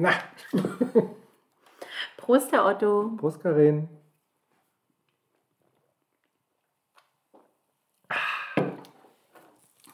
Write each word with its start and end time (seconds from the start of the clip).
Na, 0.00 0.12
Prost, 2.16 2.50
Herr 2.52 2.66
Otto. 2.66 3.12
Prost, 3.16 3.40
Karin. 3.40 3.88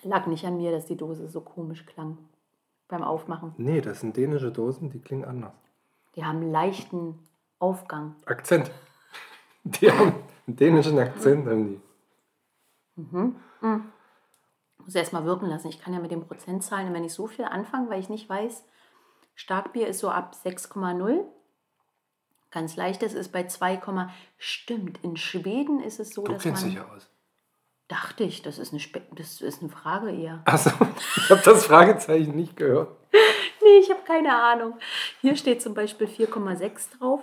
Lag 0.03 0.27
nicht 0.27 0.47
an 0.47 0.57
mir, 0.57 0.71
dass 0.71 0.87
die 0.87 0.97
Dose 0.97 1.29
so 1.29 1.43
komisch 1.43 1.85
klang 1.85 2.17
beim 2.89 3.03
Aufmachen. 3.03 3.53
Nee, 3.59 3.81
das 3.83 4.01
sind 4.01 4.17
dänische 4.17 4.51
Dosen, 4.51 4.91
die 4.91 5.01
klingen 5.01 5.25
anders. 5.25 5.53
Die 6.17 6.25
haben 6.25 6.39
einen 6.39 6.51
leichten 6.51 7.19
Aufgang. 7.59 8.17
Akzent. 8.25 8.71
Die 9.65 9.91
haben 9.91 10.15
einen 10.47 10.57
dänischen 10.57 10.99
Akzent, 10.99 11.47
haben 11.47 11.69
die. 11.69 11.81
Muss 14.79 14.95
erst 14.95 15.13
mal 15.13 15.27
wirken 15.27 15.47
lassen. 15.47 15.69
Ich 15.69 15.81
kann 15.81 15.93
ja 15.93 16.01
mit 16.01 16.11
den 16.11 16.27
Prozentzahlen, 16.27 16.95
wenn 16.95 17.05
ich 17.05 17.13
so 17.13 17.27
viel 17.27 17.45
anfange, 17.45 17.91
weil 17.91 18.01
ich 18.01 18.09
nicht 18.09 18.29
weiß, 18.29 18.65
Starkbier 19.35 19.87
ist 19.87 20.01
so 20.01 20.11
ab 20.11 20.35
6,0. 20.45 21.25
Ganz 22.51 22.77
leichtes 22.77 23.15
ist 23.15 23.31
bei 23.33 23.47
2, 23.47 23.81
stimmt. 24.37 25.03
In 25.05 25.17
Schweden 25.17 25.81
ist 25.81 26.01
es 26.01 26.11
so, 26.11 26.25
Du 26.25 26.33
dass 26.33 26.43
kennst 26.43 26.63
man 26.63 26.71
dich 26.71 26.79
ja 26.81 26.89
aus. 26.89 27.09
dachte 27.89 28.25
ich, 28.25 28.43
das 28.43 28.59
ist 28.59 28.73
eine 28.73 28.81
Spe 28.81 29.01
das 29.13 29.41
ist 29.41 29.61
eine 29.63 29.71
Frage 29.71 30.11
eher. 30.11 30.43
Achso, 30.47 30.71
ich 31.17 31.31
habe 31.31 31.43
das 31.45 31.65
Fragezeichen 31.67 32.35
nicht 32.35 32.57
gehört. 32.57 32.97
Nee, 33.63 33.77
ich 33.81 33.91
habe 33.91 34.01
keine 34.07 34.35
Ahnung. 34.43 34.79
Hier 35.21 35.37
steht 35.37 35.61
zum 35.61 35.75
Beispiel 35.75 36.07
4,6 36.07 36.97
drauf 36.99 37.23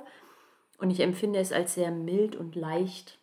und 0.77 0.91
ich 0.91 0.99
empfinde 0.99 1.39
es 1.39 1.51
als 1.51 1.73
sehr 1.73 1.89
mild 1.89 2.35
und 2.35 2.53
leicht. 2.55 3.17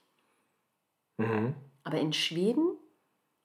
Mhm. 1.18 1.54
Aber 1.84 1.98
in 1.98 2.12
Schweden, 2.12 2.76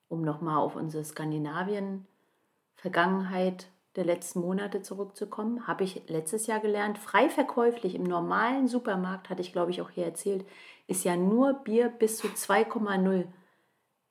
um 0.07 0.23
nochmal 0.23 0.57
auf 0.57 0.75
unsere 0.75 1.05
Skandinavien-Vergangenheit 1.05 3.67
der 3.99 4.05
letzten 4.05 4.39
Monate 4.39 4.81
zurückzukommen, 4.81 5.67
habe 5.67 5.83
ich 5.83 6.03
letztes 6.07 6.47
Jahr 6.47 6.61
gelernt, 6.61 6.97
frei 6.97 7.29
verkäuflich 7.29 7.95
im 7.95 8.03
normalen 8.03 8.67
Supermarkt, 8.69 9.29
hatte 9.29 9.41
ich 9.41 9.51
glaube 9.51 9.71
ich 9.71 9.81
auch 9.81 9.89
hier 9.89 10.05
erzählt, 10.05 10.45
ist 10.87 11.03
ja 11.03 11.17
nur 11.17 11.53
Bier 11.53 11.89
bis 11.89 12.17
zu 12.17 12.27
2,0. 12.27 13.25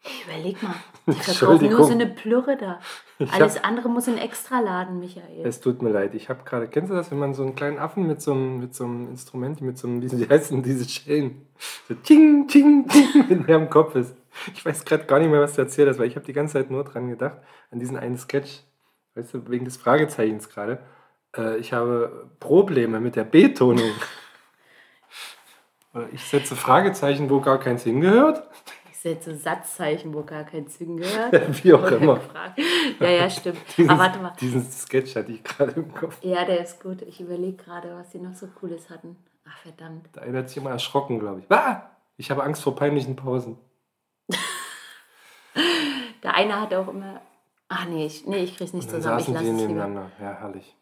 Ey, 0.05 0.11
Überleg 0.25 0.63
mal, 0.63 0.75
die 1.07 1.13
verkaufen 1.21 1.71
nur 1.71 1.85
so 1.85 1.93
eine 1.93 2.07
Plürre 2.07 2.57
da. 2.57 2.81
Alles 3.33 3.65
andere 3.65 3.89
muss 3.89 4.07
in 4.07 4.17
Extraladen, 4.17 5.01
Michael. 5.01 5.45
Es 5.45 5.61
tut 5.61 5.83
mir 5.83 5.91
leid, 5.91 6.15
ich 6.15 6.29
habe 6.29 6.45
gerade, 6.45 6.69
kennst 6.69 6.91
du 6.91 6.95
das, 6.95 7.11
wenn 7.11 7.19
man 7.19 7.35
so 7.35 7.43
einen 7.43 7.57
kleinen 7.57 7.79
Affen 7.79 8.07
mit 8.07 8.23
so 8.23 8.33
einem, 8.33 8.61
mit 8.61 8.75
so 8.75 8.85
einem 8.85 9.09
Instrument, 9.09 9.61
mit 9.61 9.77
so 9.77 9.89
einem, 9.89 10.03
wie 10.03 10.09
sie 10.09 10.29
heißen, 10.31 10.63
diese 10.63 10.89
Schellen, 10.89 11.47
so 11.89 11.95
ting, 11.95 12.47
ting, 12.47 12.87
ting, 12.87 13.25
wenn 13.29 13.47
der 13.47 13.57
im 13.57 13.71
Kopf 13.71 13.97
ist. 13.97 14.15
Ich 14.55 14.65
weiß 14.65 14.85
gerade 14.85 15.05
gar 15.07 15.19
nicht 15.19 15.31
mehr, 15.31 15.41
was 15.41 15.55
du 15.55 15.63
erzählt 15.63 15.89
hast, 15.89 15.99
weil 15.99 16.07
ich 16.07 16.15
habe 16.15 16.27
die 16.27 16.33
ganze 16.33 16.53
Zeit 16.53 16.71
nur 16.71 16.85
dran 16.85 17.09
gedacht, 17.09 17.39
an 17.73 17.81
diesen 17.81 17.97
einen 17.97 18.19
Sketch, 18.19 18.63
weißt 19.19 19.35
du, 19.35 19.51
wegen 19.51 19.65
des 19.65 19.77
Fragezeichens 19.77 20.49
gerade. 20.49 20.79
Äh, 21.37 21.59
ich 21.59 21.73
habe 21.73 22.31
Probleme 22.41 23.01
mit 23.01 23.17
der 23.17 23.25
B-Tonung. 23.25 23.91
Ich 26.13 26.23
setze 26.25 26.55
Fragezeichen, 26.55 27.29
wo 27.29 27.41
gar 27.41 27.59
keins 27.59 27.83
hingehört. 27.83 28.49
Ich 28.91 28.99
setze 28.99 29.35
Satzzeichen, 29.37 30.13
wo 30.15 30.23
gar 30.23 30.45
kein 30.45 30.69
Zügen 30.69 30.97
gehört. 30.99 31.33
Wie 31.65 31.73
auch 31.73 31.83
Oder 31.83 31.97
immer. 31.97 32.21
Ja, 33.01 33.09
ja, 33.09 33.31
stimmt. 33.31 33.59
Diesen, 33.77 33.91
Aber 33.91 34.01
warte 34.01 34.19
mal. 34.19 34.33
diesen 34.41 34.71
Sketch 34.71 35.17
hatte 35.17 35.33
ich 35.33 35.43
gerade 35.43 35.73
im 35.73 35.93
Kopf. 35.95 36.19
Ja, 36.21 36.45
der 36.45 36.63
ist 36.63 36.81
gut. 36.83 37.03
Ich 37.03 37.21
überlege 37.21 37.57
gerade, 37.57 37.95
was 37.95 38.11
die 38.11 38.19
noch 38.19 38.35
so 38.35 38.47
Cooles 38.49 38.91
hatten. 38.91 39.17
Ach, 39.49 39.57
verdammt. 39.59 40.15
Der 40.15 40.23
eine 40.25 40.39
hat 40.39 40.49
sich 40.49 40.59
immer 40.59 40.71
erschrocken, 40.71 41.19
glaube 41.19 41.41
ich. 41.41 41.51
Ah! 41.51 41.91
Ich 42.17 42.31
habe 42.31 42.43
Angst 42.43 42.63
vor 42.63 42.75
peinlichen 42.75 43.15
Pausen. 43.17 43.57
Der 46.23 46.35
eine 46.35 46.61
hat 46.61 46.75
auch 46.75 46.89
immer. 46.89 47.21
Ach 47.69 47.87
nee, 47.87 48.07
ich, 48.07 48.27
nee, 48.27 48.45
ich 48.45 48.57
krieg's 48.57 48.73
nicht 48.73 48.89
zusammen. 48.91 49.19
Ich 49.19 49.27
saßen 49.27 49.35
lasse 49.35 49.47
die 49.47 49.53
nebeneinander. 49.53 50.11
Ja, 50.21 50.37
herrlich. 50.41 50.75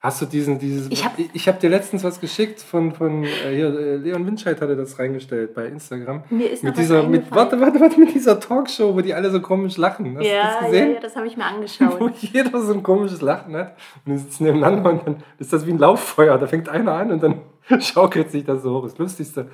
Hast 0.00 0.22
du 0.22 0.26
diesen, 0.26 0.60
dieses. 0.60 0.88
Ich 0.92 1.04
hab- 1.04 1.18
ich, 1.18 1.28
ich 1.32 1.48
habe 1.48 1.58
dir 1.58 1.68
letztens 1.70 2.04
was 2.04 2.20
geschickt 2.20 2.60
von, 2.60 2.92
von 2.94 3.24
äh, 3.24 3.28
hier, 3.52 3.66
äh, 3.76 3.96
Leon 3.96 4.24
Winscheid 4.28 4.60
hatte 4.60 4.76
das 4.76 4.96
reingestellt 5.00 5.54
bei 5.54 5.66
Instagram. 5.66 6.22
Mir 6.30 6.50
ist 6.52 6.62
mit 6.62 6.78
dieser, 6.78 7.02
mit, 7.02 7.28
warte, 7.32 7.60
warte, 7.60 7.80
warte, 7.80 7.98
mit 7.98 8.14
dieser 8.14 8.38
Talkshow, 8.38 8.94
wo 8.94 9.00
die 9.00 9.12
alle 9.12 9.28
so 9.32 9.40
komisch 9.40 9.76
lachen. 9.76 10.16
Hast 10.16 10.24
du 10.24 10.28
das 10.28 10.28
Ja, 10.28 10.60
ja, 10.60 10.66
gesehen? 10.66 10.92
ja, 10.94 11.00
das 11.00 11.16
habe 11.16 11.26
ich 11.26 11.36
mir 11.36 11.42
Wo 11.50 11.54
angeschaut. 11.56 12.14
jeder 12.18 12.62
so 12.62 12.72
ein 12.74 12.84
komisches 12.84 13.20
Lachen 13.22 13.56
hat 13.56 13.76
und 14.06 14.12
die 14.12 14.18
sitzen 14.18 14.44
nebeneinander 14.44 14.88
und 14.90 15.04
dann 15.04 15.16
ist 15.40 15.52
das 15.52 15.66
wie 15.66 15.72
ein 15.72 15.78
Lauffeuer. 15.78 16.38
Da 16.38 16.46
fängt 16.46 16.68
einer 16.68 16.92
an 16.92 17.10
und 17.10 17.20
dann 17.20 17.40
schaukelt 17.80 18.30
sich 18.30 18.44
das 18.44 18.62
so 18.62 18.74
hoch. 18.78 18.84
Das 18.84 18.98
Lustigste, 18.98 19.50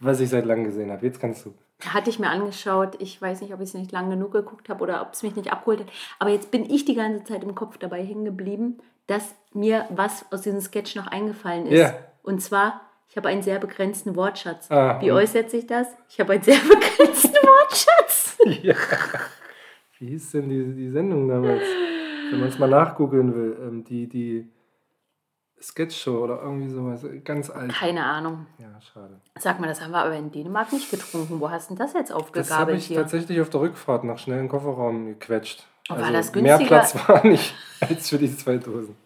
was 0.00 0.20
ich 0.20 0.28
seit 0.28 0.44
langem 0.44 0.64
gesehen 0.64 0.90
habe. 0.90 1.04
Jetzt 1.06 1.20
kannst 1.20 1.44
du. 1.46 1.54
Hatte 1.84 2.08
ich 2.10 2.18
mir 2.18 2.28
angeschaut. 2.30 2.96
Ich 3.00 3.20
weiß 3.20 3.42
nicht, 3.42 3.52
ob 3.52 3.60
ich 3.60 3.68
es 3.68 3.74
nicht 3.74 3.92
lang 3.92 4.08
genug 4.08 4.32
geguckt 4.32 4.68
habe 4.68 4.82
oder 4.82 5.02
ob 5.02 5.12
es 5.12 5.22
mich 5.22 5.36
nicht 5.36 5.52
abgeholt 5.52 5.80
hat. 5.80 5.88
Aber 6.18 6.30
jetzt 6.30 6.50
bin 6.50 6.68
ich 6.68 6.84
die 6.84 6.94
ganze 6.94 7.24
Zeit 7.24 7.42
im 7.42 7.54
Kopf 7.54 7.76
dabei 7.78 8.02
hängen 8.02 8.24
geblieben, 8.24 8.78
dass 9.06 9.34
mir 9.52 9.86
was 9.90 10.24
aus 10.32 10.42
diesem 10.42 10.60
Sketch 10.60 10.96
noch 10.96 11.06
eingefallen 11.06 11.66
ist. 11.66 11.78
Ja. 11.78 11.94
Und 12.22 12.40
zwar, 12.40 12.80
ich 13.08 13.16
habe 13.16 13.28
einen 13.28 13.42
sehr 13.42 13.58
begrenzten 13.58 14.16
Wortschatz. 14.16 14.70
Ah, 14.70 15.00
Wie 15.00 15.12
äußert 15.12 15.50
sich 15.50 15.66
das? 15.66 15.88
Ich 16.08 16.18
habe 16.18 16.34
einen 16.34 16.42
sehr 16.42 16.58
begrenzten 16.68 17.34
Wortschatz. 17.34 18.38
Ja. 18.62 18.74
Wie 19.98 20.08
hieß 20.08 20.32
denn 20.32 20.48
die, 20.48 20.74
die 20.74 20.90
Sendung 20.90 21.28
damals? 21.28 21.62
Wenn 22.30 22.40
man 22.40 22.48
es 22.48 22.58
mal 22.58 22.68
nachgoogeln 22.68 23.34
will. 23.34 23.56
Ähm, 23.60 23.84
die, 23.84 24.08
die 24.08 24.50
Sketchshow 25.60 26.22
oder 26.24 26.42
irgendwie 26.42 26.68
sowas. 26.68 27.04
Ganz 27.24 27.50
alt. 27.50 27.72
Keine 27.72 28.04
Ahnung. 28.04 28.46
Ja, 28.58 28.78
schade. 28.80 29.20
Sag 29.38 29.58
mal, 29.58 29.66
das 29.66 29.80
haben 29.82 29.90
wir 29.92 29.98
aber 29.98 30.14
in 30.14 30.30
Dänemark 30.30 30.72
nicht 30.72 30.90
getrunken. 30.90 31.40
Wo 31.40 31.50
hast 31.50 31.70
du 31.70 31.74
denn 31.74 31.84
das 31.84 31.94
jetzt 31.94 32.10
Das 32.10 32.16
habe 32.16 32.24
aufgegabelt 32.24 32.78
ich 32.78 32.86
hier? 32.86 32.98
tatsächlich 32.98 33.40
auf 33.40 33.50
der 33.50 33.60
Rückfahrt 33.62 34.04
nach 34.04 34.18
schnellen 34.18 34.48
Kofferraum 34.48 35.06
gequetscht. 35.06 35.64
Und 35.88 35.96
Also 35.96 36.06
war 36.06 36.12
das 36.12 36.34
mehr 36.34 36.58
günstiger? 36.58 36.68
Platz 36.68 37.08
war 37.08 37.26
nicht 37.26 37.54
als 37.80 38.08
für 38.08 38.18
die 38.18 38.36
zwei 38.36 38.56
Dosen. 38.58 38.96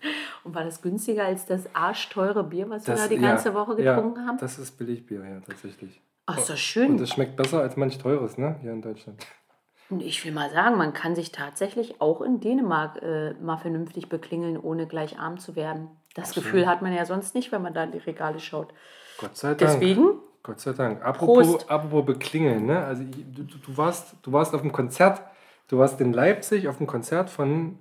Und 0.45 0.55
war 0.55 0.65
das 0.65 0.81
günstiger 0.83 1.25
als 1.27 1.47
das 1.47 1.73
arschteure 1.75 2.43
Bier, 2.43 2.69
was 2.71 2.87
wir 2.87 2.95
Das, 2.95 3.05
da 3.05 3.09
die 3.09 3.21
ganze 3.21 3.55
Woche 3.55 3.77
getrunken 3.77 4.21
ja, 4.21 4.27
haben? 4.27 4.39
Das 4.39 4.59
ist 4.59 4.77
Billigbier, 4.79 5.23
ja, 5.25 5.41
tatsächlich. 5.41 6.01
Ach, 6.27 6.39
ist 6.39 6.49
doch 6.49 6.55
Und 6.55 6.59
schön. 6.59 6.97
das 6.97 7.11
schmeckt 7.11 7.37
besser 7.37 7.61
als 7.61 7.77
manch 7.77 7.99
teures, 7.99 8.39
ne? 8.39 8.57
Hier 8.63 8.73
in 8.73 8.83
Deutschland. 8.83 9.25
Und 9.91 10.03
ich 10.03 10.25
will 10.25 10.33
mal 10.33 10.51
sagen, 10.51 10.79
man 10.79 10.93
kann 10.93 11.17
sich 11.17 11.33
tatsächlich 11.33 12.01
auch 12.01 12.23
in 12.23 12.41
Dänemark 12.41 13.03
äh, 13.03 13.35
mal 13.35 13.57
vernünftig 13.57 14.09
beklingeln, 14.09 14.57
ohne 14.57 14.87
gleich 14.87 15.19
arm 15.19 15.39
zu 15.39 15.57
werden. 15.57 15.89
Das 16.15 16.35
Gefühl 16.35 16.67
hat 16.67 16.83
man 16.83 16.93
ja 16.93 17.05
sonst 17.07 17.35
nicht, 17.35 17.53
wenn 17.53 17.63
man 17.63 17.73
da 17.73 17.85
in 17.85 17.93
die 17.93 17.99
Regale 17.99 18.41
schaut. 18.41 18.73
Gott 19.19 19.37
sei 19.37 19.55
Dank. 19.55 19.59
Deswegen, 19.59 20.19
Gott 20.43 20.61
sei 20.61 20.73
Dank. 20.73 21.05
Apropos, 21.05 21.47
Prost. 21.47 21.71
apropos 21.71 22.05
beklingeln, 22.05 22.67
ne? 22.67 22.85
Also 22.85 23.05
du, 23.05 23.45
du, 23.45 23.77
warst, 23.77 24.15
du 24.23 24.33
warst 24.33 24.55
auf 24.55 24.63
dem 24.63 24.73
Konzert, 24.73 25.23
du 25.69 25.79
warst 25.79 26.01
in 26.01 26.13
Leipzig 26.13 26.69
auf 26.69 26.79
dem 26.79 26.87
Konzert 26.87 27.31
von 27.31 27.79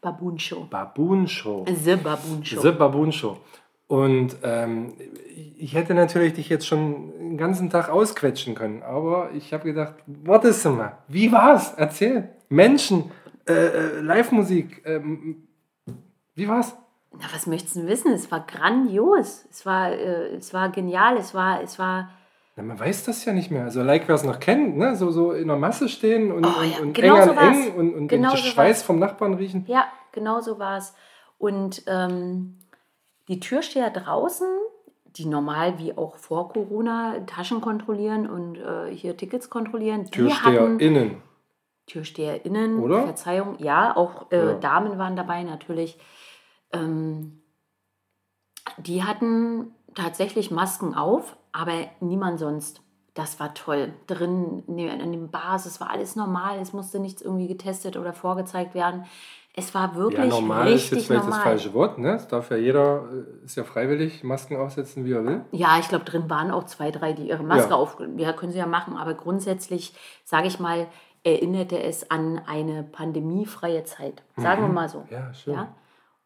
Baboon 0.00 0.38
Show. 0.38 0.66
Baboon 0.68 1.28
Show. 1.28 1.64
The 1.66 1.96
Baboon 1.96 2.44
Show. 2.44 2.60
The 2.60 2.72
Baboon 2.72 3.12
Show. 3.12 3.38
Und 3.86 4.36
ähm, 4.42 4.94
ich 5.56 5.74
hätte 5.74 5.94
natürlich 5.94 6.32
dich 6.34 6.48
jetzt 6.48 6.66
schon 6.66 7.12
den 7.18 7.36
ganzen 7.36 7.70
Tag 7.70 7.88
ausquetschen 7.88 8.54
können, 8.54 8.82
aber 8.82 9.30
ich 9.32 9.52
habe 9.52 9.64
gedacht, 9.64 9.94
warte 10.06 10.52
mal, 10.70 10.98
wie 11.08 11.30
war's? 11.30 11.74
Erzähl. 11.76 12.30
Menschen, 12.48 13.10
äh, 13.46 13.52
äh, 13.52 14.00
Live-Musik, 14.00 14.82
ähm, 14.84 15.48
wie 16.34 16.48
war's? 16.48 16.76
Na, 17.12 17.26
was 17.32 17.46
möchtest 17.46 17.76
du 17.76 17.86
wissen? 17.86 18.12
Es 18.12 18.30
war 18.30 18.40
grandios. 18.46 19.44
Es 19.50 19.66
war, 19.66 19.90
äh, 19.92 20.34
es 20.36 20.54
war 20.54 20.70
genial. 20.70 21.16
Es 21.18 21.34
war, 21.34 21.62
es 21.62 21.78
war 21.78 22.10
Na, 22.56 22.62
man 22.62 22.78
weiß 22.80 23.04
das 23.04 23.24
ja 23.24 23.32
nicht 23.32 23.50
mehr. 23.50 23.64
Also, 23.64 23.82
like, 23.82 24.08
wer 24.08 24.14
es 24.14 24.24
noch 24.24 24.40
kennt, 24.40 24.78
ne? 24.78 24.96
so, 24.96 25.10
so 25.10 25.32
in 25.32 25.48
der 25.48 25.56
Masse 25.58 25.88
stehen 25.88 26.32
und, 26.32 26.44
Oh 26.46 26.60
und, 26.60 26.70
ja, 26.70 26.78
und 26.80 26.94
genau 26.94 27.16
eng 27.16 27.24
so 27.24 27.30
an 27.32 27.54
eng 27.54 27.74
und, 27.74 27.94
und 27.94 28.08
Genau 28.08 28.30
den 28.30 28.36
so 28.38 28.42
Schweiß 28.44 28.78
war's. 28.78 28.82
vom 28.82 28.98
Nachbarn 28.98 29.34
riechen. 29.34 29.64
Ja, 29.66 29.84
genau 30.12 30.40
so 30.40 30.58
war 30.58 30.78
es. 30.78 30.94
Und 31.38 31.82
ähm, 31.86 32.58
die 33.28 33.40
Türsteher 33.40 33.90
draußen, 33.90 34.46
die 35.16 35.26
normal 35.26 35.78
wie 35.78 35.96
auch 35.96 36.16
vor 36.16 36.48
Corona 36.50 37.20
Taschen 37.26 37.60
kontrollieren 37.60 38.28
und 38.28 38.56
äh, 38.56 38.94
hier 38.94 39.16
Tickets 39.16 39.50
kontrollieren, 39.50 40.04
die 40.04 40.32
hatten 40.32 40.78
TürsteherInnen. 40.78 41.22
TürsteherInnen, 41.92 42.78
Oder? 42.80 43.02
Verzeihung, 43.04 43.56
ja, 43.58 43.96
auch 43.96 44.30
äh, 44.30 44.36
Ja. 44.52 44.54
Damen 44.54 44.98
waren 44.98 45.16
dabei 45.16 45.42
natürlich. 45.42 45.98
Ähm, 46.72 47.42
die 48.78 49.04
hatten 49.04 49.74
tatsächlich 49.94 50.50
Masken 50.50 50.94
auf, 50.94 51.36
aber 51.52 51.72
niemand 52.00 52.38
sonst. 52.38 52.80
Das 53.14 53.38
war 53.38 53.52
toll. 53.52 53.92
Drin 54.06 54.62
in 54.66 54.78
den 55.12 55.30
Bars, 55.30 55.66
es 55.66 55.80
war 55.82 55.90
alles 55.90 56.16
normal, 56.16 56.58
es 56.60 56.72
musste 56.72 56.98
nichts 56.98 57.20
irgendwie 57.20 57.46
getestet 57.48 57.98
oder 57.98 58.14
vorgezeigt 58.14 58.74
werden. 58.74 59.04
Es 59.54 59.74
war 59.74 59.88
Ja, 59.90 59.96
wirklich 59.96 60.30
normal 60.30 60.68
ist 60.68 60.74
richtig 60.74 60.98
jetzt 61.00 61.06
vielleicht 61.08 61.24
normal. 61.24 61.38
das 61.40 61.44
falsche 61.44 61.74
Wort. 61.74 61.98
Ne? 61.98 62.14
Es 62.14 62.26
darf 62.26 62.50
ja 62.50 62.56
jeder, 62.56 63.04
äh, 63.12 63.44
ist 63.44 63.54
ja 63.56 63.64
freiwillig, 63.64 64.24
Masken 64.24 64.56
aufsetzen, 64.56 65.04
wie 65.04 65.12
er 65.12 65.26
will. 65.26 65.44
Ja, 65.50 65.78
ich 65.78 65.88
glaube, 65.88 66.06
drin 66.06 66.30
waren 66.30 66.50
auch 66.50 66.64
zwei, 66.64 66.90
drei, 66.90 67.12
die 67.12 67.28
ihre 67.28 67.42
Maske 67.42 67.68
Ja. 67.72 67.76
auf. 67.76 67.98
Ja, 68.16 68.32
können 68.32 68.52
sie 68.52 68.58
ja 68.58 68.64
machen, 68.66 68.96
aber 68.96 69.12
grundsätzlich, 69.12 69.92
sage 70.24 70.46
ich 70.46 70.58
mal, 70.58 70.86
erinnerte 71.24 71.80
es 71.82 72.10
an 72.10 72.40
eine 72.46 72.82
pandemiefreie 72.82 73.84
Zeit. 73.84 74.22
Sagen 74.36 74.62
wir 74.62 74.68
mal 74.68 74.88
so. 74.88 75.06
Ja, 75.10 75.32
schön. 75.32 75.54
Ja? 75.54 75.74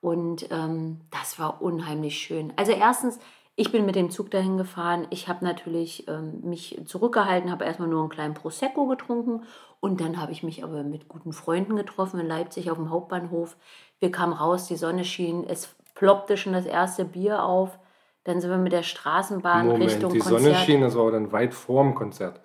Und 0.00 0.50
ähm, 0.50 1.00
das 1.10 1.38
war 1.38 1.60
unheimlich 1.60 2.18
schön. 2.18 2.52
Also 2.56 2.72
erstens, 2.72 3.18
Ich 3.58 3.72
bin 3.72 3.86
mit 3.86 3.96
dem 3.96 4.10
Zug 4.10 4.30
dahin 4.30 4.58
gefahren. 4.58 5.06
Ich 5.08 5.28
habe 5.28 5.42
natürlich 5.42 6.06
ähm, 6.08 6.40
mich 6.42 6.78
zurückgehalten, 6.84 7.50
habe 7.50 7.64
erstmal 7.64 7.88
nur 7.88 8.00
einen 8.00 8.10
kleinen 8.10 8.34
Prosecco 8.34 8.86
getrunken 8.86 9.44
und 9.80 10.02
dann 10.02 10.20
habe 10.20 10.30
ich 10.32 10.42
mich 10.42 10.62
aber 10.62 10.82
mit 10.82 11.08
guten 11.08 11.32
Freunden 11.32 11.74
getroffen 11.74 12.20
in 12.20 12.26
Leipzig 12.26 12.70
auf 12.70 12.76
dem 12.76 12.90
Hauptbahnhof. 12.90 13.56
Wir 13.98 14.12
kamen 14.12 14.34
raus, 14.34 14.66
die 14.66 14.76
Sonne 14.76 15.06
schien, 15.06 15.42
es 15.48 15.74
ploppte 15.94 16.36
schon 16.36 16.52
das 16.52 16.66
erste 16.66 17.06
Bier 17.06 17.44
auf. 17.44 17.78
Dann 18.24 18.42
sind 18.42 18.50
wir 18.50 18.58
mit 18.58 18.72
der 18.72 18.82
Straßenbahn 18.82 19.66
Moment, 19.66 19.90
Richtung 19.90 20.12
die 20.12 20.18
Konzert. 20.18 20.42
Sonne 20.42 20.54
schien, 20.56 20.82
das 20.82 20.94
war 20.94 21.02
aber 21.02 21.12
dann 21.12 21.32
weit 21.32 21.54
vorm 21.54 21.94
Konzert. 21.94 22.40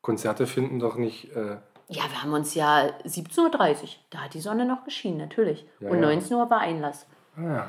Konzerte 0.00 0.46
finden 0.46 0.78
doch 0.78 0.96
nicht. 0.96 1.36
Äh, 1.36 1.58
Ja, 1.88 2.02
wir 2.10 2.22
haben 2.22 2.32
uns 2.34 2.54
ja 2.54 2.90
17.30 3.06 3.38
Uhr, 3.82 3.88
da 4.10 4.18
hat 4.18 4.34
die 4.34 4.40
Sonne 4.40 4.66
noch 4.66 4.84
geschienen, 4.84 5.18
natürlich. 5.18 5.66
Ja, 5.80 5.88
und 5.90 6.00
ja. 6.02 6.06
19 6.08 6.36
Uhr 6.36 6.50
war 6.50 6.58
Einlass. 6.60 7.06
ah, 7.36 7.42
ja. 7.42 7.66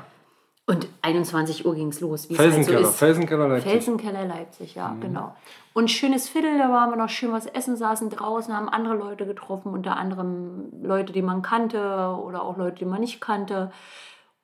Und 0.66 0.86
21 1.02 1.66
Uhr 1.66 1.74
ging 1.74 1.88
es 1.88 1.98
los, 2.00 2.26
es 2.30 2.38
halt 2.38 2.38
so 2.38 2.42
Felsenkeller. 2.56 2.88
Felsenkeller 2.88 3.48
Leipzig. 3.48 3.70
Felsenkeller 3.72 4.24
Leipzig, 4.26 4.74
ja, 4.76 4.88
Mhm. 4.90 5.00
genau. 5.00 5.34
Und 5.72 5.90
schönes 5.90 6.28
Viertel, 6.28 6.58
da 6.58 6.70
waren 6.70 6.90
wir 6.90 6.96
noch 6.96 7.08
schön 7.08 7.32
was 7.32 7.46
essen, 7.46 7.76
saßen 7.76 8.08
draußen, 8.10 8.54
haben 8.56 8.68
andere 8.68 8.94
Leute 8.94 9.26
getroffen, 9.26 9.72
unter 9.72 9.96
anderem 9.96 10.68
Leute, 10.82 11.12
die 11.12 11.22
man 11.22 11.42
kannte 11.42 11.78
oder 12.22 12.42
auch 12.42 12.56
Leute, 12.56 12.76
die 12.76 12.84
man 12.84 13.00
nicht 13.00 13.20
kannte. 13.20 13.72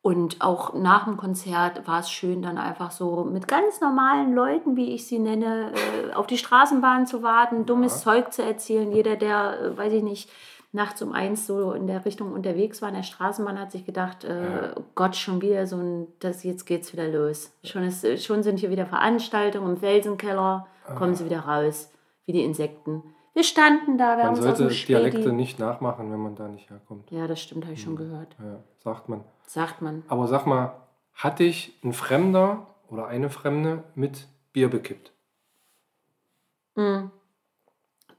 Und 0.06 0.40
auch 0.40 0.72
nach 0.72 1.04
dem 1.06 1.16
Konzert 1.16 1.88
war 1.88 1.98
es 1.98 2.08
schön, 2.12 2.40
dann 2.40 2.58
einfach 2.58 2.92
so 2.92 3.24
mit 3.24 3.48
ganz 3.48 3.80
normalen 3.80 4.34
Leuten, 4.36 4.76
wie 4.76 4.94
ich 4.94 5.04
sie 5.08 5.18
nenne, 5.18 5.72
äh, 5.72 6.12
auf 6.14 6.28
die 6.28 6.38
Straßenbahn 6.38 7.08
zu 7.08 7.24
warten, 7.24 7.66
dummes 7.66 8.02
Zeug 8.02 8.32
zu 8.32 8.40
erzählen. 8.44 8.92
Jeder, 8.92 9.16
der, 9.16 9.58
äh, 9.60 9.76
weiß 9.76 9.92
ich 9.94 10.04
nicht, 10.04 10.30
nachts 10.70 11.02
um 11.02 11.10
eins 11.12 11.48
so 11.48 11.72
in 11.72 11.88
der 11.88 12.04
Richtung 12.04 12.32
unterwegs 12.32 12.80
war 12.82 12.88
in 12.90 12.94
der 12.94 13.02
Straßenbahn, 13.02 13.58
hat 13.58 13.72
sich 13.72 13.84
gedacht, 13.84 14.22
äh, 14.22 14.70
oh 14.76 14.82
Gott, 14.94 15.16
schon 15.16 15.42
wieder 15.42 15.66
so 15.66 15.76
ein, 15.76 16.06
das, 16.20 16.44
jetzt 16.44 16.66
geht's 16.66 16.92
wieder 16.92 17.08
los. 17.08 17.50
Schon, 17.64 17.82
ist, 17.82 18.06
schon 18.24 18.44
sind 18.44 18.60
hier 18.60 18.70
wieder 18.70 18.86
Veranstaltungen 18.86 19.70
im 19.70 19.76
Felsenkeller, 19.76 20.68
kommen 20.96 21.16
sie 21.16 21.24
wieder 21.24 21.40
raus, 21.40 21.90
wie 22.26 22.32
die 22.32 22.44
Insekten. 22.44 23.02
Wir 23.34 23.42
standen 23.42 23.98
da, 23.98 24.16
wir 24.16 24.24
Man 24.24 24.36
haben 24.36 24.56
sollte. 24.56 24.68
Dialekte 24.68 25.32
nicht 25.32 25.58
nachmachen, 25.58 26.12
wenn 26.12 26.20
man 26.20 26.36
da 26.36 26.46
nicht 26.46 26.70
herkommt. 26.70 27.10
Ja, 27.10 27.26
das 27.26 27.40
stimmt, 27.40 27.64
habe 27.64 27.74
ich 27.74 27.80
Mhm. 27.80 27.84
schon 27.84 27.96
gehört. 27.96 28.36
Ja, 28.38 28.60
sagt 28.84 29.08
man. 29.08 29.24
Sagt 29.46 29.80
man. 29.82 30.02
Aber 30.08 30.26
sag 30.26 30.46
mal, 30.46 30.74
hat 31.14 31.38
dich 31.38 31.72
ein 31.82 31.92
Fremder 31.92 32.66
oder 32.88 33.06
eine 33.06 33.30
Fremde 33.30 33.84
mit 33.94 34.26
Bier 34.52 34.68
bekippt? 34.68 35.12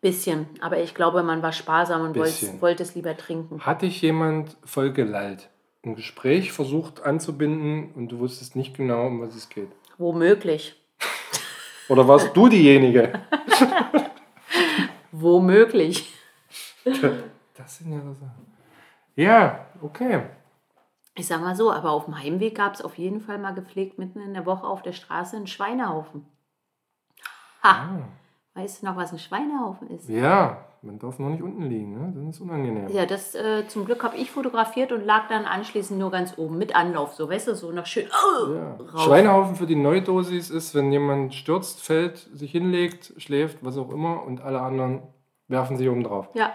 Bisschen, 0.01 0.47
aber 0.61 0.79
ich 0.79 0.95
glaube, 0.95 1.23
man 1.23 1.41
war 1.41 1.51
sparsam 1.51 2.01
und 2.01 2.15
wollte 2.15 2.83
es 2.83 2.95
lieber 2.95 3.17
trinken. 3.17 3.59
Hat 3.61 3.81
dich 3.81 4.01
jemand 4.01 4.55
voll 4.63 4.93
gelallt? 4.93 5.49
Ein 5.83 5.95
Gespräch 5.95 6.51
versucht 6.51 7.03
anzubinden 7.03 7.91
und 7.93 8.09
du 8.09 8.19
wusstest 8.19 8.55
nicht 8.55 8.75
genau, 8.75 9.07
um 9.07 9.21
was 9.21 9.35
es 9.35 9.49
geht? 9.49 9.69
Womöglich. 9.97 10.75
Oder 11.89 12.07
warst 12.07 12.35
du 12.35 12.47
diejenige? 12.47 13.13
Womöglich. 15.11 16.13
Das 16.83 17.77
sind 17.77 17.91
ja 17.91 18.01
so 18.01 18.13
Sachen. 18.13 18.45
Ja, 19.15 19.65
okay. 19.81 20.21
Ich 21.17 21.25
sag 21.25 21.41
mal 21.41 21.55
so, 21.55 21.71
aber 21.71 21.91
auf 21.91 22.05
dem 22.05 22.17
Heimweg 22.17 22.55
gab 22.55 22.75
es 22.75 22.81
auf 22.81 22.97
jeden 22.97 23.21
Fall 23.21 23.39
mal 23.39 23.53
gepflegt 23.53 23.97
mitten 23.97 24.21
in 24.21 24.35
der 24.35 24.45
Woche 24.45 24.67
auf 24.67 24.83
der 24.83 24.93
Straße 24.93 25.35
einen 25.35 25.47
Schweinehaufen. 25.47 26.25
Ha! 27.63 28.07
Weißt 28.53 28.81
du 28.81 28.85
noch, 28.85 28.95
was 28.95 29.11
ein 29.11 29.19
Schweinehaufen 29.19 29.89
ist? 29.89 30.07
Ja, 30.07 30.65
man 30.83 30.99
darf 30.99 31.17
noch 31.17 31.29
nicht 31.29 31.41
unten 31.41 31.63
liegen, 31.63 31.93
ne? 31.93 32.13
Das 32.15 32.35
ist 32.35 32.41
unangenehm. 32.41 32.87
Ja, 32.89 33.07
das 33.07 33.33
äh, 33.33 33.67
zum 33.67 33.85
Glück 33.85 34.03
habe 34.03 34.15
ich 34.15 34.29
fotografiert 34.29 34.91
und 34.91 35.05
lag 35.05 35.27
dann 35.27 35.45
anschließend 35.45 35.99
nur 35.99 36.11
ganz 36.11 36.37
oben 36.37 36.59
mit 36.59 36.75
Anlauf, 36.75 37.13
so 37.13 37.27
weißt 37.27 37.47
du, 37.47 37.55
so 37.55 37.71
noch 37.71 37.87
schön 37.87 38.07
oh, 38.07 38.53
Ja. 38.53 38.77
Schweinehaufen 38.99 39.55
für 39.55 39.65
die 39.65 39.75
Neudosis 39.75 40.51
ist, 40.51 40.75
wenn 40.75 40.91
jemand 40.91 41.33
stürzt, 41.33 41.81
fällt, 41.81 42.17
sich 42.17 42.51
hinlegt, 42.51 43.13
schläft, 43.17 43.57
was 43.65 43.77
auch 43.77 43.89
immer 43.89 44.23
und 44.23 44.41
alle 44.41 44.61
anderen 44.61 45.01
werfen 45.47 45.77
sich 45.77 45.89
oben 45.89 46.03
drauf. 46.03 46.29
Ja, 46.35 46.51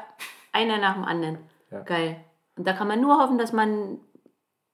einer 0.52 0.78
nach 0.78 0.94
dem 0.94 1.04
anderen. 1.04 1.38
Ja. 1.70 1.80
Geil. 1.80 2.16
Und 2.56 2.66
da 2.66 2.74
kann 2.74 2.86
man 2.86 3.00
nur 3.00 3.18
hoffen, 3.18 3.38
dass 3.38 3.52
man 3.52 3.98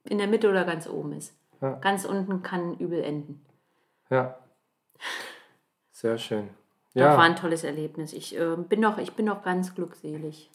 in 0.04 0.18
der 0.18 0.26
Mitte 0.26 0.48
oder 0.50 0.64
ganz 0.64 0.88
oben 0.88 1.12
ist. 1.12 1.34
Ja. 1.60 1.72
Ganz 1.74 2.04
unten 2.04 2.42
kann 2.42 2.76
übel 2.78 3.02
enden. 3.02 3.44
Ja. 4.10 4.38
Sehr 5.90 6.18
schön. 6.18 6.48
Das 6.94 7.04
war 7.04 7.12
Ja, 7.14 7.18
ein 7.18 7.36
tolles 7.36 7.64
Erlebnis. 7.64 8.12
Ich, 8.12 8.38
äh, 8.38 8.56
bin, 8.56 8.80
noch, 8.80 8.98
ich 8.98 9.12
bin 9.14 9.26
noch 9.26 9.42
ganz 9.42 9.74
glückselig. 9.74 10.50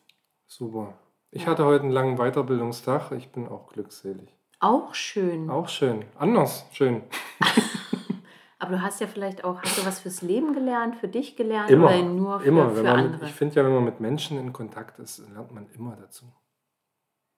super. 0.48 0.94
Ich 1.36 1.48
hatte 1.48 1.66
heute 1.66 1.84
einen 1.84 1.92
langen 1.92 2.18
Weiterbildungstag. 2.18 3.12
Ich 3.14 3.32
bin 3.32 3.48
auch 3.48 3.68
glückselig. 3.68 4.30
Auch 4.60 4.94
schön. 4.94 5.50
Auch 5.50 5.68
schön. 5.68 6.06
Anders 6.18 6.66
schön. 6.72 7.02
Aber 8.60 8.72
du 8.78 8.82
hast 8.82 9.02
ja 9.02 9.08
vielleicht 9.08 9.44
auch, 9.44 9.62
hast 9.62 9.78
du 9.80 9.86
was 9.86 10.00
fürs 10.00 10.22
Leben 10.22 10.54
gelernt, 10.54 10.96
für 10.96 11.08
dich 11.10 11.36
gelernt 11.36 11.70
Immer. 11.72 11.88
oder 11.88 12.02
nur 12.04 12.40
für, 12.40 12.48
immer. 12.48 12.70
für 12.70 12.84
man, 12.84 13.00
andere? 13.00 13.26
ich 13.26 13.34
finde 13.34 13.56
ja, 13.56 13.66
wenn 13.66 13.74
man 13.74 13.84
mit 13.84 14.00
Menschen 14.00 14.38
in 14.40 14.54
Kontakt 14.54 15.00
ist, 15.00 15.18
lernt 15.34 15.52
man 15.52 15.68
immer 15.74 15.98
dazu. 15.98 16.26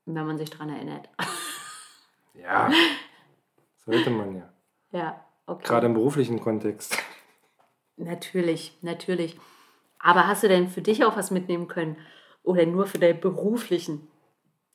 Wenn 0.06 0.28
man 0.28 0.38
sich 0.38 0.50
daran 0.52 0.70
erinnert. 0.70 1.10
Ja. 2.42 2.72
Sollte 3.86 4.10
man 4.10 4.36
ja. 4.36 4.50
ja, 4.92 5.26
okay. 5.46 5.64
Gerade 5.66 5.88
im 5.88 5.94
beruflichen 5.94 6.40
Kontext. 6.40 6.98
Natürlich, 7.98 8.78
natürlich. 8.82 9.38
Aber 10.00 10.28
hast 10.28 10.44
du 10.44 10.48
denn 10.48 10.68
für 10.68 10.82
dich 10.82 11.04
auch 11.06 11.18
was 11.18 11.32
mitnehmen 11.32 11.68
können? 11.68 11.98
Oder 12.44 12.66
nur 12.66 12.86
für 12.86 13.00
deinen 13.00 13.20
beruflichen? 13.20 14.08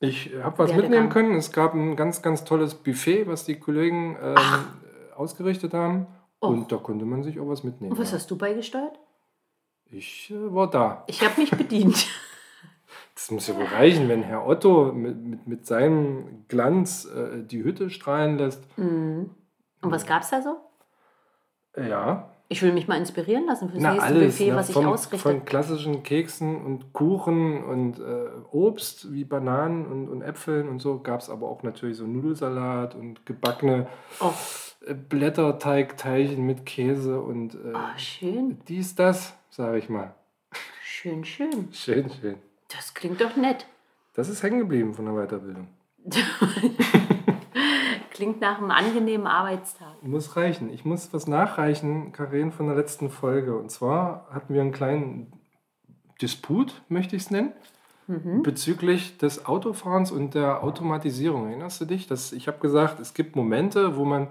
Ich 0.01 0.33
habe 0.43 0.59
was 0.59 0.71
Werdegang. 0.71 0.81
mitnehmen 0.81 1.09
können. 1.11 1.37
Es 1.37 1.53
gab 1.53 1.75
ein 1.75 1.95
ganz, 1.95 2.23
ganz 2.23 2.45
tolles 2.45 2.75
Buffet, 2.75 3.27
was 3.27 3.45
die 3.45 3.59
Kollegen 3.59 4.17
ähm, 4.21 4.37
ausgerichtet 5.15 5.75
haben. 5.75 6.07
Und 6.39 6.73
da 6.73 6.79
konnte 6.79 7.05
man 7.05 7.23
sich 7.23 7.39
auch 7.39 7.49
was 7.49 7.62
mitnehmen. 7.62 7.93
Und 7.93 7.99
was 7.99 8.11
ja. 8.11 8.17
hast 8.17 8.31
du 8.31 8.39
beigesteuert? 8.39 8.99
Ich 9.85 10.31
äh, 10.31 10.55
war 10.55 10.71
da. 10.71 11.05
Ich 11.07 11.23
habe 11.23 11.41
mich 11.41 11.51
bedient. 11.51 12.07
Das 13.21 13.31
muss 13.31 13.49
ja 13.49 13.57
wohl 13.57 13.67
reichen, 13.67 14.09
wenn 14.09 14.23
Herr 14.23 14.47
Otto 14.47 14.93
mit, 14.93 15.23
mit, 15.23 15.47
mit 15.47 15.67
seinem 15.67 16.47
Glanz 16.49 17.05
äh, 17.05 17.45
die 17.45 17.63
Hütte 17.63 17.91
strahlen 17.91 18.39
lässt. 18.39 18.65
Und 18.79 19.37
was 19.83 20.07
gab 20.07 20.23
es 20.23 20.31
da 20.31 20.41
so? 20.41 20.57
Ja, 21.77 22.31
Ich 22.49 22.63
will 22.63 22.73
mich 22.73 22.89
mal 22.89 22.97
inspirieren 22.97 23.45
lassen 23.45 23.69
für 23.69 23.75
das 23.75 23.83
na 23.83 23.93
nächste 23.93 24.07
alles. 24.09 24.39
Buffet, 24.39 24.51
ne? 24.51 24.57
was 24.57 24.69
ich 24.71 24.75
von, 24.75 24.87
ausrichte. 24.87 25.29
von 25.29 25.45
klassischen 25.45 26.03
Keksen 26.03 26.65
und 26.65 26.95
Kuchen 26.95 27.63
und 27.63 28.01
äh, 28.01 28.31
Obst 28.53 29.13
wie 29.13 29.25
Bananen 29.25 29.87
und, 29.87 30.09
und 30.09 30.23
Äpfeln 30.23 30.71
und 30.71 30.79
so 30.79 31.00
gab 31.00 31.21
es 31.21 31.29
aber 31.29 31.47
auch 31.47 31.62
natürlich 31.62 31.99
so 31.99 32.07
Nudelsalat 32.07 32.95
und 32.95 33.27
gebackene 33.27 33.87
oh, 34.21 34.33
äh, 34.87 34.95
Blätterteigteilchen 34.95 36.45
mit 36.47 36.65
Käse 36.65 37.21
und 37.21 37.55
äh, 37.55 37.73
oh, 37.75 37.99
schön, 37.99 38.61
dies, 38.67 38.95
das, 38.95 39.37
sage 39.50 39.77
ich 39.77 39.91
mal. 39.91 40.15
schön, 40.83 41.23
schön. 41.23 41.69
Schön, 41.71 42.11
schön. 42.11 42.50
Das 42.75 42.95
klingt 42.95 43.21
doch 43.21 43.37
nett. 43.37 43.67
Das 44.15 44.29
ist 44.29 44.43
hängen 44.43 44.59
geblieben 44.59 44.95
von 44.95 45.05
der 45.05 45.15
Weiterbildung. 45.15 45.69
Klingt 48.11 48.41
nach 48.41 48.59
einem 48.59 48.71
angenehmen 48.71 49.27
Arbeitstag. 49.27 50.03
Muss 50.03 50.37
reichen. 50.37 50.71
Ich 50.71 50.85
muss 50.85 51.12
was 51.12 51.27
nachreichen, 51.27 52.12
Karin, 52.12 52.53
von 52.53 52.67
der 52.67 52.77
letzten 52.77 53.09
Folge. 53.09 53.57
Und 53.57 53.71
zwar 53.71 54.27
hatten 54.31 54.53
wir 54.53 54.61
einen 54.61 54.73
kleinen 54.73 55.33
Disput, 56.21 56.83
möchte 56.89 57.17
ich 57.17 57.23
es 57.23 57.31
nennen, 57.31 57.53
bezüglich 58.43 59.17
des 59.19 59.47
Autofahrens 59.47 60.11
und 60.11 60.35
der 60.35 60.62
Automatisierung. 60.65 61.47
Erinnerst 61.47 61.81
du 61.81 61.85
dich? 61.85 62.09
Dass 62.09 62.33
ich 62.33 62.49
habe 62.49 62.59
gesagt, 62.59 63.00
es 63.00 63.15
gibt 63.15 63.37
Momente, 63.37 63.97
wo 63.97 64.05
man 64.05 64.29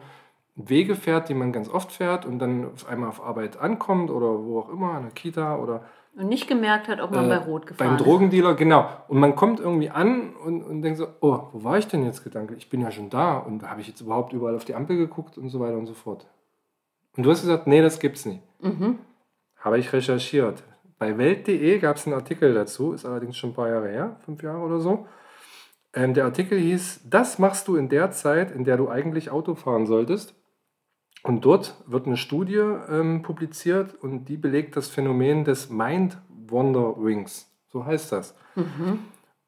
Wege 0.56 0.96
fährt, 0.96 1.30
die 1.30 1.34
man 1.34 1.54
ganz 1.54 1.70
oft 1.70 1.92
fährt 1.92 2.26
und 2.26 2.40
dann 2.40 2.74
auf 2.74 2.88
einmal 2.88 3.10
auf 3.10 3.24
Arbeit 3.24 3.58
ankommt 3.58 4.12
oder 4.12 4.44
wo 4.44 4.60
auch 4.60 4.70
immer, 4.70 4.92
an 4.96 5.04
der 5.04 5.12
Kita 5.12 5.58
oder 5.58 5.86
Und 6.20 6.28
nicht 6.28 6.50
gemerkt 6.50 6.90
hat, 6.90 7.00
ob 7.00 7.12
man 7.12 7.30
bei 7.30 7.38
Rot 7.38 7.66
gefahren 7.66 7.92
beim 7.92 7.98
ist. 7.98 8.06
Drogendealer, 8.06 8.54
genau. 8.56 8.90
Und 9.08 9.20
man 9.20 9.38
kommt 9.38 9.62
irgendwie 9.62 9.90
an 9.90 10.36
und, 10.36 10.64
und 10.64 10.82
denkt 10.82 10.98
so, 10.98 11.08
oh, 11.22 11.44
wo 11.54 11.64
war 11.64 11.78
ich 11.78 11.88
denn 11.88 12.04
jetzt 12.04 12.26
gedanklich? 12.26 12.60
Ich 12.60 12.70
bin 12.70 12.82
ja 12.82 12.92
schon 12.92 13.10
da. 13.10 13.38
Und 13.38 13.64
habe 13.64 13.80
ich 13.80 13.88
jetzt 13.88 14.02
überhaupt 14.02 14.34
überall 14.34 14.54
auf 14.54 14.66
die 14.66 14.76
Ampel 14.76 14.98
geguckt 14.98 15.38
und 15.38 15.50
so 15.50 15.62
weiter 15.62 15.78
und 15.78 15.86
so 15.86 15.94
fort. 15.94 16.28
Und 17.16 17.24
du 17.24 17.32
hast 17.32 17.40
gesagt, 17.40 17.68
nee, 17.68 17.82
das 17.82 18.02
gibt's 18.02 18.26
nicht. 18.26 18.42
Habe 19.56 19.80
ich 19.80 19.94
recherchiert. 19.94 20.62
Bei 20.98 21.18
Welt.de 21.18 21.80
gab 21.80 21.96
es 21.96 22.06
einen 22.06 22.16
Artikel 22.16 22.54
dazu, 22.54 22.92
ist 22.92 23.06
allerdings 23.06 23.38
schon 23.38 23.52
ein 23.52 23.56
paar 23.56 23.70
Jahre 23.70 23.88
her, 23.88 24.18
fünf 24.26 24.44
Jahre 24.44 24.60
oder 24.60 24.82
so. 24.82 25.08
Ähm, 25.94 26.14
der 26.14 26.26
Artikel 26.26 26.60
hieß, 26.60 27.02
das 27.10 27.40
machst 27.40 27.70
du 27.70 27.78
in 27.78 27.88
der 27.88 28.12
Zeit, 28.12 28.52
in 28.52 28.66
der 28.66 28.76
du 28.76 28.90
eigentlich 28.90 29.32
Auto 29.32 29.56
fahren 29.56 29.88
solltest. 29.88 30.36
Und 31.24 31.44
dort 31.46 31.76
wird 31.86 32.08
eine 32.08 32.18
Studie 32.18 32.56
ähm, 32.56 33.22
publiziert 33.22 33.94
und 33.96 34.26
die 34.26 34.38
belegt 34.38 34.76
das 34.78 34.88
Phänomen 34.88 35.44
des 35.44 35.70
Mind 35.70 36.18
Wanderings. 36.48 37.52
So 37.68 37.86
heißt 37.86 38.12
das. 38.14 38.36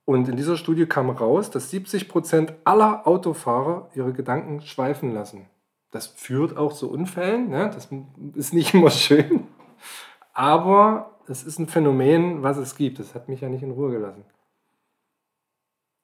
Und 0.06 0.28
in 0.28 0.36
dieser 0.36 0.58
Studie 0.58 0.86
kam 0.86 1.10
raus, 1.10 1.50
dass 1.50 1.70
70 1.72 2.10
Prozent 2.10 2.54
aller 2.66 3.08
Autofahrer 3.08 3.90
ihre 3.96 4.14
Gedanken 4.14 4.62
schweifen 4.62 5.14
lassen. 5.14 5.48
Das 5.92 6.08
führt 6.08 6.58
auch 6.58 6.74
zu 6.74 6.92
Unfällen. 6.92 7.50
Ne? 7.50 7.72
Das 7.74 7.90
ist 8.36 8.54
nicht 8.54 8.74
immer 8.74 8.90
schön. 8.92 9.48
Aber 10.34 11.18
es 11.28 11.44
ist 11.44 11.60
ein 11.60 11.68
Phänomen, 11.68 12.44
was 12.44 12.58
es 12.58 12.76
gibt. 12.76 13.00
Das 13.00 13.16
hat 13.16 13.28
mich 13.30 13.42
ja 13.42 13.50
nicht 13.50 13.64
in 13.64 13.72
Ruhe 13.72 13.92
gelassen. 13.92 14.24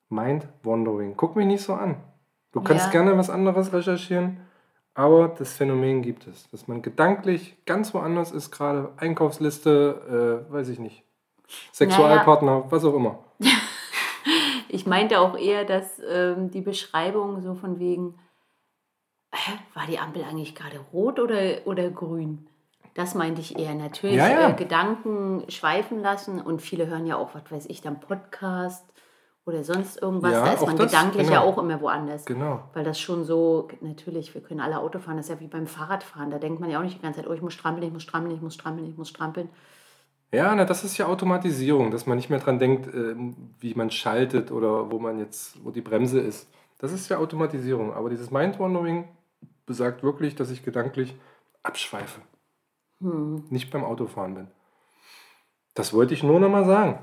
Mind 0.09 0.47
Wandering. 0.63 1.15
Guck 1.17 1.36
mich 1.36 1.45
nicht 1.47 1.63
so 1.63 1.74
an. 1.74 1.97
Du 2.53 2.62
kannst 2.62 2.86
Ja. 2.86 2.91
gerne 2.91 3.17
was 3.17 3.29
anderes 3.29 3.74
recherchieren, 3.74 4.39
Aber 4.98 5.27
das 5.27 5.54
Phänomen 5.54 6.01
gibt 6.01 6.25
es, 6.25 6.50
dass 6.50 6.68
man 6.68 6.82
gedanklich 6.82 7.56
ganz 7.68 7.94
woanders 7.94 8.32
ist, 8.32 8.50
gerade 8.50 8.89
Einkaufsliste, 8.98 10.48
äh, 10.50 10.51
weiß 10.51 10.70
ich 10.70 10.80
nicht, 10.80 11.04
Sexualpartner, 11.72 12.51
naja. 12.51 12.66
was 12.72 12.84
auch 12.84 12.96
immer. 12.96 13.20
ich 14.70 14.88
meinte 14.88 15.20
auch 15.20 15.38
eher, 15.38 15.66
dass 15.66 16.01
ähm, 16.10 16.50
die 16.50 16.62
Beschreibung 16.62 17.44
so 17.44 17.54
von 17.54 17.77
wegen, 17.77 18.18
äh, 19.32 19.38
war 19.75 19.86
die 19.86 20.00
Ampel 20.00 20.24
eigentlich 20.24 20.56
gerade 20.56 20.80
rot 20.92 21.20
oder, 21.20 21.60
oder 21.66 21.92
grün? 21.92 22.48
Das 22.96 23.13
meinte 23.13 23.39
ich 23.39 23.60
eher 23.60 23.75
natürlich. 23.75 24.16
Ja, 24.16 24.30
ja. 24.30 24.50
Äh, 24.50 24.54
Gedanken 24.54 25.44
schweifen 25.50 26.01
lassen 26.01 26.42
und 26.42 26.63
viele 26.63 26.88
hören 26.88 27.06
ja 27.06 27.18
auch, 27.18 27.36
was 27.36 27.51
weiß 27.51 27.68
ich, 27.68 27.84
dann 27.84 28.00
Podcast 28.00 28.84
oder 29.48 29.63
sonst 29.63 30.01
irgendwas, 30.01 30.34
ja, 30.34 30.46
da 30.46 30.54
ist 30.54 30.66
man 30.66 30.75
das, 30.75 30.92
gedanklich 30.92 31.27
genau. 31.27 31.34
ja 31.34 31.42
auch 31.42 31.58
immer 31.58 31.80
woanders. 31.80 32.25
Genau. 32.25 32.63
Weil 32.74 32.84
das 32.84 33.00
schon 33.00 33.24
so, 33.24 33.70
natürlich, 33.80 34.34
wir 34.34 34.42
können 34.42 34.60
alle 34.60 34.80
Auto 34.80 35.00
fahren, 35.00 35.16
das 35.16 35.27
ist 35.27 35.36
ja 35.36 35.39
wie 35.39 35.48
beim 35.48 35.68
Fahrradfahren. 35.68 36.30
Da 36.30 36.38
denkt 36.38 36.60
man 36.60 36.70
ja 36.70 36.80
auch 36.80 36.84
nicht 36.84 36.98
die 36.98 37.01
ganze 37.01 37.22
Zeit, 37.22 37.30
oh, 37.30 37.34
ich 37.34 37.42
muss 37.42 37.54
strampeln, 37.54 37.88
ich 37.88 37.94
muss 37.94 38.04
strampeln, 38.04 38.36
ich 38.36 38.42
muss 38.42 38.54
strampeln, 38.54 38.89
ich 38.89 38.98
muss 38.98 39.08
strampeln. 39.08 39.50
Ja, 40.34 40.54
na, 40.54 40.66
das 40.66 40.84
ist 40.84 40.98
ja 40.98 41.06
Automatisierung, 41.06 41.92
dass 41.92 42.06
man 42.06 42.18
nicht 42.18 42.30
mehr 42.30 42.39
dran 42.39 42.60
denkt, 42.60 42.94
äh, 42.94 43.16
wie 43.60 43.74
man 43.74 43.89
schaltet 43.89 44.51
oder 44.51 44.92
wo 44.92 45.00
man 45.00 45.18
jetzt, 45.18 45.63
wo 45.63 45.72
die 45.72 45.82
Bremse 45.82 46.20
ist. 46.20 46.50
Das 46.80 46.92
ist 46.92 47.08
ja 47.10 47.18
Automatisierung. 47.18 47.94
Aber 47.94 48.10
dieses 48.10 48.30
Mind-Wandering 48.30 49.08
besagt 49.66 50.04
wirklich, 50.04 50.36
dass 50.36 50.51
ich 50.51 50.63
gedanklich 50.63 51.16
abschweife. 51.63 52.20
Hm. 53.01 53.46
Nicht 53.50 53.72
beim 53.72 53.86
Autofahren 53.86 54.36
bin. 54.36 54.48
Das 55.74 55.94
wollte 55.94 56.13
ich 56.13 56.24
nur 56.24 56.39
noch 56.42 56.50
mal 56.50 56.66
sagen. 56.66 57.00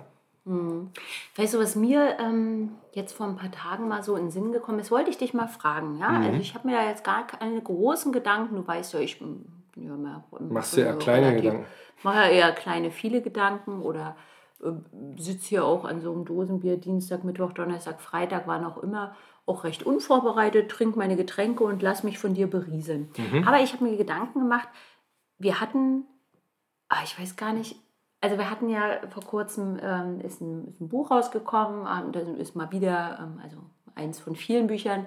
Hm. 0.47 0.91
Weißt 1.37 1.55
du, 1.55 1.59
was 1.59 1.75
mir 1.75 2.19
ähm, 2.21 2.73
jetzt 2.93 3.15
vor 3.15 3.27
ein 3.27 3.37
paar 3.37 3.51
Tagen 3.51 3.89
mal 3.89 4.03
so 4.03 4.15
in 4.17 4.27
den 4.27 4.31
Sinn 4.31 4.53
gekommen 4.53 4.79
ist, 4.79 4.91
wollte 4.91 5.11
ich 5.11 5.17
dich 5.17 5.33
mal 5.33 5.49
fragen. 5.49 5.99
Ja? 5.99 6.11
Mhm. 6.11 6.27
Also 6.27 6.41
ich 6.41 6.55
habe 6.55 6.69
mir 6.69 6.77
da 6.77 6.87
jetzt 6.87 7.05
gar 7.05 7.27
keine 7.27 7.61
großen 7.61 8.13
Gedanken. 8.13 8.57
Du 8.57 8.67
weißt 8.67 8.93
ja, 8.93 9.01
ich 9.01 9.21
ja 9.21 9.97
mehr. 9.97 10.25
Machst 10.41 10.77
ja 10.77 10.95
kleine 10.95 11.29
relativ, 11.29 11.43
Gedanken? 11.43 11.67
Mache 12.03 12.17
ja 12.17 12.29
eher 12.29 12.53
kleine, 12.53 12.91
viele 12.91 13.23
Gedanken 13.23 13.81
oder 13.81 14.17
äh, 14.63 14.71
sitze 15.17 15.49
hier 15.49 15.65
auch 15.65 15.85
an 15.85 16.01
so 16.01 16.13
einem 16.13 16.25
Dosenbier 16.25 16.77
Dienstag, 16.77 17.25
Mittwoch, 17.25 17.53
Donnerstag, 17.53 18.01
Freitag, 18.01 18.43
wann 18.47 18.65
auch 18.65 18.83
immer, 18.83 19.17
auch 19.47 19.65
recht 19.65 19.83
unvorbereitet, 19.83 20.71
trinke 20.71 20.99
meine 20.99 21.17
Getränke 21.17 21.65
und 21.65 21.83
lass 21.83 22.03
mich 22.03 22.19
von 22.19 22.35
dir 22.35 22.49
berieseln. 22.49 23.11
Mhm. 23.17 23.47
Aber 23.47 23.61
ich 23.61 23.73
habe 23.73 23.85
mir 23.85 23.97
Gedanken 23.97 24.41
gemacht, 24.41 24.69
wir 25.39 25.61
hatten, 25.61 26.05
ach, 26.89 27.03
ich 27.05 27.19
weiß 27.19 27.37
gar 27.37 27.53
nicht, 27.53 27.77
also 28.25 28.39
wir 28.39 28.49
hatten 28.49 28.71
ja 28.71 29.01
vor 29.11 29.23
kurzem, 29.23 29.79
ähm, 29.83 30.19
ist, 30.21 30.41
ein, 30.41 30.67
ist, 30.69 30.81
ein, 30.81 30.89
Buch 30.89 31.11
rausgekommen, 31.11 31.87
ähm, 31.87 32.11
das 32.11 32.27
ist 32.27 32.57
mal 32.57 32.73
wieder, 32.73 33.19
ähm, 33.21 33.39
also 33.43 33.59
eins 33.95 34.19
von 34.19 34.35
vielen 34.35 34.67
Büchern, 34.67 35.05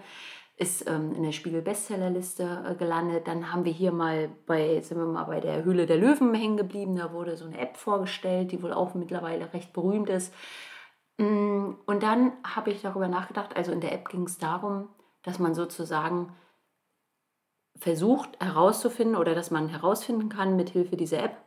ist 0.55 0.87
ähm, 0.87 1.15
in 1.15 1.23
der 1.23 1.31
Spiegel-Bestsellerliste 1.31 2.65
äh, 2.69 2.75
gelandet. 2.75 3.27
Dann 3.27 3.51
haben 3.51 3.65
wir 3.65 3.71
hier 3.71 3.91
mal 3.91 4.29
bei, 4.45 4.79
sind 4.81 4.99
wir 4.99 5.07
mal 5.07 5.23
bei 5.23 5.39
der 5.39 5.63
Höhle 5.63 5.87
der 5.87 5.97
Löwen 5.97 6.31
hängen 6.35 6.57
geblieben. 6.57 6.95
Da 6.95 7.11
wurde 7.11 7.37
so 7.37 7.45
eine 7.45 7.57
App 7.57 7.75
vorgestellt, 7.77 8.51
die 8.51 8.61
wohl 8.61 8.71
auch 8.71 8.93
mittlerweile 8.93 9.51
recht 9.51 9.73
berühmt 9.73 10.09
ist. 10.09 10.31
Mm, 11.17 11.71
und 11.87 12.03
dann 12.03 12.33
habe 12.43 12.69
ich 12.69 12.83
darüber 12.83 13.07
nachgedacht, 13.07 13.57
also 13.57 13.71
in 13.71 13.81
der 13.81 13.93
App 13.93 14.09
ging 14.09 14.25
es 14.25 14.37
darum, 14.37 14.89
dass 15.23 15.39
man 15.39 15.55
sozusagen 15.55 16.33
versucht 17.79 18.39
herauszufinden 18.39 19.15
oder 19.15 19.33
dass 19.33 19.49
man 19.49 19.69
herausfinden 19.69 20.29
kann 20.29 20.55
mit 20.55 20.69
Hilfe 20.69 20.97
dieser 20.97 21.23
App, 21.23 21.46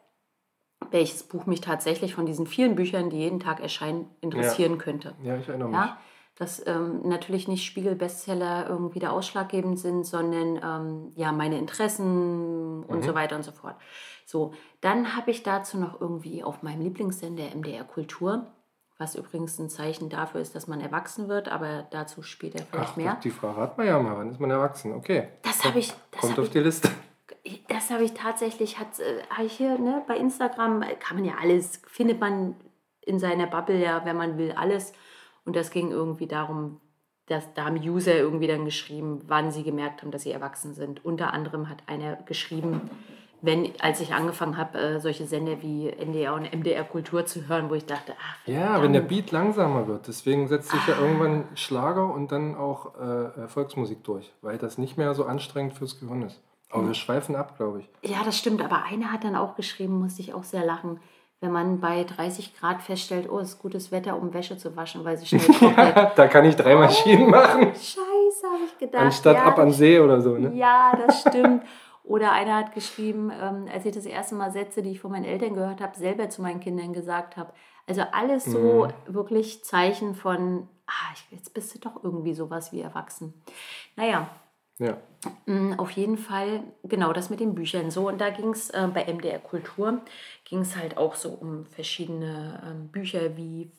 welches 0.90 1.22
Buch 1.22 1.46
mich 1.46 1.60
tatsächlich 1.60 2.14
von 2.14 2.26
diesen 2.26 2.46
vielen 2.46 2.74
Büchern, 2.74 3.10
die 3.10 3.18
jeden 3.18 3.40
Tag 3.40 3.60
erscheinen, 3.60 4.08
interessieren 4.20 4.72
ja. 4.72 4.78
könnte. 4.78 5.14
Ja, 5.22 5.36
ich 5.36 5.48
erinnere 5.48 5.68
mich. 5.68 5.76
Ja? 5.76 5.98
Dass 6.36 6.66
ähm, 6.66 7.02
natürlich 7.04 7.48
nicht 7.48 7.64
Spiegel-Bestseller 7.64 8.66
irgendwie 8.68 8.98
der 8.98 9.12
ausschlaggebend 9.12 9.78
sind, 9.78 10.04
sondern 10.04 10.60
ähm, 10.62 11.12
ja, 11.14 11.32
meine 11.32 11.58
Interessen 11.58 12.84
und 12.84 13.00
mhm. 13.00 13.02
so 13.02 13.14
weiter 13.14 13.36
und 13.36 13.42
so 13.42 13.52
fort. 13.52 13.76
So, 14.24 14.52
dann 14.80 15.16
habe 15.16 15.30
ich 15.32 15.42
dazu 15.42 15.76
noch 15.78 16.00
irgendwie 16.00 16.42
auf 16.42 16.62
meinem 16.62 16.82
Lieblingssender 16.82 17.44
MDR 17.54 17.84
Kultur, 17.84 18.46
was 18.96 19.16
übrigens 19.16 19.58
ein 19.58 19.68
Zeichen 19.68 20.08
dafür 20.08 20.40
ist, 20.40 20.54
dass 20.54 20.66
man 20.66 20.80
erwachsen 20.80 21.28
wird, 21.28 21.48
aber 21.48 21.86
dazu 21.90 22.22
später 22.22 22.64
vielleicht 22.70 22.92
Ach, 22.92 22.96
mehr. 22.96 23.18
Die 23.22 23.30
Frage 23.30 23.60
hat 23.60 23.76
man 23.76 23.86
ja 23.86 23.98
mal, 23.98 24.16
wann 24.16 24.30
ist 24.30 24.40
man 24.40 24.50
erwachsen? 24.50 24.92
Okay. 24.92 25.28
Das 25.42 25.64
habe 25.64 25.78
ich. 25.78 25.92
Das 26.10 26.20
kommt 26.20 26.38
auf 26.38 26.46
ich, 26.46 26.52
die 26.52 26.60
Liste 26.60 26.90
das 27.68 27.90
habe 27.90 28.04
ich 28.04 28.14
tatsächlich, 28.14 28.78
hat, 28.78 28.98
äh, 28.98 29.22
habe 29.30 29.46
ich 29.46 29.52
hier 29.52 29.78
ne, 29.78 30.02
bei 30.06 30.16
Instagram, 30.16 30.84
kann 30.98 31.16
man 31.16 31.24
ja 31.24 31.34
alles, 31.40 31.82
findet 31.86 32.20
man 32.20 32.54
in 33.02 33.18
seiner 33.18 33.46
Bubble 33.46 33.80
ja, 33.80 34.04
wenn 34.04 34.16
man 34.16 34.38
will, 34.38 34.52
alles. 34.52 34.92
Und 35.44 35.56
das 35.56 35.70
ging 35.70 35.90
irgendwie 35.90 36.26
darum, 36.26 36.80
dass 37.26 37.54
da 37.54 37.64
haben 37.64 37.76
User 37.76 38.14
irgendwie 38.14 38.46
dann 38.46 38.64
geschrieben, 38.64 39.22
wann 39.26 39.50
sie 39.50 39.62
gemerkt 39.62 40.02
haben, 40.02 40.10
dass 40.10 40.22
sie 40.22 40.32
erwachsen 40.32 40.74
sind. 40.74 41.04
Unter 41.04 41.32
anderem 41.32 41.68
hat 41.68 41.78
einer 41.86 42.16
geschrieben, 42.16 42.90
wenn, 43.42 43.72
als 43.80 44.00
ich 44.00 44.12
angefangen 44.12 44.56
habe, 44.56 44.78
äh, 44.78 45.00
solche 45.00 45.26
Sender 45.26 45.62
wie 45.62 45.88
NDR 45.88 46.34
und 46.34 46.52
MDR 46.52 46.84
Kultur 46.84 47.24
zu 47.24 47.48
hören, 47.48 47.70
wo 47.70 47.74
ich 47.74 47.86
dachte, 47.86 48.14
ach, 48.20 48.46
Ja, 48.46 48.82
wenn 48.82 48.92
der 48.92 49.00
Beat 49.00 49.30
langsamer 49.30 49.86
wird. 49.86 50.08
Deswegen 50.08 50.48
setzt 50.48 50.70
sich 50.70 50.80
ah. 50.80 50.90
ja 50.90 51.00
irgendwann 51.00 51.44
Schlager 51.54 52.12
und 52.12 52.32
dann 52.32 52.54
auch 52.54 52.94
äh, 52.98 53.48
Volksmusik 53.48 54.04
durch, 54.04 54.32
weil 54.42 54.58
das 54.58 54.76
nicht 54.76 54.98
mehr 54.98 55.14
so 55.14 55.24
anstrengend 55.24 55.74
fürs 55.74 56.00
Gehirn 56.00 56.22
ist. 56.22 56.42
Aber 56.70 56.86
wir 56.86 56.94
schweifen 56.94 57.36
ab, 57.36 57.56
glaube 57.56 57.80
ich. 57.80 58.10
Ja, 58.10 58.22
das 58.24 58.38
stimmt. 58.38 58.62
Aber 58.62 58.84
einer 58.84 59.12
hat 59.12 59.24
dann 59.24 59.36
auch 59.36 59.56
geschrieben, 59.56 59.98
musste 59.98 60.22
ich 60.22 60.34
auch 60.34 60.44
sehr 60.44 60.64
lachen, 60.64 61.00
wenn 61.40 61.52
man 61.52 61.80
bei 61.80 62.04
30 62.04 62.54
Grad 62.58 62.82
feststellt, 62.82 63.28
oh, 63.30 63.38
es 63.38 63.50
ist 63.50 63.58
gutes 63.62 63.90
Wetter, 63.90 64.16
um 64.16 64.34
Wäsche 64.34 64.58
zu 64.58 64.76
waschen, 64.76 65.04
weil 65.04 65.16
sie 65.16 65.26
schnell 65.26 65.40
trocknet. 65.58 66.12
da 66.16 66.28
kann 66.28 66.44
ich 66.44 66.54
drei 66.54 66.76
Maschinen 66.76 67.28
oh, 67.28 67.30
machen. 67.30 67.68
Scheiße, 67.74 68.46
habe 68.46 68.64
ich 68.66 68.78
gedacht. 68.78 69.04
Anstatt 69.04 69.36
ja, 69.36 69.44
ab 69.44 69.58
an 69.58 69.72
See 69.72 69.98
oder 69.98 70.20
so, 70.20 70.36
ne? 70.36 70.54
Ja, 70.54 70.92
das 70.96 71.22
stimmt. 71.22 71.64
Oder 72.04 72.32
einer 72.32 72.56
hat 72.56 72.74
geschrieben, 72.74 73.30
ähm, 73.30 73.66
als 73.72 73.86
ich 73.86 73.94
das 73.94 74.04
erste 74.04 74.34
Mal 74.34 74.50
Sätze, 74.50 74.82
die 74.82 74.90
ich 74.90 75.00
von 75.00 75.12
meinen 75.12 75.24
Eltern 75.24 75.54
gehört 75.54 75.80
habe, 75.80 75.96
selber 75.96 76.28
zu 76.28 76.42
meinen 76.42 76.60
Kindern 76.60 76.92
gesagt 76.92 77.36
habe. 77.36 77.52
Also 77.86 78.02
alles 78.12 78.44
so 78.44 78.86
mhm. 78.86 79.14
wirklich 79.14 79.64
Zeichen 79.64 80.14
von, 80.14 80.68
ah, 80.86 81.14
jetzt 81.30 81.54
bist 81.54 81.74
du 81.74 81.78
doch 81.78 82.02
irgendwie 82.02 82.34
sowas 82.34 82.72
wie 82.72 82.80
erwachsen. 82.80 83.34
Naja, 83.96 84.28
ja. 84.80 84.96
Mm, 85.46 85.74
auf 85.74 85.90
jeden 85.90 86.16
Fall, 86.16 86.64
genau, 86.84 87.12
das 87.12 87.28
mit 87.30 87.40
den 87.40 87.54
Büchern 87.54 87.90
so. 87.90 88.08
Und 88.08 88.20
da 88.20 88.30
ging 88.30 88.50
es 88.50 88.70
äh, 88.70 88.88
bei 88.92 89.04
MDR 89.04 89.38
Kultur, 89.38 90.00
ging 90.44 90.60
es 90.60 90.76
halt 90.76 90.96
auch 90.96 91.14
so 91.14 91.28
um 91.30 91.66
verschiedene 91.66 92.62
ähm, 92.66 92.88
Bücher 92.88 93.36
wie, 93.36 93.70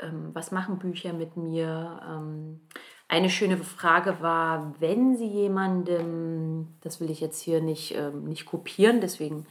ähm, 0.00 0.30
was 0.32 0.52
machen 0.52 0.78
Bücher 0.78 1.12
mit 1.12 1.36
mir? 1.36 2.00
Ähm, 2.08 2.60
eine 3.08 3.30
schöne 3.30 3.56
Frage 3.56 4.20
war, 4.20 4.74
wenn 4.78 5.16
Sie 5.16 5.26
jemandem, 5.26 6.68
das 6.82 7.00
will 7.00 7.10
ich 7.10 7.20
jetzt 7.20 7.40
hier 7.40 7.60
nicht, 7.60 7.96
ähm, 7.96 8.24
nicht 8.24 8.46
kopieren, 8.46 9.00
deswegen 9.00 9.46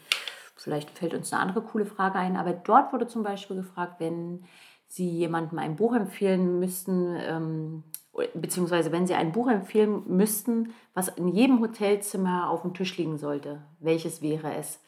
vielleicht 0.56 0.92
fällt 0.92 1.14
uns 1.14 1.34
eine 1.34 1.42
andere 1.42 1.62
coole 1.62 1.86
Frage 1.86 2.20
ein, 2.20 2.38
aber 2.38 2.54
dort 2.54 2.94
wurde 2.94 3.08
zum 3.08 3.24
Beispiel 3.24 3.58
gefragt, 3.58 3.96
wenn 4.00 4.46
Sie 4.88 5.10
jemandem 5.10 5.60
ein 5.60 5.76
Buch 5.76 5.96
empfehlen 5.96 6.60
müssten, 6.60 7.16
ähm, 7.20 7.84
beziehungsweise 8.34 8.92
wenn 8.92 9.08
Sie 9.08 9.14
ein 9.14 9.32
Buch 9.32 9.48
empfehlen 9.48 10.04
müssten, 10.08 10.74
was 10.94 11.08
in 11.10 11.28
jedem 11.28 11.60
Hotelzimmer 11.60 12.50
auf 12.50 12.62
dem 12.62 12.74
Tisch 12.74 12.98
liegen 12.98 13.18
sollte, 13.18 13.62
welches 13.80 14.22
wäre 14.22 14.54
es? 14.56 14.80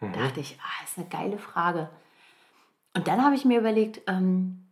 Mhm. 0.00 0.12
Da 0.12 0.20
dachte 0.20 0.40
ich, 0.40 0.58
ah, 0.62 0.84
ist 0.84 0.98
eine 0.98 1.08
geile 1.08 1.38
Frage. 1.38 1.90
Und 2.94 3.06
dann 3.06 3.24
habe 3.24 3.34
ich 3.34 3.44
mir 3.44 3.60
überlegt, 3.60 4.00
ähm, 4.06 4.66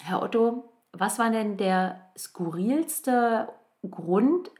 Herr 0.00 0.22
Otto, 0.22 0.72
was 0.92 1.18
war 1.18 1.30
denn 1.30 1.56
der 1.56 2.00
skurrilste 2.16 3.48
Grund 3.88 4.50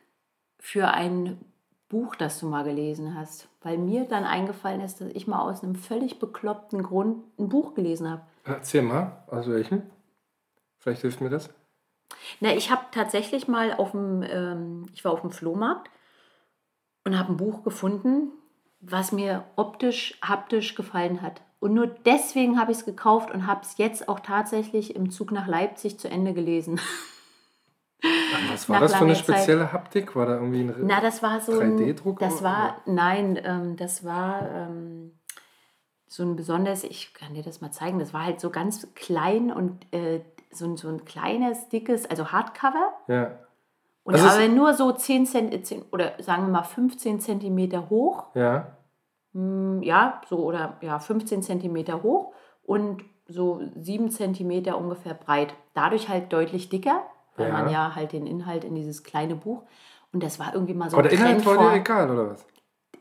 für 0.59 0.88
ein 0.88 1.40
Buch, 1.88 2.14
das 2.14 2.38
du 2.38 2.47
mal 2.47 2.64
gelesen 2.64 3.14
hast? 3.18 3.49
Weil 3.62 3.78
mir 3.78 4.04
dann 4.04 4.25
eingefallen 4.25 4.80
ist, 4.80 5.00
dass 5.00 5.09
ich 5.09 5.26
mal 5.26 5.40
aus 5.40 5.62
einem 5.62 5.75
völlig 5.75 6.18
bekloppten 6.18 6.83
Grund 6.83 7.25
ein 7.38 7.49
Buch 7.49 7.75
gelesen 7.75 8.11
habe. 8.11 8.23
Erzähl 8.45 8.83
mal, 8.83 9.25
aus 9.28 9.49
welchem? 9.49 9.83
Vielleicht 10.78 11.00
hilft 11.00 11.21
mir 11.21 11.30
das. 11.30 11.50
Na, 12.40 12.54
ich 12.54 12.70
habe 12.70 12.82
tatsächlich 12.90 13.49
mal 13.49 13.75
auf 13.75 13.92
dem, 13.92 14.23
ähm, 14.23 14.87
ich 14.94 15.04
war 15.04 15.12
auf 15.12 15.20
dem 15.20 15.30
Flohmarkt 15.30 15.90
und 17.04 17.18
habe 17.18 17.32
ein 17.32 17.37
Buch 17.37 17.62
gefunden, 17.62 18.32
was 18.80 19.12
mir 19.12 19.44
optisch, 19.56 20.18
haptisch 20.23 20.75
gefallen 20.75 21.23
hat. 21.23 21.42
Und 21.58 21.75
nur 21.75 21.87
deswegen 21.87 22.61
habe 22.61 22.73
ich 22.73 22.78
es 22.78 22.85
gekauft 22.85 23.30
und 23.32 23.46
habe 23.46 23.62
es 23.62 23.78
jetzt 23.78 24.08
auch 24.08 24.20
tatsächlich 24.20 24.94
im 24.94 25.11
Zug 25.11 25.32
nach 25.32 25.46
Leipzig 25.46 25.99
zu 25.99 26.08
Ende 26.08 26.35
gelesen. 26.35 26.80
Was 28.50 28.68
war 28.68 28.80
das 28.80 28.94
für 28.94 29.04
eine 29.04 29.16
spezielle 29.16 29.64
Zeit. 29.64 29.73
Haptik? 29.73 30.14
War 30.14 30.26
da 30.26 30.35
irgendwie 30.35 30.61
ein 30.61 30.75
Na, 30.82 31.00
das 31.00 31.23
war 31.23 31.40
so 31.40 31.52
3D-Druck? 31.52 32.18
Das 32.18 32.42
war, 32.42 32.82
nein, 32.85 33.40
ähm, 33.42 33.76
das 33.76 34.04
war 34.04 34.49
ähm, 34.50 35.18
so 36.06 36.23
ein 36.23 36.37
besonderes, 36.37 36.85
ich 36.85 37.14
kann 37.14 37.35
dir 37.35 37.42
das 37.42 37.61
mal 37.61 37.73
zeigen, 37.73 37.99
das 37.99 38.12
war 38.12 38.25
halt 38.25 38.40
so 38.40 38.50
ganz 38.50 38.92
klein 38.94 39.50
und 39.50 39.92
äh, 39.92 40.20
so, 40.57 40.65
ein, 40.65 40.77
so 40.77 40.89
ein 40.89 41.05
kleines, 41.05 41.69
dickes, 41.69 42.09
also 42.09 42.33
Hardcover. 42.33 42.93
Ja. 43.09 43.39
Und 44.05 44.15
also 44.15 44.29
aber 44.29 44.49
nur 44.49 44.75
so 44.75 44.93
10 44.93 45.27
cm 45.27 45.85
oder 45.91 46.13
sagen 46.21 46.45
wir 46.45 46.53
mal 46.53 46.63
15 46.63 47.21
cm 47.21 47.91
hoch. 47.91 48.27
Ja. 48.35 48.77
Hm, 49.33 49.83
ja, 49.83 50.21
so 50.29 50.39
oder 50.45 50.77
ja, 50.81 50.99
15 50.99 51.43
cm 51.43 52.03
hoch 52.03 52.33
und 52.63 53.03
so 53.27 53.61
7 53.75 54.11
cm 54.11 54.75
ungefähr 54.75 55.15
breit. 55.15 55.55
Dadurch 55.75 56.09
halt 56.09 56.33
deutlich 56.33 56.69
dicker, 56.69 57.03
weil 57.37 57.49
ja. 57.49 57.53
man 57.53 57.69
ja 57.69 57.95
halt 57.97 58.13
den 58.13 58.27
Inhalt 58.27 58.65
in 58.65 58.75
dieses 58.77 59.03
kleine 59.03 59.35
Buch. 59.35 59.65
Und 60.13 60.23
das 60.23 60.39
war 60.39 60.55
irgendwie 60.55 60.75
mal 60.75 60.89
so 60.89 60.97
Aber 60.97 61.09
der 61.09 61.19
Inhalt 61.19 61.45
war 61.45 61.59
dir 61.59 61.77
egal, 61.77 62.11
oder 62.11 62.31
was? 62.31 62.47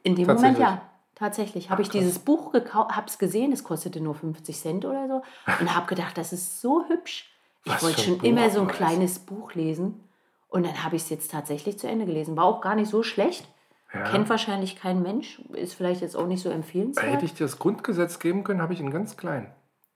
In 0.01 0.15
dem 0.15 0.27
Moment 0.27 0.57
ja. 0.57 0.81
Tatsächlich. 1.15 1.69
Habe 1.69 1.81
ich 1.81 1.89
dieses 1.89 2.19
Buch 2.19 2.51
gekauft, 2.51 2.95
habe 2.95 3.07
es 3.07 3.17
gesehen, 3.17 3.53
es 3.53 3.63
kostete 3.63 4.01
nur 4.01 4.15
50 4.15 4.59
Cent 4.59 4.85
oder 4.85 5.07
so. 5.07 5.23
Und 5.61 5.73
habe 5.73 5.87
gedacht, 5.87 6.17
das 6.17 6.33
ist 6.33 6.59
so 6.59 6.85
hübsch. 6.89 7.31
Ich 7.65 7.81
wollte 7.81 8.01
schon 8.01 8.19
immer 8.21 8.45
Buch, 8.45 8.53
so 8.53 8.61
ein 8.61 8.67
kleines 8.67 9.19
Buch 9.19 9.53
lesen. 9.53 10.03
Und 10.47 10.65
dann 10.65 10.83
habe 10.83 10.95
ich 10.95 11.03
es 11.03 11.09
jetzt 11.09 11.31
tatsächlich 11.31 11.79
zu 11.79 11.87
Ende 11.87 12.05
gelesen. 12.05 12.37
War 12.37 12.45
auch 12.45 12.61
gar 12.61 12.75
nicht 12.75 12.89
so 12.89 13.03
schlecht. 13.03 13.47
Ja. 13.93 14.03
Kennt 14.03 14.29
wahrscheinlich 14.29 14.75
kein 14.75 15.01
Mensch. 15.01 15.41
Ist 15.53 15.73
vielleicht 15.73 16.01
jetzt 16.01 16.15
auch 16.15 16.27
nicht 16.27 16.41
so 16.41 16.49
empfehlenswert. 16.49 17.11
Hätte 17.11 17.25
ich 17.25 17.33
dir 17.33 17.45
das 17.45 17.59
Grundgesetz 17.59 18.19
geben 18.19 18.43
können, 18.43 18.61
habe 18.61 18.73
ich 18.73 18.79
in 18.79 18.91
ganz 18.91 19.17
klein. 19.17 19.47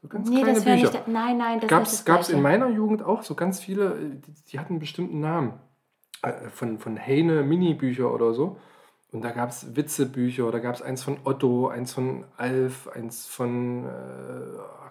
So 0.01 0.07
ganz 0.07 0.29
nee, 0.29 0.43
das 0.43 0.65
wäre 0.65 0.77
nicht. 0.77 1.07
Nein, 1.07 1.37
nein, 1.37 1.59
das 1.59 1.69
Gab's, 1.69 2.05
gab's 2.05 2.29
in 2.29 2.41
meiner 2.41 2.69
Jugend 2.69 3.03
auch 3.03 3.23
so 3.23 3.35
ganz 3.35 3.59
viele, 3.59 3.95
äh, 3.95 4.09
die, 4.15 4.33
die 4.51 4.59
hatten 4.59 4.73
einen 4.73 4.79
bestimmten 4.79 5.19
Namen. 5.19 5.53
Äh, 6.21 6.49
Von, 6.49 6.79
von 6.79 6.97
Heine 6.97 7.43
Mini-Bücher 7.43 8.13
oder 8.13 8.33
so. 8.33 8.57
Und 9.11 9.23
da 9.23 9.31
gab 9.31 9.49
es 9.49 9.75
Witzebücher, 9.75 10.51
da 10.51 10.59
gab 10.59 10.75
es 10.75 10.83
eins 10.83 11.03
von 11.03 11.17
Otto, 11.23 11.67
eins 11.67 11.93
von 11.93 12.25
Alf, 12.37 12.87
eins 12.93 13.25
von, 13.25 13.85
äh, 13.85 13.89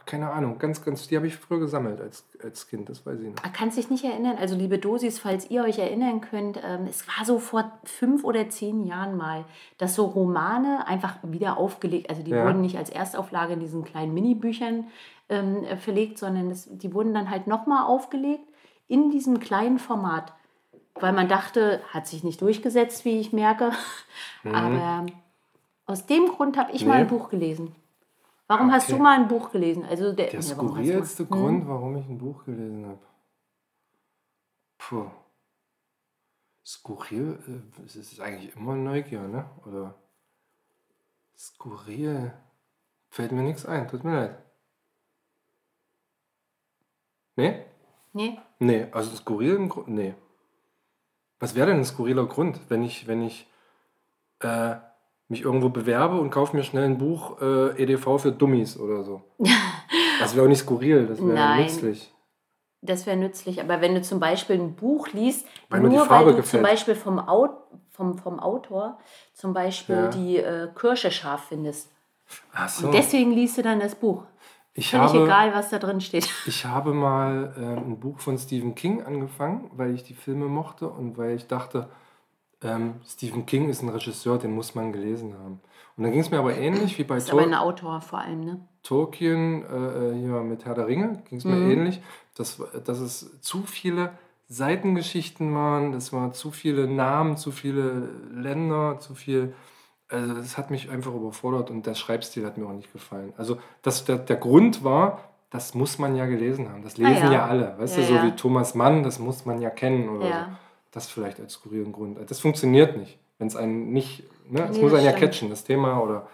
keine 0.06 0.30
Ahnung, 0.32 0.58
ganz, 0.58 0.84
ganz, 0.84 1.06
die 1.06 1.14
habe 1.16 1.28
ich 1.28 1.36
früher 1.36 1.60
gesammelt 1.60 2.00
als, 2.00 2.24
als 2.42 2.66
Kind, 2.66 2.88
das 2.88 3.06
weiß 3.06 3.20
ich 3.20 3.28
noch. 3.28 3.42
Man 3.44 3.52
kann 3.52 3.70
sich 3.70 3.90
nicht 3.90 4.04
erinnern. 4.04 4.36
Also, 4.36 4.56
liebe 4.56 4.78
Dosis, 4.78 5.20
falls 5.20 5.48
ihr 5.50 5.62
euch 5.62 5.78
erinnern 5.78 6.20
könnt, 6.20 6.60
ähm, 6.64 6.86
es 6.88 7.06
war 7.06 7.24
so 7.24 7.38
vor 7.38 7.70
fünf 7.84 8.24
oder 8.24 8.48
zehn 8.48 8.84
Jahren 8.84 9.16
mal, 9.16 9.44
dass 9.76 9.94
so 9.94 10.06
Romane 10.06 10.84
einfach 10.88 11.18
wieder 11.22 11.56
aufgelegt, 11.56 12.10
also 12.10 12.24
die 12.24 12.32
Ja. 12.32 12.44
wurden 12.44 12.60
nicht 12.60 12.76
als 12.76 12.90
Erstauflage 12.90 13.52
in 13.52 13.60
diesen 13.60 13.84
kleinen 13.84 14.14
Minibüchern 14.14 14.86
ähm, 15.28 15.62
äh, 15.62 15.76
verlegt, 15.76 16.18
sondern 16.18 16.48
das, 16.48 16.68
die 16.68 16.92
wurden 16.92 17.14
dann 17.14 17.30
halt 17.30 17.46
nochmal 17.46 17.84
aufgelegt 17.86 18.48
in 18.88 19.10
diesem 19.10 19.38
kleinen 19.38 19.78
Format. 19.78 20.32
Weil 21.00 21.12
man 21.12 21.28
dachte, 21.28 21.82
hat 21.90 22.06
sich 22.06 22.24
nicht 22.24 22.40
durchgesetzt, 22.40 23.04
wie 23.04 23.20
ich 23.20 23.32
merke. 23.32 23.72
Aber 24.44 25.06
aus 25.86 26.06
dem 26.06 26.26
Grund 26.28 26.56
habe 26.56 26.72
ich 26.72 26.84
mal 26.84 26.96
Nee. 26.96 27.00
ein 27.02 27.08
Buch 27.08 27.28
gelesen. 27.30 27.74
Warum 28.46 28.72
hast 28.72 28.84
Okay. 28.88 28.96
du 28.96 29.02
mal 29.02 29.14
ein 29.18 29.28
Buch 29.28 29.50
gelesen? 29.52 29.84
Also 29.84 30.12
der, 30.12 30.30
Der 30.30 30.40
Ja, 30.40 30.56
warum 30.56 30.70
hast 30.70 30.76
mal- 30.76 30.84
skurrilste 30.84 31.22
Hm? 31.24 31.30
Grund, 31.30 31.68
warum 31.68 31.96
ich 31.96 32.06
ein 32.06 32.18
Buch 32.18 32.44
gelesen 32.44 32.86
habe. 32.86 32.98
Puh. 34.78 35.10
Skurril, 36.64 37.38
äh, 37.78 37.82
es 37.84 37.96
ist 37.96 38.20
eigentlich 38.20 38.54
immer 38.56 38.74
Neugier, 38.74 39.22
ne? 39.22 39.44
Oder 39.66 39.94
skurril. 41.36 42.32
Fällt 43.10 43.32
mir 43.32 43.42
nichts 43.42 43.64
ein, 43.66 43.88
tut 43.88 44.04
mir 44.04 44.14
leid. 44.14 44.38
Nee? 47.36 47.64
Nee? 48.12 48.38
Nee, 48.58 48.86
also 48.92 49.14
skurril 49.16 49.54
im 49.56 49.68
Grund, 49.68 49.88
nee. 49.88 50.14
Was 51.40 51.54
wäre 51.54 51.68
denn 51.68 51.78
ein 51.78 51.84
skurriler 51.84 52.26
Grund, 52.26 52.58
wenn 52.68 52.82
ich, 52.82 53.06
wenn 53.06 53.22
ich 53.22 53.46
äh, 54.40 54.74
mich 55.28 55.42
irgendwo 55.42 55.68
bewerbe 55.68 56.18
und 56.20 56.30
kaufe 56.30 56.56
mir 56.56 56.62
schnell 56.64 56.84
ein 56.84 56.98
Buch 56.98 57.40
äh, 57.40 57.80
EDV 57.82 58.18
für 58.18 58.32
Dummies 58.32 58.78
oder 58.78 59.04
so? 59.04 59.22
Das 60.20 60.34
wäre 60.34 60.44
auch 60.44 60.48
nicht 60.48 60.58
skurril, 60.58 61.06
das 61.06 61.24
wäre 61.24 61.62
nützlich. 61.62 62.12
Das 62.82 63.06
wäre 63.06 63.16
nützlich, 63.16 63.60
aber 63.60 63.80
wenn 63.80 63.94
du 63.94 64.02
zum 64.02 64.18
Beispiel 64.18 64.56
ein 64.56 64.74
Buch 64.74 65.08
liest, 65.12 65.46
Weil 65.68 65.80
nur 65.80 66.10
weil 66.10 66.24
du 66.24 66.34
gefällt. 66.34 66.46
zum 66.50 66.62
Beispiel 66.62 66.94
vom, 66.96 67.20
Au 67.20 67.48
vom, 67.90 68.18
vom 68.18 68.40
Autor 68.40 68.98
zum 69.32 69.52
Beispiel 69.52 69.94
Ja. 69.94 70.08
die 70.08 70.36
äh, 70.38 70.68
Kirsche 70.74 71.12
scharf 71.12 71.44
findest. 71.48 71.90
Ach 72.52 72.68
so. 72.68 72.86
Und 72.86 72.94
deswegen 72.94 73.30
liest 73.32 73.58
du 73.58 73.62
dann 73.62 73.78
das 73.78 73.94
Buch. 73.94 74.24
Ich, 74.78 74.90
Völlig 74.90 75.08
habe, 75.08 75.24
egal, 75.24 75.54
was 75.54 75.70
da 75.70 75.78
drin 75.78 76.00
steht. 76.00 76.28
ich 76.46 76.64
habe 76.64 76.92
mal 76.94 77.52
äh, 77.56 77.80
ein 77.80 77.98
Buch 77.98 78.20
von 78.20 78.38
Stephen 78.38 78.74
King 78.74 79.02
angefangen, 79.02 79.70
weil 79.74 79.94
ich 79.94 80.04
die 80.04 80.14
Filme 80.14 80.46
mochte 80.46 80.88
und 80.88 81.18
weil 81.18 81.34
ich 81.34 81.46
dachte, 81.46 81.88
ähm, 82.62 82.94
Stephen 83.06 83.44
King 83.46 83.68
ist 83.68 83.82
ein 83.82 83.88
Regisseur, 83.88 84.38
den 84.38 84.52
muss 84.52 84.74
man 84.74 84.92
gelesen 84.92 85.34
haben. 85.34 85.60
Und 85.96 86.04
dann 86.04 86.12
ging 86.12 86.20
es 86.20 86.30
mir 86.30 86.38
aber 86.38 86.56
ähnlich 86.56 86.96
wie 86.98 87.04
bei 87.04 87.16
Das 87.16 87.24
ist 87.24 87.30
aber 87.32 87.42
ein 87.42 87.54
Autor 87.54 88.00
vor 88.00 88.20
allem, 88.20 88.44
ne? 88.44 88.60
Tolkien, 88.84 89.64
äh, 89.64 90.14
hier 90.16 90.40
mit 90.42 90.64
Herr 90.64 90.74
der 90.74 90.86
Ringe, 90.86 91.22
ging 91.28 91.38
es 91.38 91.44
mir 91.44 91.56
Mhm. 91.56 91.70
ähnlich, 91.70 92.00
dass, 92.36 92.62
dass 92.84 93.00
es 93.00 93.40
zu 93.40 93.62
viele 93.64 94.12
Seitengeschichten 94.48 95.54
waren, 95.54 95.92
das 95.92 96.12
waren 96.12 96.32
zu 96.32 96.50
viele 96.52 96.86
Namen, 96.86 97.36
zu 97.36 97.50
viele 97.50 98.08
Länder, 98.32 98.98
zu 99.00 99.14
viel. 99.14 99.54
Also 100.10 100.34
das 100.34 100.56
hat 100.56 100.70
mich 100.70 100.88
einfach 100.90 101.12
überfordert 101.14 101.70
und 101.70 101.84
der 101.86 101.94
Schreibstil 101.94 102.46
hat 102.46 102.56
mir 102.56 102.66
auch 102.66 102.72
nicht 102.72 102.92
gefallen. 102.92 103.32
Also 103.36 103.58
das, 103.82 104.04
der, 104.06 104.16
der 104.16 104.36
Grund 104.36 104.82
war, 104.82 105.20
das 105.50 105.74
muss 105.74 105.98
man 105.98 106.16
ja 106.16 106.24
gelesen 106.26 106.70
haben. 106.70 106.82
Das 106.82 106.94
Ah, 106.98 107.08
lesen 107.08 107.26
ja. 107.26 107.32
ja. 107.32 107.46
alle. 107.46 107.74
Weißt 107.78 107.96
Ja, 107.96 108.02
du, 108.02 108.08
so 108.08 108.14
ja. 108.14 108.24
wie 108.24 108.32
Thomas 108.32 108.74
Mann, 108.74 109.02
das 109.02 109.18
muss 109.18 109.44
man 109.44 109.60
ja 109.60 109.70
kennen 109.70 110.08
oder 110.08 110.26
Ja. 110.28 110.44
so. 110.44 110.56
Das 110.92 111.06
vielleicht 111.08 111.38
als 111.40 111.52
skurrilen 111.54 111.92
Grund. 111.92 112.18
Das 112.30 112.40
funktioniert 112.40 112.96
nicht, 112.96 113.18
wenn 113.38 113.46
es 113.48 113.56
einen 113.56 113.92
nicht, 113.92 114.24
ne? 114.50 114.64
es 114.70 114.76
Nee, 114.76 114.82
muss 114.82 114.94
einen 114.94 115.04
ja 115.04 115.10
stimmt. 115.10 115.24
catchen, 115.32 115.50
das 115.50 115.62
Thema 115.64 116.00
oder. 116.02 116.26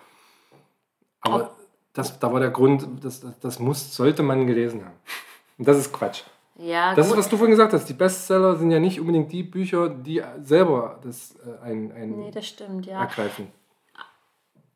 Aber 1.21 1.35
Ob- 1.45 1.51
das, 1.95 2.19
da 2.21 2.33
war 2.33 2.39
der 2.41 2.51
Grund, 2.51 2.87
das, 3.03 3.21
das, 3.21 3.39
das 3.41 3.59
muss, 3.59 3.95
sollte 3.95 4.23
man 4.23 4.47
gelesen 4.47 4.85
haben. 4.85 4.95
Und 5.59 5.67
das 5.69 5.79
ist 5.79 5.93
Quatsch. 5.93 6.23
Ja, 6.57 6.95
Das 6.95 7.07
ist, 7.07 7.13
gut. 7.13 7.19
was 7.19 7.29
du 7.29 7.37
vorhin 7.37 7.51
gesagt 7.51 7.73
hast. 7.73 7.89
Die 7.89 7.95
Bestseller 7.95 8.55
sind 8.57 8.71
ja 8.71 8.79
nicht 8.79 9.01
unbedingt 9.01 9.33
die 9.33 9.43
Bücher, 9.43 9.89
die 9.89 10.23
selber 10.43 11.01
das 11.03 11.35
äh, 11.45 11.65
ein, 11.65 11.91
ein 11.93 12.11
Nee, 12.17 12.31
das 12.31 12.47
stimmt, 12.47 12.87
ja. 12.87 13.01
ergreifen. 13.01 13.49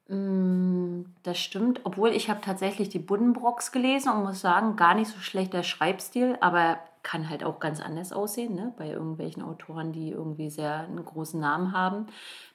Mm, 0.09 1.05
Das 1.23 1.39
stimmt, 1.39 1.81
obwohl 1.85 2.11
ich 2.11 2.31
habe 2.31 2.41
tatsächlich 2.41 2.89
die 2.89 2.99
Buddenbrocks 2.99 3.73
gelesen 3.73 4.11
und 4.13 4.25
muss 4.25 4.41
sagen, 4.41 4.77
gar 4.77 4.95
nicht 4.95 5.11
so 5.11 5.19
schlechter 5.21 5.63
Schreibstil, 5.63 6.37
aber 6.41 6.79
kann 7.03 7.31
halt 7.31 7.45
auch 7.45 7.61
ganz 7.61 7.81
anders 7.81 8.13
aussehen, 8.13 8.55
ne? 8.55 8.75
bei 8.77 8.89
irgendwelchen 8.89 9.43
Autoren, 9.43 9.93
die 9.93 10.11
irgendwie 10.11 10.51
sehr 10.51 10.81
einen 10.81 11.05
großen 11.05 11.41
Namen 11.41 11.73
haben. 11.73 12.07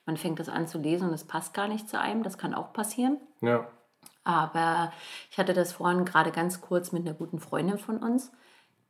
Man 0.05 0.17
fängt 0.17 0.39
das 0.39 0.49
an 0.49 0.67
zu 0.67 0.77
lesen 0.79 1.07
und 1.07 1.13
es 1.13 1.23
passt 1.23 1.53
gar 1.53 1.67
nicht 1.67 1.89
zu 1.89 1.99
einem, 1.99 2.23
das 2.23 2.37
kann 2.37 2.53
auch 2.53 2.73
passieren. 2.73 3.17
Ja. 3.41 3.67
Aber 4.23 4.91
ich 5.31 5.37
hatte 5.37 5.53
das 5.53 5.73
vorhin 5.73 6.05
gerade 6.05 6.31
ganz 6.31 6.61
kurz 6.61 6.91
mit 6.91 7.05
einer 7.05 7.15
guten 7.15 7.39
Freundin 7.39 7.77
von 7.77 7.97
uns, 7.97 8.31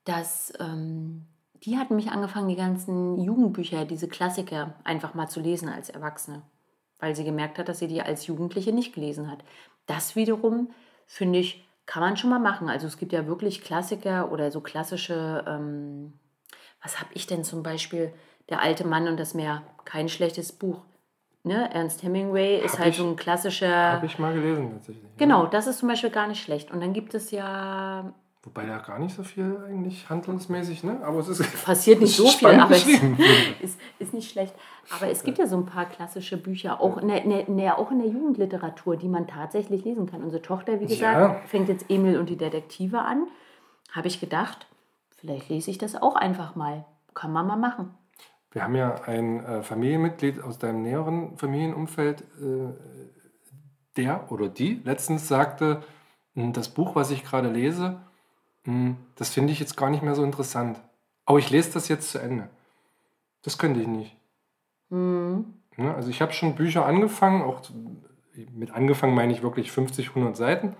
dass 0.06 0.54
ähm, 0.60 1.26
die 1.64 1.78
hat 1.78 1.92
mich 1.92 2.12
angefangen, 2.12 2.50
die 2.50 2.56
ganzen 2.56 3.18
Jugendbücher, 3.20 3.86
diese 3.86 4.08
Klassiker, 4.08 4.74
einfach 4.84 5.14
mal 5.14 5.28
zu 5.28 5.40
lesen 5.40 5.70
als 5.70 5.90
Erwachsene, 5.90 6.42
weil 7.04 7.16
sie 7.18 7.26
gemerkt 7.26 7.60
hat, 7.60 7.68
dass 7.68 7.80
sie 7.80 7.88
die 7.90 8.02
als 8.02 8.28
Jugendliche 8.28 8.72
nicht 8.72 8.96
gelesen 8.96 9.30
hat. 9.30 9.40
Das 9.88 10.16
wiederum, 10.16 10.70
finde 11.06 11.40
ich, 11.40 11.68
kann 11.86 12.02
man 12.02 12.16
schon 12.16 12.30
mal 12.30 12.40
machen. 12.40 12.70
Also 12.70 12.88
es 12.88 12.98
gibt 12.98 13.12
ja 13.12 13.28
wirklich 13.28 13.62
Klassiker 13.62 14.32
oder 14.32 14.52
so 14.52 14.62
klassische, 14.62 15.44
ähm, 15.46 16.14
was 16.82 17.02
habe 17.02 17.10
ich 17.14 17.28
denn 17.28 17.44
zum 17.44 17.62
Beispiel, 17.62 18.14
Der 18.50 18.62
alte 18.62 18.86
Mann 18.88 19.08
und 19.08 19.18
das 19.20 19.34
Meer, 19.34 19.64
kein 19.86 20.08
schlechtes 20.10 20.52
Buch. 20.54 20.82
Ne? 21.44 21.70
Ernst 21.74 22.04
Hemingway 22.04 22.60
ist 22.64 22.74
Hab 22.74 22.80
halt 22.80 22.90
ich- 22.94 22.98
so 23.00 23.08
ein 23.08 23.16
klassischer... 23.18 23.94
Habe 23.94 24.06
ich 24.06 24.18
mal 24.20 24.34
gelesen 24.34 24.72
tatsächlich. 24.72 25.04
Genau, 25.18 25.46
das 25.46 25.68
ist 25.68 25.80
zum 25.80 25.88
Beispiel 25.90 26.10
gar 26.10 26.28
nicht 26.28 26.42
schlecht. 26.44 26.72
Und 26.72 26.80
dann 26.82 26.94
gibt 26.94 27.14
es 27.16 27.32
ja, 27.32 28.14
Wobei 28.46 28.66
da 28.66 28.78
gar 28.80 29.00
nicht 29.00 29.16
so 29.16 29.24
viel 29.24 29.58
eigentlich 29.66 30.10
handlungsmäßig, 30.10 30.84
ne? 30.84 31.00
Aber 31.04 31.20
es 31.20 31.30
ist 31.30 31.42
passiert 31.66 32.02
nicht 32.02 32.14
so 32.18 32.28
viel, 32.28 32.50
aber 32.50 32.76
es 32.76 32.86
ist, 33.62 33.80
ist 34.00 34.14
nicht 34.14 34.30
schlecht. 34.30 34.54
Aber 34.94 35.08
es 35.10 35.24
gibt 35.24 35.38
ja 35.38 35.48
so 35.48 35.56
ein 35.56 35.66
paar 35.66 35.86
klassische 35.86 36.36
Bücher, 36.38 36.82
auch 36.82 36.98
in 36.98 37.08
der, 37.08 37.24
in 37.24 37.58
der, 37.58 37.80
auch 37.80 37.90
in 37.92 38.00
der 38.00 38.10
Jugendliteratur, 38.10 38.98
die 38.98 39.08
man 39.08 39.28
tatsächlich 39.28 39.86
lesen 39.86 40.08
kann. 40.08 40.24
Unsere 40.24 40.42
Tochter, 40.42 40.82
wie 40.82 40.88
gesagt, 40.88 41.18
Ja. 41.20 41.36
fängt 41.48 41.70
jetzt 41.70 41.86
Emil 41.90 42.20
und 42.20 42.30
die 42.30 42.36
Detektive 42.38 43.00
an. 43.00 43.28
Habe 43.94 44.08
ich 44.10 44.20
gedacht, 44.20 44.68
vielleicht 45.16 45.48
lese 45.50 45.72
ich 45.72 45.78
das 45.78 45.96
auch 45.96 46.16
einfach 46.16 46.56
mal. 46.56 46.84
Kann 47.14 47.32
man 47.32 47.48
mal 47.48 47.56
machen. 47.58 47.94
Wir 48.52 48.64
haben 48.64 48.76
ja 48.76 48.96
ein 49.06 49.44
äh, 49.46 49.64
Familienmitglied 49.64 50.44
aus 50.44 50.60
deinem 50.60 50.82
näheren 50.82 51.38
Familienumfeld, 51.38 52.22
äh, 52.22 52.74
der 53.96 54.32
oder 54.32 54.50
die 54.50 54.82
letztens 54.84 55.28
sagte, 55.28 55.82
"Hm, 56.36 56.54
das 56.54 56.70
Buch, 56.70 56.96
was 56.96 57.10
ich 57.12 57.24
gerade 57.24 57.50
lese, 57.50 58.02
das 59.16 59.30
finde 59.30 59.52
ich 59.52 59.60
jetzt 59.60 59.76
gar 59.76 59.90
nicht 59.90 60.04
mehr 60.04 60.16
so 60.16 60.24
interessant. 60.24 60.80
Aber 61.26 61.40
ich 61.40 61.50
lese 61.50 61.74
das 61.74 61.88
jetzt 61.88 62.12
zu 62.12 62.20
Ende. 62.20 62.50
Das 63.42 63.58
könnte 63.58 63.82
ich 63.82 63.88
nicht. 63.88 64.16
Hm. 64.90 65.54
Ne? 65.78 65.94
Also 65.94 66.10
ich 66.10 66.22
habe 66.22 66.34
schon 66.34 66.56
Bücher 66.56 66.86
angefangen, 66.86 67.42
auch 67.42 67.62
mit 68.52 68.72
angefangen 68.72 69.16
meine 69.16 69.34
ich 69.34 69.44
wirklich 69.44 69.72
50, 69.72 70.10
100 70.10 70.36
Seiten. 70.36 70.76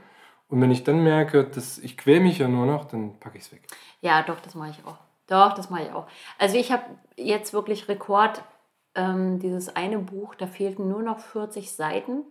Und 0.48 0.62
wenn 0.62 0.72
ich 0.72 0.84
dann 0.84 1.04
merke, 1.04 1.44
dass 1.46 1.78
ich 1.80 1.98
quäl 1.98 2.20
mich 2.20 2.38
ja 2.38 2.48
nur 2.48 2.66
noch, 2.66 2.86
dann 2.86 3.20
packe 3.20 3.38
ich 3.38 3.46
es 3.46 3.52
weg. 3.52 3.64
Ja, 4.02 4.22
doch, 4.24 4.40
das 4.40 4.56
mache 4.56 4.72
ich 4.72 4.86
auch. 4.86 4.98
Doch, 5.28 5.54
das 5.54 5.70
mache 5.70 5.84
ich 5.84 5.92
auch. 5.92 6.08
Also 6.38 6.58
ich 6.58 6.72
habe 6.72 6.84
jetzt 7.18 7.54
wirklich 7.54 7.88
Rekord, 7.88 8.44
ähm, 8.96 9.40
dieses 9.40 9.76
eine 9.76 9.98
Buch, 10.00 10.36
da 10.36 10.46
fehlten 10.46 10.88
nur 10.90 11.02
noch 11.02 11.20
40 11.20 11.72
Seiten. 11.72 12.24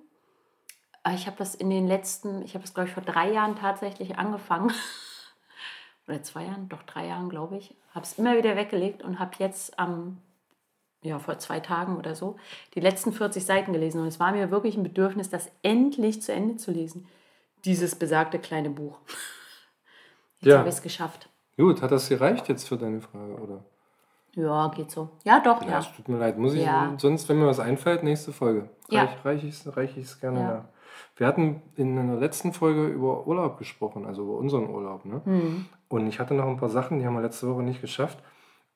Äh, 1.05 1.15
Ich 1.15 1.27
habe 1.27 1.37
das 1.39 1.55
in 1.55 1.71
den 1.71 1.89
letzten, 1.89 2.43
ich 2.43 2.55
habe 2.55 2.63
das 2.63 2.75
glaube 2.75 2.89
ich 2.89 2.95
vor 2.95 3.03
drei 3.03 3.33
Jahren 3.33 3.57
tatsächlich 3.57 4.19
angefangen. 4.19 4.73
Oder 6.09 6.23
zwei 6.23 6.45
Jahren, 6.45 6.69
doch 6.69 6.83
drei 6.83 7.07
Jahren 7.07 7.29
glaube 7.29 7.57
ich. 7.57 7.75
Habe 7.95 8.05
es 8.05 8.19
immer 8.19 8.37
wieder 8.37 8.57
weggelegt 8.57 9.03
und 9.03 9.19
habe 9.19 9.33
jetzt 9.39 9.79
am, 9.79 10.19
ja, 11.03 11.19
vor 11.19 11.39
zwei 11.39 11.61
Tagen 11.61 11.97
oder 11.97 12.15
so, 12.15 12.37
die 12.75 12.81
letzten 12.81 13.13
40 13.13 13.45
Seiten 13.45 13.73
gelesen. 13.73 14.01
Und 14.01 14.07
es 14.09 14.19
war 14.21 14.33
mir 14.33 14.51
wirklich 14.51 14.77
ein 14.77 14.83
Bedürfnis, 14.83 15.31
das 15.31 15.51
endlich 15.63 16.23
zu 16.23 16.33
Ende 16.33 16.57
zu 16.57 16.71
lesen. 16.73 17.07
Dieses 17.65 17.95
besagte 17.95 18.39
kleine 18.39 18.71
Buch. 18.71 18.99
Jetzt 20.41 20.51
Ja. 20.53 20.59
habe 20.59 20.69
ich 20.69 20.75
es 20.75 20.83
geschafft. 20.83 21.29
Gut, 21.57 21.83
hat 21.83 21.93
das 21.93 22.09
gereicht 22.09 22.49
jetzt 22.49 22.67
für 22.67 22.77
deine 22.77 23.01
Frage, 23.01 23.35
oder? 23.37 23.63
Ja, 24.35 24.69
geht 24.69 24.91
so. 24.91 25.11
Ja, 25.23 25.39
doch, 25.41 25.63
Ja, 25.63 25.69
ja. 25.73 25.79
es 25.81 25.93
tut 25.95 26.09
mir 26.09 26.19
leid. 26.19 26.39
Muss 26.39 26.55
ich, 26.55 26.65
Ja. 26.65 26.95
sonst, 26.97 27.29
wenn 27.29 27.39
mir 27.39 27.47
was 27.47 27.61
einfällt, 27.61 28.03
nächste 28.03 28.33
Folge. 28.33 28.71
Ja. 28.89 29.03
Reich, 29.05 29.25
reich 29.25 29.45
ich 29.45 29.51
es 29.51 29.77
reich 29.77 30.21
gerne 30.21 30.41
Ja. 30.41 30.47
nach. 30.55 30.65
Wir 31.23 31.29
hatten 31.29 31.63
in 31.77 31.97
einer 31.97 32.17
letzten 32.17 32.53
Folge 32.53 32.89
über 32.89 33.29
Urlaub 33.29 33.57
gesprochen, 33.57 34.07
also 34.07 34.25
über 34.25 34.39
unseren 34.39 34.69
Urlaub. 34.69 35.05
Ne? 35.05 35.21
Hm. 35.25 35.67
Und 35.87 36.09
ich 36.09 36.19
hatte 36.19 36.35
noch 36.35 36.49
ein 36.49 36.57
paar 36.57 36.69
Sachen, 36.69 36.99
die 36.99 37.07
haben 37.07 37.15
wir 37.15 37.23
letzte 37.23 37.47
Woche 37.47 37.63
nicht 37.63 37.81
geschafft. 37.81 38.19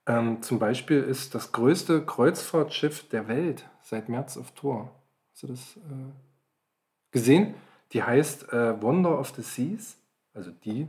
Ähm, 0.06 0.42
zum 0.42 0.60
Beispiel 0.60 1.02
ist 1.02 1.34
das 1.34 1.50
größte 1.50 2.06
Kreuzfahrtschiff 2.06 3.08
der 3.08 3.26
Welt 3.26 3.68
seit 3.82 4.08
März 4.08 4.36
auf 4.36 4.52
Tour. 4.52 4.92
Hast 5.32 5.42
du 5.42 5.46
das 5.48 5.76
äh, 5.78 7.10
gesehen? 7.10 7.54
Die 7.92 8.04
heißt 8.04 8.52
äh, 8.52 8.80
Wonder 8.80 9.18
of 9.18 9.30
the 9.30 9.42
Seas. 9.42 9.98
Also 10.32 10.52
die, 10.64 10.86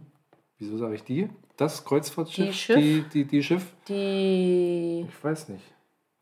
wieso 0.59 0.77
sage 0.77 0.93
ich 0.93 1.05
die? 1.05 1.27
Das 1.55 1.83
Kreuzfahrtschiff? 1.83 2.49
Die 2.49 2.53
Schiff? 2.53 2.75
Die, 2.77 3.01
die, 3.01 3.25
die 3.25 3.41
Schiff? 3.41 3.65
Die. 3.87 5.07
Ich 5.09 5.23
weiß 5.23 5.49
nicht. 5.49 5.65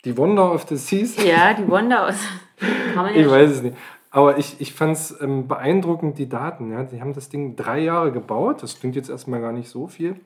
Die 0.05 0.15
Wonder 0.15 0.53
of 0.53 0.65
the 0.69 0.77
Seas? 0.77 1.21
Ja, 1.21 1.53
die 1.53 1.67
Wonder 1.67 2.09
ja 2.95 3.09
Ich 3.09 3.29
weiß 3.29 3.51
es 3.51 3.61
nicht. 3.63 3.75
Aber 4.15 4.37
ich, 4.37 4.61
ich 4.61 4.73
fand 4.73 4.93
es 4.93 5.19
ähm, 5.19 5.45
beeindruckend, 5.49 6.17
die 6.17 6.29
Daten. 6.29 6.71
Ja? 6.71 6.83
Die 6.85 7.01
haben 7.01 7.11
das 7.11 7.27
Ding 7.27 7.57
drei 7.57 7.79
Jahre 7.79 8.13
gebaut. 8.13 8.63
Das 8.63 8.79
klingt 8.79 8.95
jetzt 8.95 9.09
erstmal 9.09 9.41
gar 9.41 9.51
nicht 9.51 9.67
so 9.69 9.87
viel. 9.87 10.21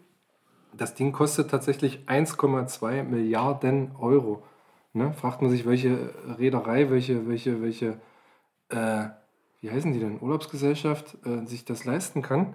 Das 0.73 0.93
Ding 0.93 1.11
kostet 1.11 1.49
tatsächlich 1.49 2.03
1,2 2.05 3.01
Milliarden 3.01 3.95
Euro. 3.99 4.43
Ne? 4.93 5.11
Fragt 5.13 5.41
man 5.41 5.49
sich, 5.49 5.65
welche 5.65 6.13
Reederei, 6.37 6.91
welche, 6.91 7.27
welche, 7.27 7.63
welche, 7.63 7.99
äh, 8.69 9.05
wie 9.61 9.71
heißen 9.71 9.91
die 9.91 9.99
denn, 9.99 10.21
Urlaubsgesellschaft 10.21 11.17
äh, 11.25 11.47
sich 11.47 11.65
das 11.65 11.83
leisten 11.83 12.21
kann. 12.21 12.53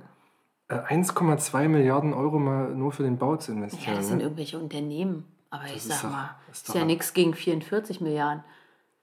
Äh, 0.69 0.77
1,2 0.77 1.67
Milliarden 1.67 2.15
Euro 2.15 2.39
mal 2.39 2.73
nur 2.77 2.93
für 2.93 3.03
den 3.03 3.19
Bau 3.19 3.35
zu 3.39 3.51
Ja, 3.51 3.57
investieren. 3.59 3.97
das 3.97 4.07
sind 4.07 4.19
ne? 4.19 4.23
irgendwelche 4.23 4.57
Unternehmen. 4.61 5.25
Aber 5.51 5.65
ich 5.65 5.75
ist 5.79 5.89
sag 5.89 6.03
doch- 6.03 6.11
mal, 6.11 6.37
ist 6.53 6.69
ist, 6.69 6.75
ja 6.77 6.85
nichts 6.85 7.13
gegen 7.13 7.35
44 7.35 8.01
Milliarden. 8.01 8.45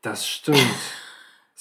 Das 0.01 0.25
stimmt. 0.25 0.57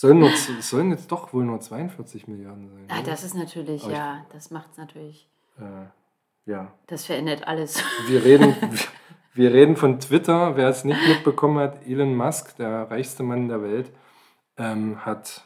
Sollen, 0.01 0.19
nur, 0.21 0.31
es 0.31 0.47
sollen 0.71 0.91
jetzt 0.91 1.11
doch 1.13 1.33
wohl 1.33 1.45
nur 1.45 1.61
42 1.61 2.27
Milliarden 2.29 2.69
sein. 2.71 2.87
Ah, 2.89 3.03
das 3.05 3.23
ist 3.25 3.35
natürlich, 3.35 3.83
Aber 3.83 3.93
ich- 3.93 3.99
ja, 3.99 4.27
das 4.33 4.51
macht 4.51 4.71
es 4.73 4.79
natürlich. 4.79 5.29
Äh, 5.59 6.51
ja. 6.51 6.73
Das 6.87 7.05
verändert 7.07 7.47
alles. 7.47 7.83
Wir 8.09 8.25
reden, 8.25 8.55
wir 9.35 9.53
reden 9.53 9.77
von 9.77 10.01
Twitter. 10.01 10.57
Wer 10.57 10.69
es 10.69 10.85
nicht 10.85 11.01
mitbekommen 11.07 11.59
hat, 11.59 11.87
Elon 11.87 12.17
Musk, 12.17 12.57
der 12.57 12.91
reichste 12.91 13.23
Mann 13.23 13.49
der 13.49 13.63
Welt, 13.63 13.93
ähm, 14.57 15.05
hat 15.05 15.45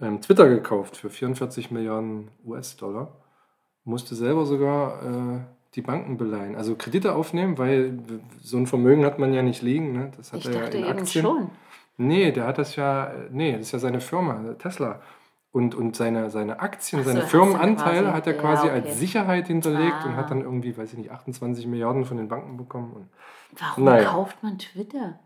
ähm, 0.00 0.20
Twitter 0.20 0.48
gekauft 0.48 0.96
für 0.96 1.08
44 1.10 1.70
Milliarden 1.70 2.30
US-Dollar. 2.44 3.12
Musste 3.84 4.14
selber 4.16 4.46
sogar 4.46 5.02
äh, 5.02 5.40
die 5.74 5.82
Banken 5.82 6.16
beleihen, 6.16 6.56
also 6.56 6.74
Kredite 6.74 7.14
aufnehmen, 7.14 7.56
weil 7.58 7.98
so 8.42 8.56
ein 8.56 8.66
Vermögen 8.66 9.04
hat 9.04 9.18
man 9.18 9.32
ja 9.32 9.42
nicht 9.42 9.62
liegen. 9.62 9.92
Ne? 9.92 10.10
Das 10.16 10.32
hat 10.32 10.40
Ich 10.40 10.46
er 10.46 10.52
ja 10.54 10.66
in 10.68 10.84
Aktien. 10.84 11.24
schon. 11.24 11.50
Nee, 11.98 12.32
der 12.32 12.46
hat 12.46 12.56
das 12.58 12.76
ja, 12.76 13.12
nee, 13.30 13.52
das 13.52 13.62
ist 13.62 13.72
ja 13.72 13.78
seine 13.78 14.00
Firma, 14.00 14.54
Tesla. 14.54 15.00
Und, 15.50 15.74
und 15.74 15.96
seine, 15.96 16.30
seine 16.30 16.60
Aktien, 16.60 17.00
Ach 17.00 17.06
so, 17.06 17.10
seine 17.12 17.26
Firmenanteile 17.26 18.02
quasi- 18.08 18.12
hat 18.16 18.26
er 18.26 18.34
ja, 18.34 18.40
quasi 18.40 18.66
okay. 18.66 18.74
als 18.74 18.98
Sicherheit 18.98 19.46
hinterlegt 19.48 20.04
und 20.04 20.12
Ah. 20.12 20.16
hat 20.16 20.30
dann 20.30 20.42
irgendwie, 20.42 20.76
weiß 20.76 20.92
ich 20.92 20.98
nicht, 20.98 21.10
28 21.10 21.66
Milliarden 21.66 22.04
von 22.04 22.16
den 22.18 22.28
Banken 22.28 22.56
bekommen. 22.56 22.92
Und 22.92 23.08
Warum 23.58 23.84
Naja. 23.84 24.10
kauft 24.10 24.42
man 24.42 24.58
Twitter? 24.58 25.18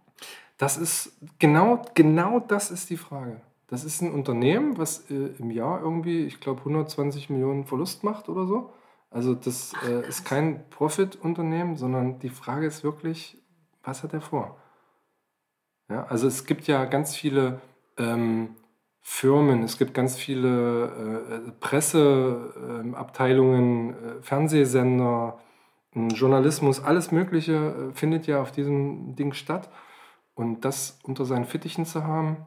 das 0.58 0.76
ist, 0.76 1.16
genau, 1.40 1.82
genau 1.94 2.38
das 2.40 2.70
ist 2.70 2.88
die 2.90 2.96
Frage. 2.96 3.40
Das 3.66 3.85
ist 3.85 4.00
ein 4.00 4.12
Unternehmen, 4.12 4.78
was 4.78 5.11
äh, 5.11 5.30
im 5.38 5.50
Jahr 5.50 5.80
irgendwie, 5.82 6.24
ich 6.24 6.40
glaube, 6.40 6.61
120 6.61 7.28
Millionen 7.28 7.64
Verlust 7.64 8.04
macht 8.04 8.28
oder 8.28 8.46
so. 8.46 8.72
Also 9.11 9.35
das 9.35 9.72
äh, 9.87 10.06
ist 10.08 10.24
kein 10.24 10.62
Profit-Unternehmen, 10.70 11.76
sondern 11.76 12.20
die 12.20 12.28
Frage 12.30 12.66
ist 12.66 12.85
wirklich, 12.85 13.37
was 13.82 14.02
hat 14.04 14.12
er 14.14 14.20
vor? 14.20 14.56
Ja, 15.92 16.07
also 16.09 16.26
es 16.26 16.46
gibt 16.46 16.66
ja 16.66 16.87
ganz 16.87 17.14
viele 17.14 17.61
ähm, 17.98 18.57
Firmen, 19.02 19.62
es 19.62 19.76
gibt 19.76 19.92
ganz 19.92 20.16
viele 20.16 20.87
äh, 20.87 21.50
Presseabteilungen, 21.61 23.90
äh, 23.90 24.22
Fernsehsender, 24.22 25.38
ähm, 25.94 26.09
Journalismus, 26.09 26.83
alles 26.83 27.12
Mögliche 27.12 27.52
äh, 27.52 27.92
findet 27.94 28.26
ja 28.26 28.40
auf 28.40 28.52
diesem 28.52 29.16
Ding 29.16 29.35
statt. 29.35 29.68
Und 30.35 30.64
das 30.64 30.98
unter 31.02 31.26
seinen 31.26 31.44
Fittichen 31.44 31.85
zu 31.85 32.05
haben, 32.05 32.38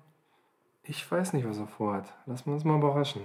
ich 0.82 1.12
weiß 1.12 1.34
nicht, 1.34 1.48
was 1.48 1.60
er 1.60 1.68
vorhat. 1.68 2.12
Lassen 2.26 2.48
wir 2.48 2.56
uns 2.56 2.64
mal 2.64 2.80
überraschen. 2.80 3.22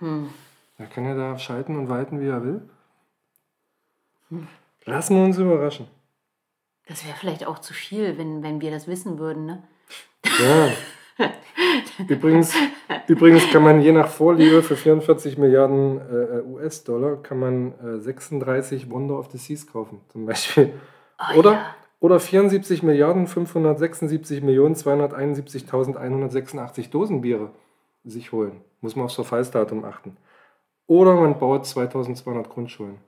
Hm. 0.00 0.30
Er 0.78 0.86
kann 0.86 1.04
ja 1.04 1.14
da 1.14 1.38
schalten 1.38 1.76
und 1.76 1.88
walten, 1.88 2.20
wie 2.20 2.26
er 2.26 2.42
will. 2.42 2.68
Lassen 4.84 5.14
wir 5.14 5.22
uns 5.24 5.38
überraschen. 5.38 5.86
Das 6.90 7.06
wäre 7.06 7.16
vielleicht 7.16 7.46
auch 7.46 7.60
zu 7.60 7.72
viel, 7.72 8.18
wenn, 8.18 8.42
wenn 8.42 8.60
wir 8.60 8.72
das 8.72 8.88
wissen 8.88 9.20
würden. 9.20 9.46
Ne? 9.46 9.62
Ja. 10.24 10.70
übrigens, 12.08 12.52
übrigens 13.06 13.48
kann 13.52 13.62
man 13.62 13.80
je 13.80 13.92
nach 13.92 14.08
Vorliebe 14.08 14.60
für 14.60 14.74
44 14.74 15.38
Milliarden 15.38 16.00
äh, 16.00 16.42
US-Dollar 16.42 17.22
kann 17.22 17.38
man 17.38 17.78
äh, 17.78 18.00
36 18.00 18.90
Wonder 18.90 19.20
of 19.20 19.30
the 19.30 19.38
Seas 19.38 19.68
kaufen, 19.68 20.00
zum 20.08 20.26
Beispiel. 20.26 20.72
Oh, 21.20 21.38
Oder, 21.38 21.52
ja. 21.52 21.76
oder 22.00 22.18
74 22.18 22.82
Milliarden 22.82 23.28
576 23.28 24.42
Millionen 24.42 24.74
271.186 24.74 26.90
Dosen 26.90 27.20
Biere 27.20 27.52
sich 28.02 28.32
holen. 28.32 28.62
Muss 28.80 28.96
man 28.96 29.04
aufs 29.04 29.14
Verfallsdatum 29.14 29.84
achten. 29.84 30.16
Oder 30.88 31.14
man 31.14 31.38
baut 31.38 31.66
2200 31.66 32.50
Grundschulen. 32.50 32.98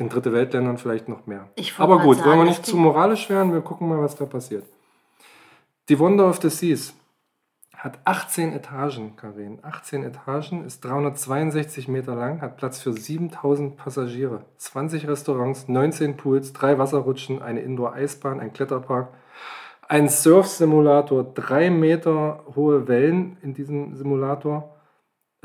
In 0.00 0.08
dritte 0.08 0.32
Weltländern 0.32 0.78
vielleicht 0.78 1.10
noch 1.10 1.26
mehr. 1.26 1.50
Aber 1.76 1.98
gut, 1.98 2.16
sagen, 2.16 2.30
wollen 2.30 2.38
wir 2.38 2.44
nicht 2.46 2.64
zu 2.64 2.78
moralisch 2.78 3.28
werden, 3.28 3.52
wir 3.52 3.60
gucken 3.60 3.86
mal, 3.86 4.00
was 4.00 4.16
da 4.16 4.24
passiert. 4.24 4.64
Die 5.90 5.98
Wonder 5.98 6.26
of 6.26 6.40
the 6.40 6.48
Seas 6.48 6.94
hat 7.76 7.98
18 8.04 8.54
Etagen, 8.54 9.16
Karin. 9.16 9.58
18 9.60 10.02
Etagen, 10.02 10.64
ist 10.64 10.82
362 10.86 11.88
Meter 11.88 12.14
lang, 12.14 12.40
hat 12.40 12.56
Platz 12.56 12.80
für 12.80 12.94
7000 12.94 13.76
Passagiere, 13.76 14.46
20 14.56 15.06
Restaurants, 15.06 15.68
19 15.68 16.16
Pools, 16.16 16.54
drei 16.54 16.78
Wasserrutschen, 16.78 17.42
eine 17.42 17.60
Indoor-Eisbahn, 17.60 18.40
ein 18.40 18.54
Kletterpark, 18.54 19.08
ein 19.86 20.08
Surf-Simulator, 20.08 21.24
drei 21.24 21.68
Meter 21.68 22.42
hohe 22.56 22.88
Wellen 22.88 23.36
in 23.42 23.52
diesem 23.52 23.94
Simulator, 23.94 24.79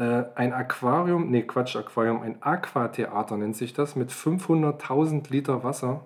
ein 0.04 0.54
Aquarium, 0.54 1.32
nee, 1.32 1.44
Quatsch, 1.44 1.76
Aquarium, 1.76 2.22
ein 2.22 2.42
Aquatheater 2.42 3.38
nennt 3.38 3.56
sich 3.56 3.74
das, 3.74 3.96
mit 3.96 4.12
500.000 4.12 5.32
Liter 5.32 5.64
Wasser. 5.64 6.06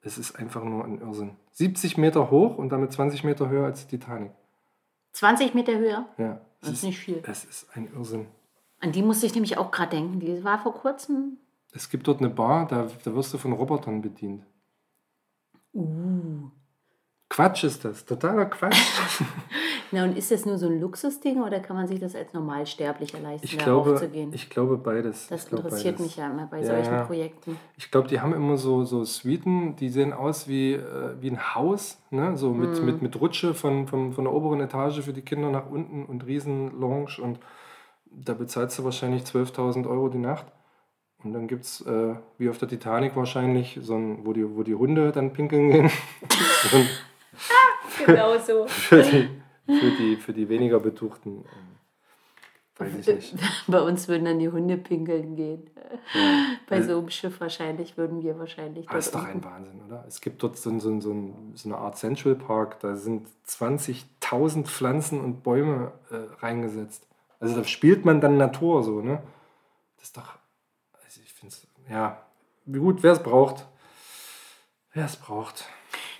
Es 0.00 0.16
ist 0.16 0.38
einfach 0.38 0.64
nur 0.64 0.84
ein 0.84 1.00
Irrsinn. 1.00 1.36
70 1.52 1.98
Meter 1.98 2.30
hoch 2.30 2.56
und 2.56 2.70
damit 2.70 2.92
20 2.92 3.24
Meter 3.24 3.50
höher 3.50 3.66
als 3.66 3.86
die 3.86 3.98
Titanic. 3.98 4.32
20 5.12 5.54
Meter 5.54 5.76
höher? 5.76 6.06
Ja, 6.16 6.40
Das 6.60 6.70
ist 6.70 6.84
nicht 6.84 6.98
viel. 6.98 7.22
Es 7.26 7.44
ist 7.44 7.68
ein 7.76 7.92
Irrsinn. 7.94 8.26
An 8.80 8.92
die 8.92 9.02
musste 9.02 9.26
ich 9.26 9.34
nämlich 9.34 9.58
auch 9.58 9.70
gerade 9.70 9.90
denken. 9.90 10.20
Die 10.20 10.42
war 10.42 10.58
vor 10.58 10.72
kurzem. 10.72 11.36
Es 11.72 11.90
gibt 11.90 12.08
dort 12.08 12.20
eine 12.20 12.30
Bar, 12.30 12.66
da, 12.66 12.88
da 13.04 13.14
wirst 13.14 13.34
du 13.34 13.38
von 13.38 13.52
Robotern 13.52 14.00
bedient. 14.00 14.44
Uh. 15.74 16.50
Quatsch 17.30 17.62
ist 17.62 17.84
das, 17.84 18.04
totaler 18.04 18.46
Quatsch. 18.46 18.76
Na, 19.92 20.02
und 20.04 20.16
ist 20.18 20.30
das 20.32 20.44
nur 20.46 20.58
so 20.58 20.66
ein 20.66 20.80
Luxusding 20.80 21.40
oder 21.42 21.60
kann 21.60 21.76
man 21.76 21.86
sich 21.86 22.00
das 22.00 22.14
als 22.16 22.32
Normalsterblicher 22.34 23.20
leisten, 23.20 23.46
Ich 23.46 23.56
da 23.56 23.64
glaube, 23.64 23.92
raufzugehen? 23.92 24.32
ich 24.34 24.50
glaube 24.50 24.76
beides. 24.76 25.28
das 25.28 25.48
glaube 25.48 25.64
interessiert 25.68 25.96
beides. 25.96 26.06
mich 26.06 26.16
ja 26.16 26.28
immer 26.30 26.46
bei 26.46 26.58
Ja, 26.58 26.64
solchen. 26.66 27.06
Projekten. 27.06 27.56
Ich 27.76 27.90
glaube, 27.90 28.08
die 28.08 28.20
haben 28.20 28.34
immer 28.34 28.56
so, 28.56 28.84
so 28.84 29.04
Suiten, 29.04 29.76
die 29.76 29.88
sehen 29.90 30.12
aus 30.12 30.48
wie, 30.48 30.72
äh, 30.74 31.14
wie 31.20 31.30
ein 31.30 31.54
Haus, 31.54 31.98
ne? 32.10 32.36
so 32.36 32.52
mit, 32.52 32.80
Mhm. 32.80 32.86
mit, 32.86 33.02
mit 33.02 33.20
Rutsche 33.20 33.54
von, 33.54 33.86
von, 33.86 34.12
von 34.12 34.24
der 34.24 34.32
oberen 34.32 34.60
Etage 34.60 35.00
für 35.00 35.12
die 35.12 35.22
Kinder 35.22 35.50
nach 35.50 35.70
unten 35.70 36.04
und 36.06 36.26
riesen 36.26 36.78
Lounge 36.80 37.16
und 37.22 37.38
da 38.12 38.34
bezahlst 38.34 38.76
du 38.78 38.84
wahrscheinlich 38.84 39.22
12.000 39.22 39.88
Euro 39.88 40.08
die 40.08 40.18
Nacht. 40.18 40.46
Und 41.22 41.32
dann 41.32 41.46
gibt 41.46 41.64
es, 41.64 41.80
äh, 41.82 42.14
wie 42.38 42.48
auf 42.48 42.58
der 42.58 42.66
Titanic 42.68 43.14
wahrscheinlich, 43.14 43.78
so 43.82 43.94
ein, 43.94 44.26
wo, 44.26 44.32
die, 44.32 44.56
wo 44.56 44.62
die 44.64 44.74
Hunde 44.74 45.12
dann 45.12 45.32
pinkeln 45.32 45.70
gehen. 45.70 45.90
Genau 48.06 48.38
so. 48.38 48.66
für, 48.68 49.02
die, 49.02 49.28
für, 49.66 49.90
die, 49.90 50.16
für 50.16 50.32
die 50.32 50.48
weniger 50.48 50.80
Betuchten. 50.80 51.38
ähm, 51.44 51.44
weiß 52.78 52.94
ich 53.08 53.32
nicht. 53.34 53.36
Bei 53.66 53.80
uns 53.80 54.08
würden 54.08 54.24
dann 54.24 54.38
die 54.38 54.48
Hunde 54.48 54.76
pinkeln 54.78 55.36
gehen. 55.36 55.68
Bei 56.68 56.76
Also- 56.76 56.92
so 56.94 56.98
einem 57.00 57.10
Schiff 57.10 57.40
wahrscheinlich 57.40 57.96
würden 57.98 58.22
wir 58.22 58.38
wahrscheinlich. 58.38 58.86
Das 58.86 59.06
ist 59.06 59.14
doch 59.14 59.24
ein 59.24 59.42
Wahnsinn, 59.44 59.82
oder? 59.86 60.04
Es 60.08 60.20
gibt 60.20 60.42
dort 60.42 60.56
so, 60.56 60.70
ein- 60.70 60.80
so, 60.80 60.90
ein- 60.90 61.00
so, 61.00 61.12
ein- 61.12 61.52
so 61.54 61.68
eine 61.68 61.78
Art 61.78 61.98
Central 61.98 62.34
Park, 62.36 62.80
da 62.80 62.96
sind 62.96 63.26
20.000 63.46 64.66
Pflanzen 64.66 65.20
und 65.20 65.42
Bäume 65.42 65.92
äh, 66.10 66.16
reingesetzt. 66.44 67.06
Also 67.38 67.56
da 67.56 67.64
spielt 67.64 68.04
man 68.04 68.20
dann 68.20 68.36
Natur 68.38 68.82
so, 68.82 69.00
ne? 69.02 69.22
Das 69.96 70.06
ist 70.08 70.16
doch, 70.16 70.38
also 71.04 71.20
ich 71.24 71.32
finde 71.34 71.54
es, 71.54 71.66
ja, 71.90 72.22
wie 72.66 72.78
gut, 72.78 73.02
wer 73.02 73.12
es 73.12 73.22
braucht. 73.22 73.66
Wer 74.92 75.04
es 75.04 75.16
braucht. 75.16 75.64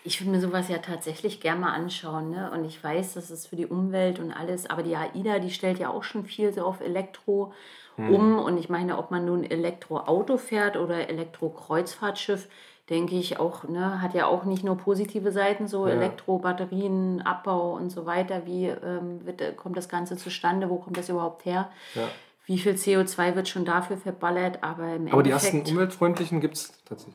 Ich 0.03 0.21
würde 0.21 0.31
mir 0.31 0.41
sowas 0.41 0.69
ja 0.69 0.79
tatsächlich 0.79 1.41
gerne 1.41 1.61
mal 1.61 1.73
anschauen. 1.73 2.31
Ne? 2.31 2.51
Und 2.53 2.65
ich 2.65 2.83
weiß, 2.83 3.15
das 3.15 3.31
ist 3.31 3.49
für 3.49 3.57
die 3.57 3.67
Umwelt 3.67 4.19
und 4.19 4.33
alles. 4.33 4.69
Aber 4.69 4.83
die 4.83 4.97
AIDA, 4.97 5.39
die 5.39 5.51
stellt 5.51 5.79
ja 5.79 5.91
auch 5.91 6.05
schon 6.05 6.25
viel 6.25 6.53
so 6.53 6.65
auf 6.65 6.81
Elektro 6.81 7.53
Hm. 7.97 8.15
um. 8.15 8.39
Und 8.39 8.59
ich 8.59 8.69
meine, 8.69 8.99
ob 8.99 9.11
man 9.11 9.25
nun 9.25 9.45
Elektroauto 9.45 10.37
fährt 10.39 10.77
oder 10.77 11.09
Elektrokreuzfahrtschiff, 11.09 12.49
denke 12.89 13.15
ich 13.15 13.39
auch, 13.39 13.65
ne, 13.69 14.03
hat 14.03 14.15
ja 14.15 14.27
auch 14.27 14.45
nicht 14.45 14.65
nur 14.65 14.77
positive 14.77 15.31
Seiten, 15.33 15.69
so 15.69 15.87
Ja. 15.87 15.95
Elektrobatterien, 15.95 17.23
Abbau 17.23 17.75
und 17.75 17.91
so 17.91 18.05
weiter. 18.07 18.47
Wie 18.47 18.67
ähm, 18.67 19.25
wird, 19.25 19.41
äh, 19.41 19.53
kommt 19.53 19.77
das 19.77 19.89
Ganze 19.89 20.17
zustande? 20.17 20.71
Wo 20.71 20.77
kommt 20.77 20.97
das 20.97 21.09
überhaupt 21.09 21.45
her? 21.45 21.71
Ja. 21.95 22.09
Wie 22.47 22.59
viel 22.59 22.73
CO2 22.73 23.37
wird 23.37 23.49
schon 23.49 23.65
dafür 23.65 23.97
verballert? 23.97 24.65
Aber 24.65 24.95
im 24.95 25.07
Aber 25.13 25.23
die 25.23 25.31
ersten 25.31 25.59
Endeffekt, 25.59 25.71
umweltfreundlichen 25.71 26.41
gibt 26.41 26.57
es 26.57 26.73
tatsächlich. 26.85 27.15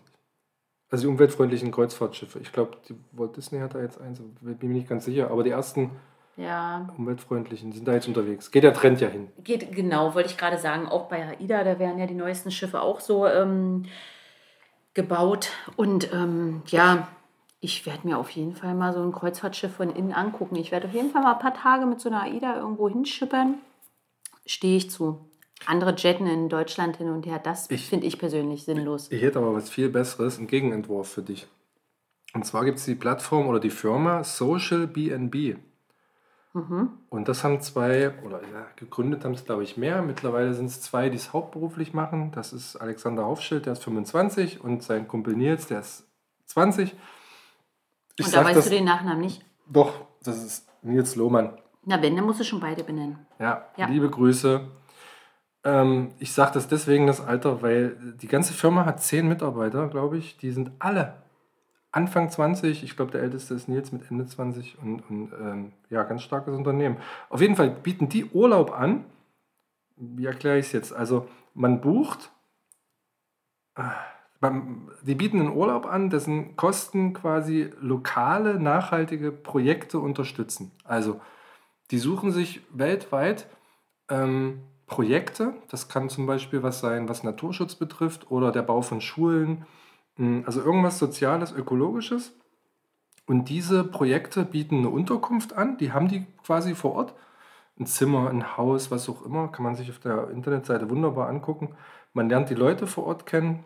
Also 0.90 1.04
die 1.04 1.08
umweltfreundlichen 1.08 1.72
Kreuzfahrtschiffe. 1.72 2.40
Ich 2.40 2.52
glaube, 2.52 2.78
die 2.88 2.96
Walt 3.12 3.36
Disney 3.36 3.60
hat 3.60 3.74
da 3.74 3.82
jetzt 3.82 4.00
eins, 4.00 4.22
bin 4.42 4.58
mir 4.70 4.76
nicht 4.76 4.90
ganz 4.90 5.06
sicher. 5.06 5.32
Aber 5.32 5.44
die 5.44 5.50
ersten 5.50 5.92
ja, 6.38 6.88
umweltfreundlichen 6.98 7.72
sind 7.72 7.88
da 7.88 7.94
jetzt 7.94 8.08
unterwegs. 8.08 8.52
Geht 8.52 8.64
der 8.64 8.74
Trend 8.74 9.02
ja 9.02 9.08
hin. 9.08 9.30
Geht, 9.44 9.74
genau, 9.74 10.14
wollte 10.14 10.30
ich 10.30 10.38
gerade 10.38 10.58
sagen, 10.58 10.88
auch 10.88 11.08
bei 11.08 11.38
AIDA, 11.40 11.64
da 11.64 11.80
werden 11.80 11.98
ja 11.98 12.08
die 12.08 12.14
neuesten 12.14 12.52
Schiffe 12.52 12.82
auch 12.82 13.00
so 13.00 13.26
ähm, 13.26 13.86
gebaut. 14.94 15.50
Und 15.76 16.12
ähm, 16.14 16.62
ja, 16.68 17.08
ich 17.62 17.86
werde 17.86 18.08
mir 18.08 18.18
auf 18.18 18.30
jeden 18.32 18.56
Fall 18.56 18.76
mal 18.76 18.94
so 18.94 19.02
ein 19.02 19.12
Kreuzfahrtschiff 19.12 19.76
von 19.76 19.90
innen 19.90 20.14
angucken. 20.14 20.56
Ich 20.56 20.72
werde 20.72 20.88
auf 20.88 20.94
jeden 20.94 21.10
Fall 21.10 21.24
mal 21.24 21.34
ein 21.34 21.40
paar 21.40 21.54
Tage 21.54 21.86
mit 21.86 22.00
so 22.00 22.10
einer 22.10 22.24
AIDA 22.24 22.58
irgendwo 22.58 22.90
hinschippern. 22.90 23.56
Stehe 24.46 24.78
ich 24.78 24.92
zu. 24.92 25.30
Andere 25.66 25.96
jetten 25.98 26.28
in 26.28 26.50
Deutschland 26.50 26.98
hin 26.98 27.10
und 27.10 27.26
her, 27.26 27.40
das 27.40 27.68
finde 27.68 28.06
ich 28.06 28.20
persönlich 28.20 28.66
sinnlos. 28.66 29.12
Ich 29.12 29.22
hätte 29.22 29.40
aber 29.40 29.54
was 29.54 29.70
viel 29.70 29.90
Besseres, 29.90 30.38
einen 30.38 30.48
Gegenentwurf 30.48 31.10
für 31.10 31.22
dich. 31.24 31.48
Und 32.34 32.46
zwar 32.46 32.66
gibt 32.66 32.78
es 32.80 32.86
die 32.86 32.96
Plattform 32.96 33.48
oder 33.48 33.60
die 33.60 33.70
Firma 33.70 34.24
Social 34.24 34.88
BNB. 34.88 35.58
Und 37.10 37.28
das 37.28 37.44
haben 37.44 37.60
zwei, 37.60 38.14
oder 38.24 38.42
ja, 38.42 38.66
gegründet 38.78 39.26
haben 39.26 39.34
es 39.34 39.44
glaube 39.44 39.64
ich 39.64 39.76
mehr. 39.76 40.02
Mittlerweile 40.02 40.54
sind 40.54 40.68
es 40.68 40.80
zwei, 40.82 41.10
die 41.10 41.18
es 41.18 41.34
hauptberuflich 41.34 41.94
machen. 41.94 42.32
Das 42.32 42.54
ist 42.54 42.78
Alexander 42.78 43.26
Aufschild, 43.26 43.66
der 43.66 43.74
ist 43.74 43.84
25 43.84 44.64
und 44.64 44.82
sein 44.82 45.06
Kumpel 45.06 45.36
Nils, 45.36 45.68
der 45.68 45.82
ist 45.82 46.08
20. 46.46 46.96
Ich 48.18 48.26
und 48.26 48.34
da 48.34 48.46
weißt 48.46 48.56
das, 48.58 48.66
du 48.66 48.70
den 48.72 48.86
Nachnamen 48.86 49.20
nicht? 49.20 49.44
doch, 49.68 50.06
das 50.24 50.42
ist 50.42 50.70
Nils 50.82 51.18
Lohmann. 51.18 51.58
Na, 51.84 52.02
wenn, 52.02 52.16
dann 52.16 52.24
musst 52.26 52.40
du 52.40 52.46
schon 52.46 52.62
beide 52.62 52.86
benennen. 52.86 53.26
Ja, 53.38 53.66
Ja. 53.76 53.88
liebe 53.88 54.10
Grüße. 54.10 54.62
Ähm, 55.66 56.12
ich 56.20 56.32
sage 56.32 56.54
das 56.54 56.68
deswegen 56.68 57.08
das 57.08 57.20
Alter, 57.20 57.62
weil 57.62 57.98
die 58.22 58.28
ganze 58.28 58.54
Firma 58.54 58.86
hat 58.86 59.02
zehn 59.02 59.28
Mitarbeiter, 59.28 59.88
glaube 59.90 60.18
ich. 60.18 60.38
Die 60.38 60.52
sind 60.52 60.72
alle 60.80 61.16
Anfang 61.92 62.30
20. 62.30 62.84
Ich 62.84 62.96
glaube, 62.96 63.12
der 63.12 63.24
älteste 63.24 63.56
ist 63.56 63.68
Nils 63.68 63.92
mit 63.92 64.10
Ende 64.10 64.28
20 64.28 64.78
und, 64.80 65.02
und 65.10 65.34
ähm, 65.34 65.74
ja, 65.90 66.04
ganz 66.04 66.22
starkes 66.22 66.56
Unternehmen. 66.56 66.98
Auf 67.30 67.42
jeden 67.42 67.56
Fall 67.56 67.72
bieten 67.72 68.08
die 68.08 68.26
Urlaub 68.26 68.72
an. 68.72 69.06
Wie 69.98 70.26
erkläre 70.26 70.60
ich 70.60 70.68
es 70.68 70.72
jetzt? 70.72 70.94
Also, 70.94 71.28
man 71.54 71.82
bucht, 71.82 72.32
äh, 73.76 73.84
die 75.04 75.16
bieten 75.16 75.40
einen 75.40 75.56
Urlaub 75.56 75.86
an, 75.88 76.10
dessen 76.12 76.56
Kosten 76.56 77.14
quasi 77.14 77.72
lokale, 77.80 78.60
nachhaltige 78.60 79.32
Projekte 79.32 79.98
unterstützen. 79.98 80.72
Also, 80.84 81.22
die 81.90 81.98
suchen 81.98 82.32
sich 82.32 82.62
weltweit 82.72 83.48
ähm, 84.10 84.62
Projekte. 84.88 85.54
Das 85.70 85.88
kann 85.90 86.10
zum 86.10 86.26
Beispiel 86.26 86.62
was 86.64 86.80
sein, 86.80 87.10
was 87.10 87.24
Naturschutz 87.24 87.76
betrifft 87.76 88.30
oder 88.32 88.52
der 88.52 88.62
Bau 88.62 88.82
von 88.82 89.02
Schulen. 89.02 89.66
mh, 90.18 90.44
Also 90.46 90.62
irgendwas 90.62 91.00
Soziales, 91.00 91.52
Ökologisches. 91.52 92.34
Und 93.28 93.50
diese 93.50 93.84
Projekte 93.84 94.46
bieten 94.46 94.80
eine 94.80 94.90
Unterkunft 94.90 95.54
an. 95.54 95.78
Die 95.78 95.92
haben 95.92 96.08
die 96.08 96.26
quasi 96.44 96.76
vor 96.76 96.94
Ort. 96.94 97.16
Ein 97.80 97.88
Zimmer, 97.88 98.30
ein 98.30 98.56
Haus, 98.58 98.92
was 98.92 99.10
auch 99.10 99.24
immer. 99.26 99.48
Kann 99.50 99.64
man 99.64 99.76
sich 99.76 99.90
auf 99.90 100.00
der 100.00 100.30
Internetseite 100.30 100.90
wunderbar 100.90 101.28
angucken. 101.28 101.76
Man 102.14 102.30
lernt 102.30 102.50
die 102.50 102.56
Leute 102.56 102.86
vor 102.88 103.06
Ort 103.08 103.26
kennen. 103.26 103.66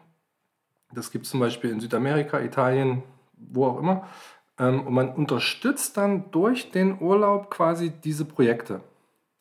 Das 0.93 1.12
gibt 1.12 1.25
es 1.25 1.32
zum 1.32 1.39
Beispiel 1.41 1.69
in 1.69 1.79
Südamerika, 1.79 2.39
Italien, 2.39 3.03
wo 3.38 3.67
auch 3.67 3.79
immer. 3.79 4.08
Ähm, 4.58 4.88
Und 4.88 4.93
man 4.93 5.10
unterstützt 5.13 5.97
dann 5.97 6.32
durch 6.32 6.71
den 6.71 6.99
Urlaub 7.01 7.51
quasi 7.51 7.91
diese 7.91 8.25
Projekte. 8.25 8.82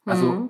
Also, 0.04 0.26
Mhm. 0.32 0.48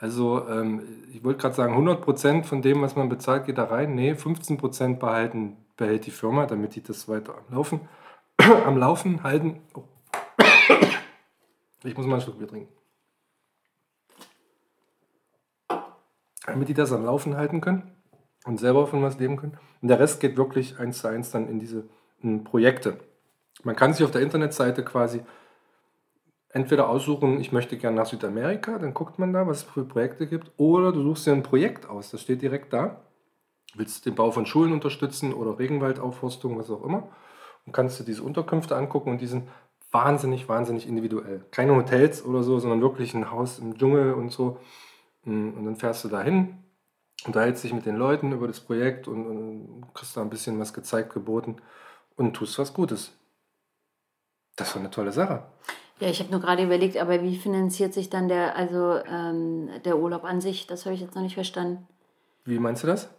Also 0.00 0.48
ähm, 0.48 0.82
ich 1.12 1.22
wollte 1.22 1.42
gerade 1.42 1.54
sagen, 1.54 1.76
100% 1.76 2.44
von 2.44 2.62
dem, 2.62 2.80
was 2.80 2.96
man 2.96 3.10
bezahlt, 3.10 3.44
geht 3.44 3.58
da 3.58 3.64
rein. 3.64 3.94
Nee, 3.94 4.12
15% 4.12 4.98
behalten, 4.98 5.58
behält 5.76 6.06
die 6.06 6.10
Firma, 6.10 6.46
damit 6.46 6.74
die 6.74 6.82
das 6.82 7.06
weiter 7.06 7.34
am 7.36 7.54
Laufen, 7.54 7.80
am 8.38 8.78
Laufen 8.78 9.22
halten. 9.22 9.60
Oh. 9.74 9.84
Ich 11.84 11.94
muss 11.96 12.06
mal 12.06 12.14
einen 12.14 12.22
Schluck 12.22 12.38
Bier 12.38 12.48
trinken. 12.48 12.72
Damit 16.46 16.68
die 16.68 16.74
das 16.74 16.92
am 16.92 17.04
Laufen 17.04 17.36
halten 17.36 17.60
können 17.60 17.90
und 18.46 18.58
selber 18.58 18.86
von 18.86 19.02
was 19.02 19.18
leben 19.18 19.36
können. 19.36 19.58
Und 19.82 19.88
der 19.88 20.00
Rest 20.00 20.20
geht 20.20 20.38
wirklich 20.38 20.78
eins 20.78 21.00
zu 21.00 21.08
eins 21.08 21.30
dann 21.30 21.46
in 21.46 21.58
diese 21.58 21.88
in 22.22 22.42
Projekte. 22.44 22.98
Man 23.64 23.76
kann 23.76 23.92
sich 23.92 24.04
auf 24.04 24.10
der 24.10 24.22
Internetseite 24.22 24.82
quasi 24.82 25.20
entweder 26.52 26.88
aussuchen, 26.88 27.40
ich 27.40 27.52
möchte 27.52 27.76
gerne 27.76 27.96
nach 27.96 28.06
Südamerika, 28.06 28.78
dann 28.78 28.94
guckt 28.94 29.18
man 29.18 29.32
da, 29.32 29.46
was 29.46 29.58
es 29.58 29.62
für 29.64 29.84
Projekte 29.84 30.26
gibt, 30.26 30.50
oder 30.56 30.92
du 30.92 31.02
suchst 31.02 31.26
dir 31.26 31.32
ein 31.32 31.42
Projekt 31.42 31.88
aus, 31.88 32.10
das 32.10 32.22
steht 32.22 32.42
direkt 32.42 32.72
da. 32.72 33.00
Willst 33.74 34.04
den 34.04 34.16
Bau 34.16 34.32
von 34.32 34.46
Schulen 34.46 34.72
unterstützen 34.72 35.32
oder 35.32 35.58
Regenwaldaufforstung, 35.58 36.58
was 36.58 36.70
auch 36.70 36.84
immer, 36.84 37.08
und 37.66 37.72
kannst 37.72 38.00
dir 38.00 38.04
diese 38.04 38.24
Unterkünfte 38.24 38.74
angucken 38.76 39.10
und 39.10 39.20
die 39.20 39.28
sind 39.28 39.48
wahnsinnig, 39.92 40.48
wahnsinnig 40.48 40.88
individuell. 40.88 41.44
Keine 41.50 41.74
Hotels 41.76 42.24
oder 42.24 42.42
so, 42.42 42.58
sondern 42.58 42.80
wirklich 42.80 43.14
ein 43.14 43.30
Haus 43.30 43.58
im 43.58 43.76
Dschungel 43.78 44.14
und 44.14 44.30
so. 44.30 44.58
Und 45.24 45.64
dann 45.64 45.76
fährst 45.76 46.04
du 46.04 46.08
da 46.08 46.22
hin, 46.22 46.58
unterhältst 47.26 47.62
dich 47.62 47.72
mit 47.72 47.86
den 47.86 47.96
Leuten 47.96 48.32
über 48.32 48.46
das 48.46 48.60
Projekt 48.60 49.06
und, 49.06 49.26
und 49.26 49.94
kriegst 49.94 50.16
da 50.16 50.22
ein 50.22 50.30
bisschen 50.30 50.58
was 50.58 50.72
gezeigt, 50.72 51.12
geboten 51.12 51.56
und 52.16 52.34
tust 52.34 52.58
was 52.58 52.72
Gutes. 52.72 53.12
Das 54.56 54.74
war 54.74 54.80
eine 54.80 54.90
tolle 54.90 55.12
Sache. 55.12 55.44
Ja, 56.00 56.08
ich 56.08 56.18
habe 56.20 56.30
nur 56.30 56.40
gerade 56.40 56.64
überlegt, 56.64 56.96
aber 56.96 57.22
wie 57.22 57.36
finanziert 57.36 57.92
sich 57.92 58.08
dann 58.08 58.28
der, 58.28 58.56
also 58.56 58.96
ähm, 59.06 59.68
der 59.84 59.98
Urlaub 59.98 60.24
an 60.24 60.40
sich? 60.40 60.66
Das 60.66 60.86
habe 60.86 60.94
ich 60.94 61.00
jetzt 61.02 61.14
noch 61.14 61.22
nicht 61.22 61.34
verstanden. 61.34 61.86
Wie 62.44 62.58
meinst 62.58 62.82
du 62.82 62.86
das? 62.86 63.10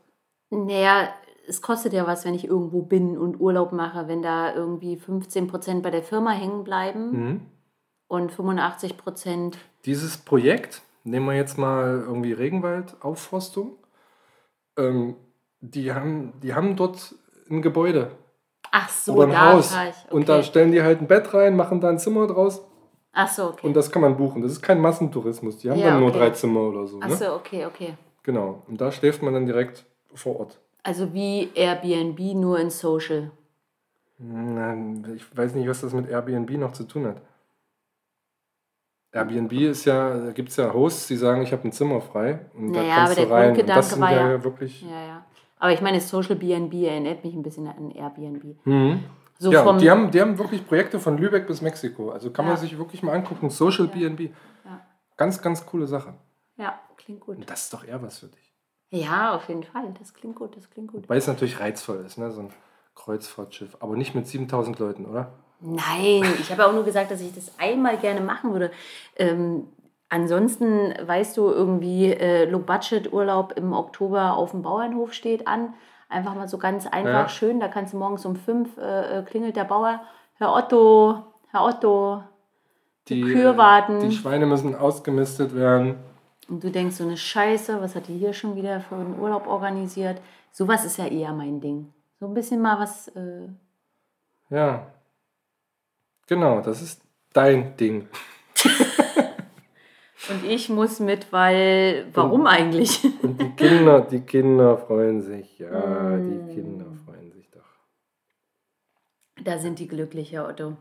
Naja, 0.49 1.09
es 1.47 1.61
kostet 1.61 1.93
ja 1.93 2.07
was, 2.07 2.25
wenn 2.25 2.33
ich 2.33 2.45
irgendwo 2.47 2.81
bin 2.81 3.17
und 3.17 3.39
Urlaub 3.39 3.71
mache, 3.71 4.07
wenn 4.07 4.21
da 4.23 4.53
irgendwie 4.55 4.95
15% 4.97 5.81
bei 5.81 5.91
der 5.91 6.01
Firma 6.03 6.31
hängen 6.31 6.63
bleiben 6.63 7.11
Mhm. 7.11 7.41
und 8.07 8.31
85%. 8.31 9.53
Dieses 9.85 10.17
Projekt, 10.17 10.81
nehmen 11.03 11.27
wir 11.27 11.35
jetzt 11.35 11.57
mal 11.59 12.03
irgendwie 12.05 12.33
Regenwaldaufforstung, 12.33 13.73
ähm, 14.77 15.15
die, 15.59 15.93
haben, 15.93 16.33
die 16.41 16.55
haben 16.55 16.75
dort 16.75 17.13
ein 17.49 17.61
Gebäude 17.61 18.11
Ach 18.71 18.89
so, 18.89 19.13
oder 19.13 19.23
ein 19.25 19.31
da 19.31 19.53
Haus. 19.53 19.71
Okay. 19.73 19.91
Und 20.15 20.29
da 20.29 20.41
stellen 20.41 20.71
die 20.71 20.81
halt 20.81 21.01
ein 21.01 21.07
Bett 21.07 21.31
rein, 21.33 21.55
machen 21.55 21.79
da 21.79 21.89
ein 21.89 21.99
Zimmer 21.99 22.25
draus 22.27 22.61
Ach 23.13 23.27
so, 23.27 23.49
okay. 23.49 23.67
und 23.67 23.73
das 23.75 23.91
kann 23.91 24.01
man 24.01 24.15
buchen. 24.15 24.41
Das 24.41 24.51
ist 24.51 24.61
kein 24.61 24.79
Massentourismus. 24.79 25.57
Die 25.57 25.69
haben 25.69 25.79
Ja, 25.79 25.91
dann 25.91 25.99
nur 25.99 26.09
okay. 26.09 26.19
drei 26.19 26.29
Zimmer 26.31 26.61
oder 26.61 26.87
so. 26.87 26.99
Ach 27.01 27.09
Ne? 27.09 27.15
so, 27.15 27.33
okay, 27.33 27.65
okay. 27.65 27.95
Genau. 28.23 28.61
Und 28.67 28.79
da 28.79 28.91
schläft 28.91 29.21
man 29.21 29.33
dann 29.33 29.45
direkt 29.45 29.85
vor 30.13 30.39
Ort. 30.39 30.59
Also 30.83 31.13
wie 31.13 31.49
Airbnb 31.53 32.19
nur 32.35 32.59
in 32.59 32.69
Social. 32.69 33.31
Nein, 34.17 35.05
ich 35.15 35.35
weiß 35.35 35.55
nicht, 35.55 35.67
was 35.67 35.81
das 35.81 35.93
mit 35.93 36.07
Airbnb 36.09 36.49
noch 36.51 36.73
zu 36.73 36.83
tun 36.83 37.07
hat. 37.07 37.21
Airbnb 39.13 39.51
ist 39.53 39.85
ja, 39.85 40.17
da 40.17 40.31
gibt 40.31 40.49
es 40.49 40.55
ja 40.55 40.73
Hosts, 40.73 41.07
die 41.07 41.17
sagen, 41.17 41.41
ich 41.41 41.51
habe 41.51 41.67
ein 41.67 41.71
Zimmer 41.73 41.99
frei 41.99 42.45
und 42.55 42.67
Naja, 42.71 42.83
da 42.87 42.95
kannst 42.95 43.11
aber 43.11 43.21
du 43.21 43.27
der 43.27 43.35
rein. 43.35 43.41
Und 43.49 43.55
Grundgedanke 43.55 43.79
das 43.81 43.89
sind 43.89 44.01
war 44.01 44.11
ja, 44.13 44.31
ja- 44.31 44.43
wirklich. 44.43 44.81
Ja, 44.83 45.01
ja. 45.05 45.25
Aber 45.59 45.73
ich 45.73 45.81
meine, 45.81 45.99
Social 45.99 46.35
BNB 46.35 46.73
erinnert 46.87 47.23
mich 47.23 47.33
ein 47.35 47.43
bisschen 47.43 47.67
an 47.67 47.91
Airbnb. 47.91 48.65
Mhm. 48.65 49.03
So 49.41 49.51
ja, 49.51 49.73
die 49.79 49.89
haben, 49.89 50.11
die 50.11 50.21
haben 50.21 50.37
wirklich 50.37 50.67
Projekte 50.67 50.99
von 50.99 51.17
Lübeck 51.17 51.47
bis 51.47 51.61
Mexiko. 51.61 52.11
Also 52.11 52.29
kann 52.29 52.45
man 52.45 52.53
Ja. 52.53 52.59
sich 52.59 52.77
wirklich 52.77 53.01
mal 53.01 53.13
angucken. 53.15 53.49
Social 53.49 53.85
Ja. 53.87 53.91
BNB. 53.91 54.29
Ja. 54.63 54.79
Ganz, 55.17 55.41
ganz 55.41 55.65
coole 55.65 55.87
Sache. 55.87 56.13
ja, 56.57 56.79
klingt 56.97 57.21
gut. 57.21 57.37
Und 57.37 57.49
das 57.49 57.63
ist 57.63 57.73
doch 57.73 57.83
eher 57.83 57.99
was 58.03 58.19
für 58.19 58.27
dich. 58.27 58.53
Ja, 58.91 59.33
auf 59.35 59.47
jeden 59.49 59.63
Fall. 59.63 59.91
Das 59.97 60.13
klingt 60.13 60.35
gut, 60.35 60.55
das 60.55 60.69
klingt 60.69 60.91
gut. 60.91 61.09
Weil 61.09 61.17
es 61.17 61.25
natürlich 61.25 61.59
reizvoll 61.59 62.03
ist, 62.05 62.19
ne? 62.19 62.29
so 62.31 62.41
ein 62.41 62.53
Kreuzfahrtschiff. 62.93 63.77
Aber 63.79 63.95
nicht 63.95 64.13
mit 64.13 64.27
7000 64.27 64.77
Leuten, 64.77 65.05
oder? 65.07 65.31
Nein, 65.59 66.23
ich 66.39 66.51
habe 66.51 66.67
auch 66.67 66.73
nur 66.73 66.83
gesagt, 66.83 67.09
dass 67.09 67.21
ich 67.21 67.33
das 67.33 67.57
einmal 67.57 67.97
gerne 67.97 68.21
machen 68.21 68.51
würde. 68.51 68.69
Ähm, 69.15 69.67
ansonsten, 70.09 70.93
weißt 71.01 71.35
du, 71.37 71.49
irgendwie 71.49 72.11
äh, 72.13 72.45
Low-Budget-Urlaub 72.45 73.53
im 73.57 73.73
Oktober 73.73 74.33
auf 74.35 74.51
dem 74.51 74.61
Bauernhof 74.61 75.13
steht 75.13 75.47
an. 75.47 75.73
Einfach 76.11 76.35
mal 76.35 76.47
so 76.47 76.57
ganz 76.57 76.85
einfach 76.87 77.09
Ja. 77.11 77.29
schön. 77.29 77.59
Da 77.59 77.67
kannst 77.67 77.93
du 77.93 77.97
morgens 77.97 78.25
um 78.25 78.35
fünf 78.35 78.77
äh, 78.77 79.19
äh, 79.19 79.23
klingelt 79.23 79.55
der 79.55 79.63
Bauer. 79.63 80.01
Herr 80.35 80.53
Otto, 80.53 81.23
Herr 81.49 81.63
Otto. 81.65 82.23
Die 83.07 83.21
Kühe 83.21 83.53
äh, 83.53 83.57
warten. 83.57 83.99
Die 84.01 84.11
Schweine 84.15 84.45
müssen 84.45 84.75
ausgemistet 84.75 85.55
werden. 85.55 85.95
Und 86.49 86.63
du 86.63 86.69
denkst 86.69 86.95
so 86.97 87.03
eine 87.05 87.17
Scheiße, 87.17 87.81
was 87.81 87.95
hat 87.95 88.07
die 88.07 88.17
hier 88.17 88.33
schon 88.33 88.55
wieder 88.55 88.81
für 88.81 88.95
einen 88.95 89.17
Urlaub 89.19 89.47
organisiert? 89.47 90.21
Sowas 90.51 90.83
ist 90.85 90.97
ja 90.97 91.07
eher 91.07 91.31
mein 91.33 91.61
Ding. 91.61 91.93
So 92.19 92.25
ein 92.27 92.33
bisschen 92.33 92.61
mal 92.61 92.77
was. 92.79 93.07
Äh, 93.09 93.47
Ja. 94.49 94.87
Genau, 96.27 96.61
das 96.61 96.81
ist 96.81 97.01
dein 97.33 97.75
Ding. 97.77 98.07
Und 100.29 100.45
ich 100.45 100.69
muss 100.69 100.99
mit, 100.99 101.31
weil, 101.33 102.05
warum 102.13 102.45
eigentlich? 102.45 103.03
Und 103.23 103.41
die 103.41 103.49
Kinder, 103.51 104.01
die 104.01 104.21
Kinder 104.21 104.77
freuen 104.77 105.21
sich. 105.21 105.57
Ja, 105.59 105.71
Mm. 106.17 106.47
die 106.47 106.53
Kinder 106.53 106.85
freuen 107.05 107.31
sich 107.31 107.49
doch. 107.49 107.65
Da 109.43 109.57
sind 109.57 109.79
die 109.79 109.87
glücklich, 109.87 110.31
Herr 110.31 110.47
Otto. 110.47 110.77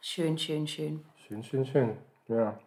Schön, 0.00 0.38
schön, 0.38 0.66
schön. 0.66 1.04
Schön, 1.26 1.42
schön, 1.42 1.66
schön. 1.66 1.96
Ja. 2.28 2.58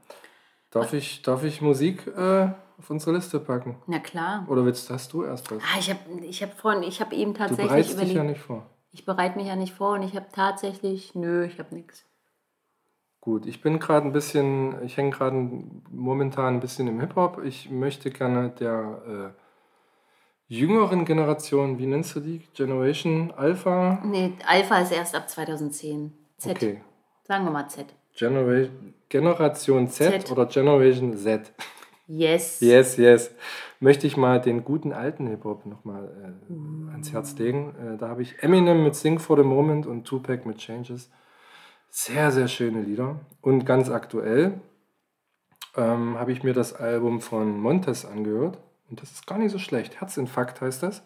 Darf 0.71 0.91
ich, 0.93 1.21
darf 1.21 1.43
ich 1.43 1.61
Musik 1.61 2.07
äh, 2.07 2.49
auf 2.77 2.89
unsere 2.89 3.13
Liste 3.15 3.39
packen? 3.39 3.77
Na 3.87 3.99
klar. 3.99 4.45
Oder 4.49 4.65
willst 4.65 4.89
hast 4.89 5.13
du 5.13 5.23
erst 5.23 5.49
was? 5.51 5.61
Ah, 5.63 5.79
ich 5.79 5.89
habe 5.89 5.99
ich 6.25 6.43
hab 6.43 6.53
vorhin, 6.59 6.83
ich 6.83 6.99
habe 6.99 7.15
eben 7.15 7.33
Du 7.33 7.37
tatsächlich 7.39 7.67
bereitest 7.69 7.89
dich 7.91 7.95
überlegt, 7.97 8.15
ja 8.17 8.23
nicht 8.23 8.41
vor. 8.41 8.65
ich 8.91 9.05
bereite 9.05 9.37
mich 9.37 9.47
ja 9.47 9.55
nicht 9.55 9.73
vor 9.73 9.93
und 9.93 10.03
ich 10.03 10.15
habe 10.15 10.25
tatsächlich, 10.31 11.15
nö, 11.15 11.45
ich 11.45 11.57
habe 11.59 11.73
nichts. 11.75 12.05
Gut, 13.23 13.45
ich 13.45 13.61
bin 13.61 13.79
gerade 13.79 14.05
ein 14.05 14.11
bisschen, 14.11 14.83
ich 14.83 14.97
hänge 14.97 15.11
gerade 15.11 15.49
momentan 15.89 16.55
ein 16.55 16.59
bisschen 16.59 16.89
im 16.89 16.99
Hip-Hop. 16.99 17.41
Ich 17.45 17.71
möchte 17.71 18.11
gerne 18.11 18.49
der 18.49 19.33
äh, 20.49 20.53
jüngeren 20.53 21.05
Generation, 21.05 21.79
wie 21.79 21.85
nennst 21.85 22.17
du 22.17 22.19
die? 22.19 22.41
Generation 22.53 23.31
Alpha? 23.31 24.01
Nee, 24.03 24.33
Alpha 24.45 24.79
ist 24.79 24.91
erst 24.91 25.15
ab 25.15 25.29
2010. 25.29 26.11
Z. 26.37 26.51
Okay. 26.51 26.81
Sagen 27.23 27.45
wir 27.45 27.51
mal 27.51 27.69
Z. 27.69 27.85
Genera 28.13 28.67
Generation 29.07 29.87
Z, 29.87 30.23
Z. 30.23 30.31
oder 30.33 30.45
Generation 30.47 31.15
Z? 31.15 31.53
Yes. 32.07 32.59
Yes, 32.59 32.97
yes. 32.97 33.31
Möchte 33.79 34.05
ich 34.05 34.17
mal 34.17 34.41
den 34.41 34.65
guten 34.65 34.91
alten 34.91 35.27
Hip-Hop 35.27 35.65
nochmal 35.65 36.11
äh, 36.49 36.91
ans 36.91 37.13
Herz 37.13 37.37
legen. 37.37 37.73
Äh, 37.79 37.97
da 37.97 38.09
habe 38.09 38.21
ich 38.21 38.43
Eminem 38.43 38.83
mit 38.83 38.95
Sing 38.95 39.17
for 39.17 39.37
the 39.37 39.43
Moment 39.43 39.87
und 39.87 40.03
Tupac 40.03 40.45
mit 40.45 40.57
Changes. 40.57 41.09
Sehr, 41.95 42.31
sehr 42.31 42.47
schöne 42.47 42.81
Lieder. 42.81 43.19
Und 43.39 43.67
ganz 43.67 43.91
aktuell 43.91 44.59
ähm, 45.75 46.17
habe 46.17 46.31
ich 46.31 46.41
mir 46.41 46.53
das 46.53 46.73
Album 46.73 47.21
von 47.21 47.59
Montes 47.59 48.03
angehört. 48.03 48.57
Und 48.89 48.99
das 48.99 49.11
ist 49.11 49.27
gar 49.27 49.37
nicht 49.37 49.51
so 49.51 49.59
schlecht. 49.59 50.01
Herzinfarkt 50.01 50.59
heißt 50.59 50.81
das. 50.81 51.03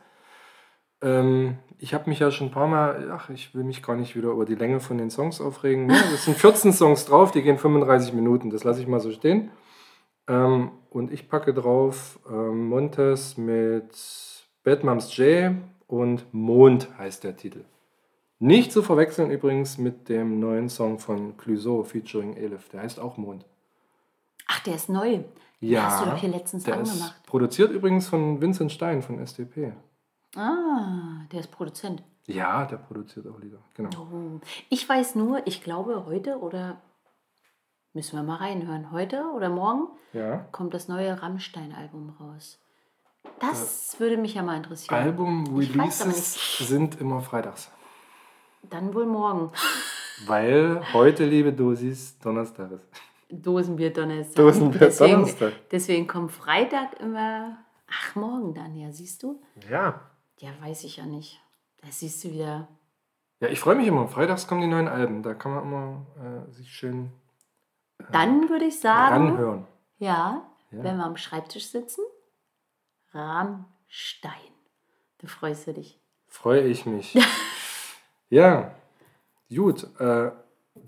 Ähm, 1.01 1.57
ich 1.77 1.93
habe 1.93 2.09
mich 2.09 2.19
ja 2.19 2.31
schon 2.31 2.47
ein 2.47 2.53
paar 2.53 2.69
Mal, 2.69 3.11
ach, 3.11 3.29
ich 3.29 3.53
will 3.53 3.65
mich 3.65 3.83
gar 3.83 3.97
nicht 3.97 4.15
wieder 4.15 4.29
über 4.29 4.45
die 4.45 4.55
Länge 4.55 4.79
von 4.79 4.97
den 4.97 5.09
Songs 5.09 5.41
aufregen. 5.41 5.89
Ja, 5.89 6.01
das 6.09 6.23
sind 6.23 6.37
14 6.37 6.71
Songs 6.71 7.03
drauf, 7.03 7.31
die 7.31 7.41
gehen 7.41 7.57
35 7.57 8.13
Minuten. 8.13 8.49
Das 8.49 8.63
lasse 8.63 8.79
ich 8.79 8.87
mal 8.87 9.01
so 9.01 9.11
stehen. 9.11 9.51
Ähm, 10.29 10.71
und 10.89 11.11
ich 11.11 11.27
packe 11.27 11.53
drauf 11.53 12.17
ähm, 12.29 12.69
Montes 12.69 13.35
mit 13.35 13.91
Bad 14.63 14.85
Moms 14.85 15.17
J 15.17 15.51
und 15.87 16.33
Mond 16.33 16.87
heißt 16.97 17.25
der 17.25 17.35
Titel. 17.35 17.65
Nicht 18.39 18.71
zu 18.71 18.83
verwechseln 18.83 19.31
übrigens 19.31 19.77
mit 19.77 20.09
dem 20.09 20.39
neuen 20.39 20.69
Song 20.69 20.99
von 20.99 21.37
Clouseau 21.37 21.83
featuring 21.83 22.35
Elif. 22.37 22.69
Der 22.69 22.81
heißt 22.81 22.99
auch 22.99 23.17
Mond. 23.17 23.45
Ach, 24.47 24.59
der 24.61 24.75
ist 24.75 24.89
neu. 24.89 25.23
Den 25.59 25.81
hast 25.81 26.05
du 26.05 26.09
doch 26.11 26.17
hier 26.17 26.29
letztens 26.29 26.63
der 26.63 26.75
angemacht. 26.75 27.15
ist 27.17 27.23
produziert 27.25 27.71
übrigens 27.71 28.07
von 28.07 28.39
Vincent 28.39 28.71
Stein 28.71 29.01
von 29.01 29.19
SDP. 29.19 29.73
Ah, 30.35 31.25
der 31.31 31.39
ist 31.39 31.49
Produzent. 31.51 32.03
Ja, 32.27 32.65
der 32.65 32.77
produziert 32.77 33.25
auch 33.27 33.39
Lieder. 33.39 33.57
Genau. 33.73 33.89
Oh. 33.99 34.39
Ich 34.69 34.87
weiß 34.87 35.15
nur, 35.15 35.45
ich 35.47 35.63
glaube 35.63 36.05
heute 36.05 36.37
oder 36.39 36.79
müssen 37.93 38.17
wir 38.17 38.23
mal 38.23 38.35
reinhören, 38.35 38.91
heute 38.91 39.23
oder 39.35 39.49
morgen 39.49 39.87
Ja. 40.13 40.45
kommt 40.51 40.73
das 40.75 40.87
neue 40.87 41.19
Rammstein-Album 41.21 42.15
raus. 42.19 42.59
Das 43.39 43.99
würde 43.99 44.17
mich 44.17 44.35
ja 44.35 44.43
mal 44.43 44.57
interessieren. 44.57 44.93
Äh, 44.95 45.03
Album 45.03 45.59
Ich 45.59 45.75
weiß 45.75 46.01
aber 46.01 46.11
Releases 46.11 46.57
sind 46.59 47.01
immer 47.01 47.21
freitags. 47.21 47.71
Dann 48.69 48.93
wohl 48.93 49.05
morgen. 49.05 49.51
Weil 50.25 50.81
heute, 50.93 51.25
liebe 51.25 51.53
Dosis, 51.53 52.17
Donnerstag 52.19 52.71
ist. 52.71 52.85
Dosenbier 53.29 53.91
Donnerstag. 53.93 54.35
Dosenbier 54.35 54.79
deswegen, 54.79 55.11
Donnerstag. 55.13 55.53
Deswegen 55.71 56.07
kommt 56.07 56.31
Freitag 56.31 56.99
immer. 56.99 57.57
Ach, 57.89 58.15
morgen 58.15 58.53
dann, 58.53 58.75
ja, 58.75 58.91
siehst 58.91 59.23
du? 59.23 59.41
Ja. 59.69 60.01
Ja, 60.39 60.49
weiß 60.61 60.83
ich 60.85 60.97
ja 60.97 61.05
nicht. 61.05 61.39
Da 61.81 61.87
siehst 61.89 62.23
du 62.23 62.31
wieder. 62.31 62.67
Ja, 63.39 63.47
ich 63.49 63.59
freue 63.59 63.75
mich 63.75 63.87
immer. 63.87 64.07
Freitags 64.07 64.47
kommen 64.47 64.61
die 64.61 64.67
neuen 64.67 64.87
Alben. 64.87 65.23
Da 65.23 65.33
kann 65.33 65.53
man 65.53 65.63
immer 65.63 66.05
äh, 66.47 66.51
sich 66.51 66.69
schön 66.71 67.11
Dann 68.11 68.49
würde 68.49 68.65
ich 68.65 68.79
sagen, 68.79 69.27
ranhören. 69.27 69.67
ja, 69.99 70.41
Ja. 70.71 70.83
wenn 70.83 70.97
wir 70.97 71.05
am 71.05 71.17
Schreibtisch 71.17 71.67
sitzen, 71.67 72.01
Rammstein. 73.13 74.31
Da 75.19 75.27
freust 75.27 75.67
du 75.67 75.73
dich. 75.73 75.99
Freue 76.27 76.61
ich 76.61 76.85
mich. 76.85 77.17
ja, 78.29 78.71
gut. 79.53 79.87
Äh, 79.99 80.31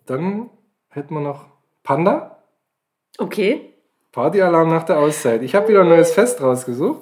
dann 0.06 0.50
hätten 0.90 1.14
wir 1.14 1.22
noch 1.22 1.46
Panda. 1.84 2.44
Okay. 3.18 3.74
Partyalarm 4.12 4.70
nach 4.70 4.84
der 4.84 4.98
Auszeit. 5.00 5.42
Ich 5.44 5.56
habe 5.56 5.68
wieder 5.70 5.82
ein 5.82 5.90
neues 5.90 6.12
Fest 6.12 6.42
rausgesucht. 6.42 7.02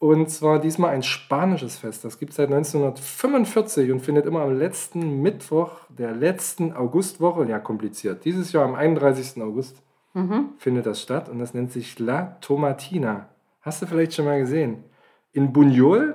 Und 0.00 0.30
zwar 0.30 0.60
diesmal 0.60 0.90
ein 0.90 1.02
spanisches 1.02 1.76
Fest. 1.76 2.04
Das 2.04 2.18
gibt 2.20 2.30
es 2.30 2.36
seit 2.36 2.50
1945 2.52 3.90
und 3.90 4.00
findet 4.00 4.26
immer 4.26 4.42
am 4.42 4.56
letzten 4.56 5.20
Mittwoch 5.22 5.80
der 5.88 6.12
letzten 6.12 6.72
Augustwoche, 6.72 7.44
ja 7.46 7.58
kompliziert, 7.58 8.24
dieses 8.24 8.52
Jahr 8.52 8.64
am 8.64 8.74
31. 8.76 9.42
August 9.42 9.82
Mhm. 10.14 10.50
findet 10.56 10.86
das 10.86 11.02
statt 11.02 11.28
und 11.28 11.38
das 11.40 11.52
nennt 11.52 11.72
sich 11.72 11.98
La 11.98 12.38
Tomatina. 12.40 13.28
Hast 13.60 13.82
du 13.82 13.86
vielleicht 13.86 14.14
schon 14.14 14.24
mal 14.24 14.38
gesehen? 14.40 14.84
In 15.32 15.52
Buñol 15.52 16.14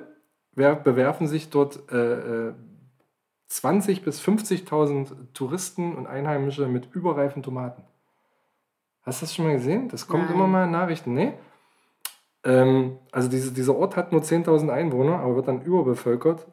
wer- 0.56 0.76
bewerfen 0.76 1.28
sich 1.28 1.50
dort 1.50 1.92
äh, 1.92 2.54
äh, 3.62 3.68
20.000 3.68 4.04
bis 4.04 4.22
50.000 4.22 5.34
Touristen 5.34 5.96
und 5.96 6.08
Einheimische 6.08 6.68
mit 6.68 6.94
überreifen 6.94 7.44
Tomaten. 7.44 7.84
Hast 9.04 9.22
du 9.22 9.26
das 9.26 9.36
schon 9.36 9.46
mal 9.46 9.54
gesehen? 9.54 9.90
Das 9.90 10.08
kommt 10.08 10.26
Nein. 10.26 10.36
immer 10.36 10.48
mal 10.48 10.66
in 10.66 10.72
Nachrichten. 10.72 11.14
Nee? 11.14 11.34
Ähm, 12.44 12.98
also 13.12 13.30
diese, 13.30 13.52
dieser 13.52 13.76
Ort 13.76 13.96
hat 13.96 14.12
nur 14.12 14.22
10.000 14.22 14.70
Einwohner, 14.70 15.20
aber 15.20 15.36
wird 15.36 15.48
dann 15.48 15.62
überbevölkert. 15.62 16.48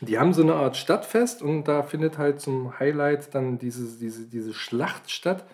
Die 0.00 0.18
haben 0.18 0.32
so 0.32 0.42
eine 0.42 0.54
Art 0.54 0.76
Stadtfest 0.76 1.42
und 1.42 1.64
da 1.64 1.82
findet 1.82 2.18
halt 2.18 2.40
zum 2.40 2.78
Highlight 2.78 3.34
dann 3.34 3.58
diese, 3.58 3.98
diese, 3.98 4.26
diese 4.26 4.54
Schlacht 4.54 5.10
statt. 5.10 5.44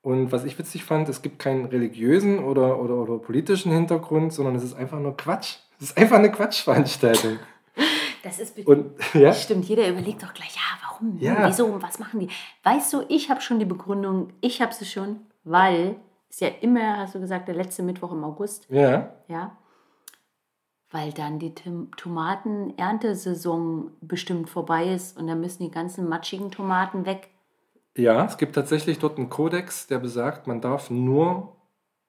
Und 0.00 0.32
was 0.32 0.44
ich 0.44 0.58
witzig 0.58 0.84
fand, 0.84 1.08
es 1.08 1.22
gibt 1.22 1.38
keinen 1.38 1.64
religiösen 1.64 2.38
oder, 2.38 2.78
oder, 2.78 2.94
oder 2.94 3.18
politischen 3.18 3.72
Hintergrund, 3.72 4.32
sondern 4.32 4.54
es 4.54 4.62
ist 4.62 4.74
einfach 4.74 5.00
nur 5.00 5.16
Quatsch. 5.16 5.56
Es 5.80 5.90
ist 5.90 5.98
einfach 5.98 6.18
eine 6.18 6.30
Quatschveranstaltung. 6.30 7.38
Das 8.24 8.38
ist 8.40 8.58
Und 8.66 8.92
ja, 9.14 9.32
Stimmt, 9.32 9.64
jeder 9.66 9.88
überlegt 9.88 10.22
doch 10.22 10.34
gleich, 10.34 10.54
ja, 10.56 10.62
warum? 10.82 11.18
Ja. 11.18 11.38
Hm, 11.42 11.48
Wieso? 11.48 11.82
Was 11.82 11.98
machen 11.98 12.20
die? 12.20 12.28
Weißt 12.62 12.92
du, 12.92 13.02
ich 13.08 13.30
habe 13.30 13.40
schon 13.40 13.58
die 13.58 13.64
Begründung, 13.64 14.32
ich 14.40 14.60
habe 14.62 14.72
sie 14.72 14.84
schon, 14.86 15.20
weil 15.44 15.96
ist 16.30 16.40
ja 16.40 16.48
immer, 16.62 16.96
hast 16.98 17.14
du 17.14 17.20
gesagt, 17.20 17.46
der 17.46 17.54
letzte 17.54 17.82
Mittwoch 17.84 18.10
im 18.10 18.24
August, 18.24 18.66
ja, 18.68 19.14
ja, 19.28 19.56
weil 20.90 21.12
dann 21.12 21.38
die 21.38 21.54
Tomaten-Erntesaison 21.54 23.92
bestimmt 24.00 24.50
vorbei 24.50 24.92
ist 24.92 25.16
und 25.18 25.26
dann 25.28 25.40
müssen 25.40 25.62
die 25.62 25.70
ganzen 25.70 26.08
matschigen 26.08 26.50
Tomaten 26.50 27.06
weg. 27.06 27.28
ja, 27.96 28.24
es 28.24 28.36
gibt 28.36 28.54
tatsächlich 28.54 28.98
dort 28.98 29.18
einen 29.18 29.30
Kodex, 29.30 29.86
der 29.86 29.98
besagt, 30.00 30.46
man 30.48 30.60
darf 30.60 30.90
nur 30.90 31.56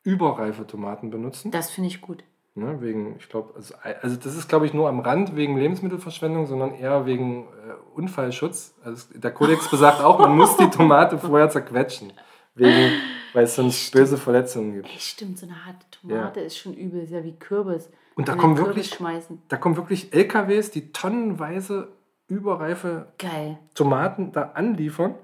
überreife 0.03 0.65
Tomaten 0.65 1.09
benutzen. 1.09 1.51
Das 1.51 1.69
finde 1.69 1.89
ich 1.89 2.01
gut. 2.01 2.23
Ne, 2.57 2.79
wegen, 2.79 3.17
ich 3.17 3.27
glaube, 3.27 3.53
also, 3.55 3.75
also 4.01 4.15
das 4.15 4.33
ist, 4.33 4.47
glaube 4.47 4.65
ich, 4.65 4.73
nur 4.73 4.87
am 4.87 5.01
Rand 5.01 5.35
wegen 5.35 5.57
Lebensmittelverschwendung, 5.57 6.45
sondern 6.45 6.73
eher 6.73 7.05
wegen 7.05 7.43
äh, 7.43 7.73
Unfallschutz. 7.95 8.73
Also 8.81 9.07
der 9.13 9.31
Kodex 9.31 9.69
besagt 9.69 9.99
auch, 10.01 10.19
man 10.19 10.37
muss 10.37 10.55
die 10.55 10.69
Tomate 10.69 11.17
vorher 11.17 11.49
zerquetschen, 11.49 12.13
wegen, 12.53 12.93
weil 13.33 13.43
es 13.43 13.55
sonst 13.55 13.91
böse 13.91 14.17
Verletzungen 14.17 14.73
gibt. 14.73 14.87
Ey, 14.87 14.99
stimmt, 14.99 15.37
so 15.37 15.45
eine 15.47 15.65
harte 15.65 15.85
Tomate 15.91 16.39
ist 16.39 16.57
schon 16.57 16.73
übel, 16.73 17.03
ist 17.03 17.11
ja 17.11 17.25
wie 17.25 17.33
Kürbis. 17.33 17.89
Und 18.15 18.29
da 18.29 18.35
kommen 18.35 18.57
wirklich- 18.57 18.87
schmeißen. 18.89 19.41
Da 19.49 19.57
kommen 19.57 19.75
wirklich 19.75 20.13
LKWs, 20.13 20.71
die 20.71 20.93
tonnenweise 20.93 21.89
überreife 22.29 23.07
Geil. 23.17 23.59
Tomaten 23.73 24.31
da 24.31 24.51
anliefern. 24.53 25.15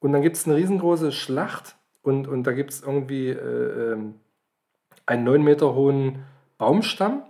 Und 0.00 0.12
dann 0.12 0.22
gibt 0.22 0.36
es 0.36 0.46
eine 0.46 0.56
riesengroße 0.56 1.12
Schlacht 1.12 1.76
und, 2.02 2.26
und 2.26 2.44
da 2.44 2.52
gibt 2.52 2.70
es 2.70 2.82
irgendwie 2.82 3.28
äh, 3.28 3.92
ähm, 3.92 4.14
einen 5.04 5.24
neun 5.24 5.42
Meter 5.42 5.74
hohen 5.74 6.24
Baumstamm, 6.58 7.22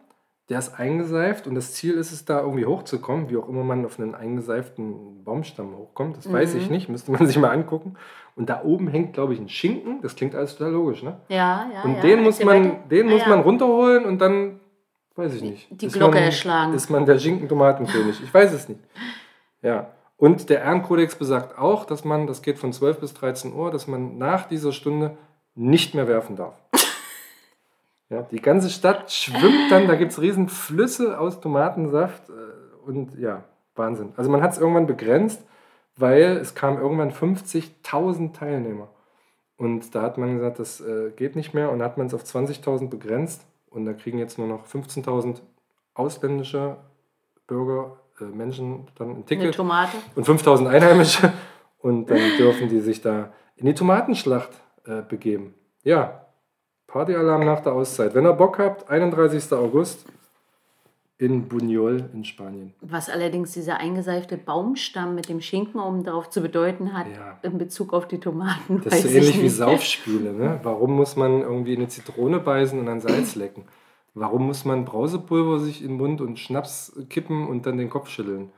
der 0.49 0.61
ist 0.61 0.79
eingeseift 0.79 1.47
und 1.49 1.57
das 1.57 1.75
Ziel 1.75 1.95
ist 1.95 2.13
es, 2.13 2.25
da 2.25 2.41
irgendwie 2.41 2.67
hochzukommen, 2.67 3.29
wie 3.29 3.37
auch 3.37 3.49
immer 3.49 3.65
man 3.65 3.85
auf 3.85 3.99
einen 3.99 4.15
eingeseiften 4.15 5.25
Baumstamm 5.25 5.77
hochkommt. 5.77 6.17
Das 6.19 6.33
weiß 6.33 6.55
ich 6.55 6.71
nicht, 6.71 6.89
müsste 6.89 7.11
man 7.11 7.27
sich 7.27 7.37
mal 7.37 7.51
angucken. 7.51 7.97
Und 8.37 8.49
da 8.49 8.63
oben 8.63 8.87
hängt, 8.87 9.15
glaube 9.15 9.35
ich, 9.35 9.41
ein 9.41 9.49
Schinken. 9.49 10.01
Das 10.03 10.15
klingt 10.15 10.35
alles 10.37 10.57
total 10.57 10.73
logisch, 10.73 11.03
ne? 11.03 11.17
Ja, 11.29 11.69
ja. 11.73 11.83
Und 11.83 11.97
ja. 11.97 12.01
den 12.03 12.23
muss 12.23 12.43
man, 12.45 12.65
weiter. 12.65 12.79
den 12.91 13.09
Ah, 13.09 13.11
muss 13.11 13.23
ja. 13.23 13.29
man 13.29 13.41
runterholen 13.41 14.05
und 14.05 14.21
dann, 14.21 14.61
weiß 15.17 15.35
ich 15.35 15.43
nicht. 15.43 15.69
Die 15.71 15.87
ist 15.87 15.95
Glocke 15.95 16.17
man, 16.17 16.25
erschlagen. 16.25 16.75
Ist 16.75 16.91
man 16.91 17.07
der 17.07 17.19
Schinken-Tomatenkönig? 17.19 18.23
Ich 18.23 18.33
weiß 18.33 18.53
es 18.53 18.69
nicht. 18.69 18.81
Ja. 19.63 19.89
Und 20.17 20.49
der 20.49 20.63
Ehrenkodex 20.63 21.17
besagt 21.17 21.59
auch, 21.59 21.85
dass 21.87 22.05
man, 22.05 22.27
das 22.27 22.43
geht 22.43 22.59
von 22.59 22.73
12 22.73 23.01
bis 23.01 23.15
13 23.15 23.53
Uhr, 23.53 23.71
dass 23.71 23.87
man 23.87 24.17
nach 24.17 24.47
dieser 24.47 24.73
Stunde 24.73 25.17
nicht 25.55 25.95
mehr 25.95 26.07
werfen 26.07 26.37
darf. 26.37 26.55
Ja, 28.09 28.23
die 28.23 28.41
ganze 28.41 28.71
Stadt 28.71 29.11
schwimmt 29.11 29.71
dann, 29.71 29.89
da 29.89 29.97
gibt 29.97 30.13
es 30.13 30.21
riesen 30.21 30.49
Flüsse 30.49 31.19
aus 31.19 31.41
Tomatensaft 31.41 32.29
äh, 32.29 32.87
und 32.87 33.19
ja, 33.19 33.45
Wahnsinn. 33.75 34.13
Also 34.17 34.31
man 34.31 34.43
hat 34.43 34.53
es 34.53 34.59
irgendwann 34.59 34.87
begrenzt, 34.87 35.45
weil 35.97 36.37
es 36.37 36.55
kamen 36.55 36.79
irgendwann 36.79 37.11
50.000 37.11 38.33
Teilnehmer. 38.33 38.89
Und 39.57 39.95
da 39.95 40.03
hat 40.03 40.19
man 40.19 40.37
gesagt, 40.37 40.59
das 40.59 40.81
äh, 40.81 41.11
geht 41.17 41.35
nicht 41.35 41.55
mehr 41.55 41.71
und 41.71 41.79
da 41.79 41.87
hat 41.87 41.99
man 41.99 42.07
es 42.07 42.15
auf 42.15 42.23
20.000 42.23 42.89
begrenzt. 42.91 43.45
Und 43.71 43.87
da 43.87 43.93
kriegen 43.93 44.19
jetzt 44.19 44.39
nur 44.39 44.47
noch 44.47 44.67
15.000 44.67 45.41
ausländische 45.95 46.77
Bürger, 47.47 47.97
äh, 48.21 48.25
Menschen 48.25 48.87
dann 48.97 49.17
ein 49.17 49.27
Ticket 49.27 49.59
und 50.15 50.27
5.000 50.27 50.69
Einheimische. 50.69 51.33
Und 51.79 52.11
dann 52.11 52.21
dürfen 52.39 52.69
die 52.69 52.81
sich 52.81 53.01
da 53.01 53.33
in 53.57 53.67
die 53.67 53.75
Tomatenschlacht 53.75 54.51
äh, 54.85 55.03
begeben. 55.03 55.55
Ja, 55.83 56.26
Partyalarm 56.97 57.45
nach 57.45 57.61
der 57.61 57.75
Auszeit. 57.75 58.15
Wenn 58.15 58.25
ihr 58.25 58.33
Bock 58.33 58.59
habt, 58.59 58.89
31. 58.89 59.53
August 59.53 60.07
in 61.19 61.47
Buñol 61.47 62.05
in 62.15 62.25
Spanien. 62.25 62.73
Was 62.81 63.11
allerdings 63.11 63.53
dieser 63.53 63.77
eingeseifte 63.81 64.39
Baumstamm 64.39 65.15
mit 65.15 65.29
dem 65.29 65.43
Schinken 65.43 65.79
oben 65.79 66.05
drauf 66.05 66.31
zu 66.31 66.41
bedeuten 66.41 66.95
hat 66.97 67.07
Ja. 67.09 67.39
in 67.43 67.59
Bezug 67.59 67.93
auf 67.93 68.09
die 68.09 68.19
Tomaten. 68.19 68.81
Das 68.83 68.95
ist 68.95 69.03
so 69.03 69.09
ähnlich 69.11 69.43
wie. 69.43 69.49
Saufspiele. 69.51 70.33
Ne? 70.33 70.59
Warum 70.63 70.93
muss 70.97 71.17
man 71.17 71.43
irgendwie 71.43 71.77
eine 71.77 71.89
Zitrone 71.89 72.39
beißen 72.41 72.79
und 72.79 72.87
dann 72.87 73.01
Salz 73.03 73.35
lecken? 73.35 73.65
Warum 74.15 74.47
muss 74.47 74.65
man 74.65 74.87
Brausepulver 74.87 75.59
sich 75.59 75.83
in 75.83 75.89
den 75.89 75.97
Mund 75.99 76.23
und 76.23 76.39
Schnaps 76.39 76.99
kippen 77.11 77.47
und 77.47 77.67
dann 77.67 77.77
den 77.77 77.91
Kopf 77.91 78.09
schütteln? 78.09 78.51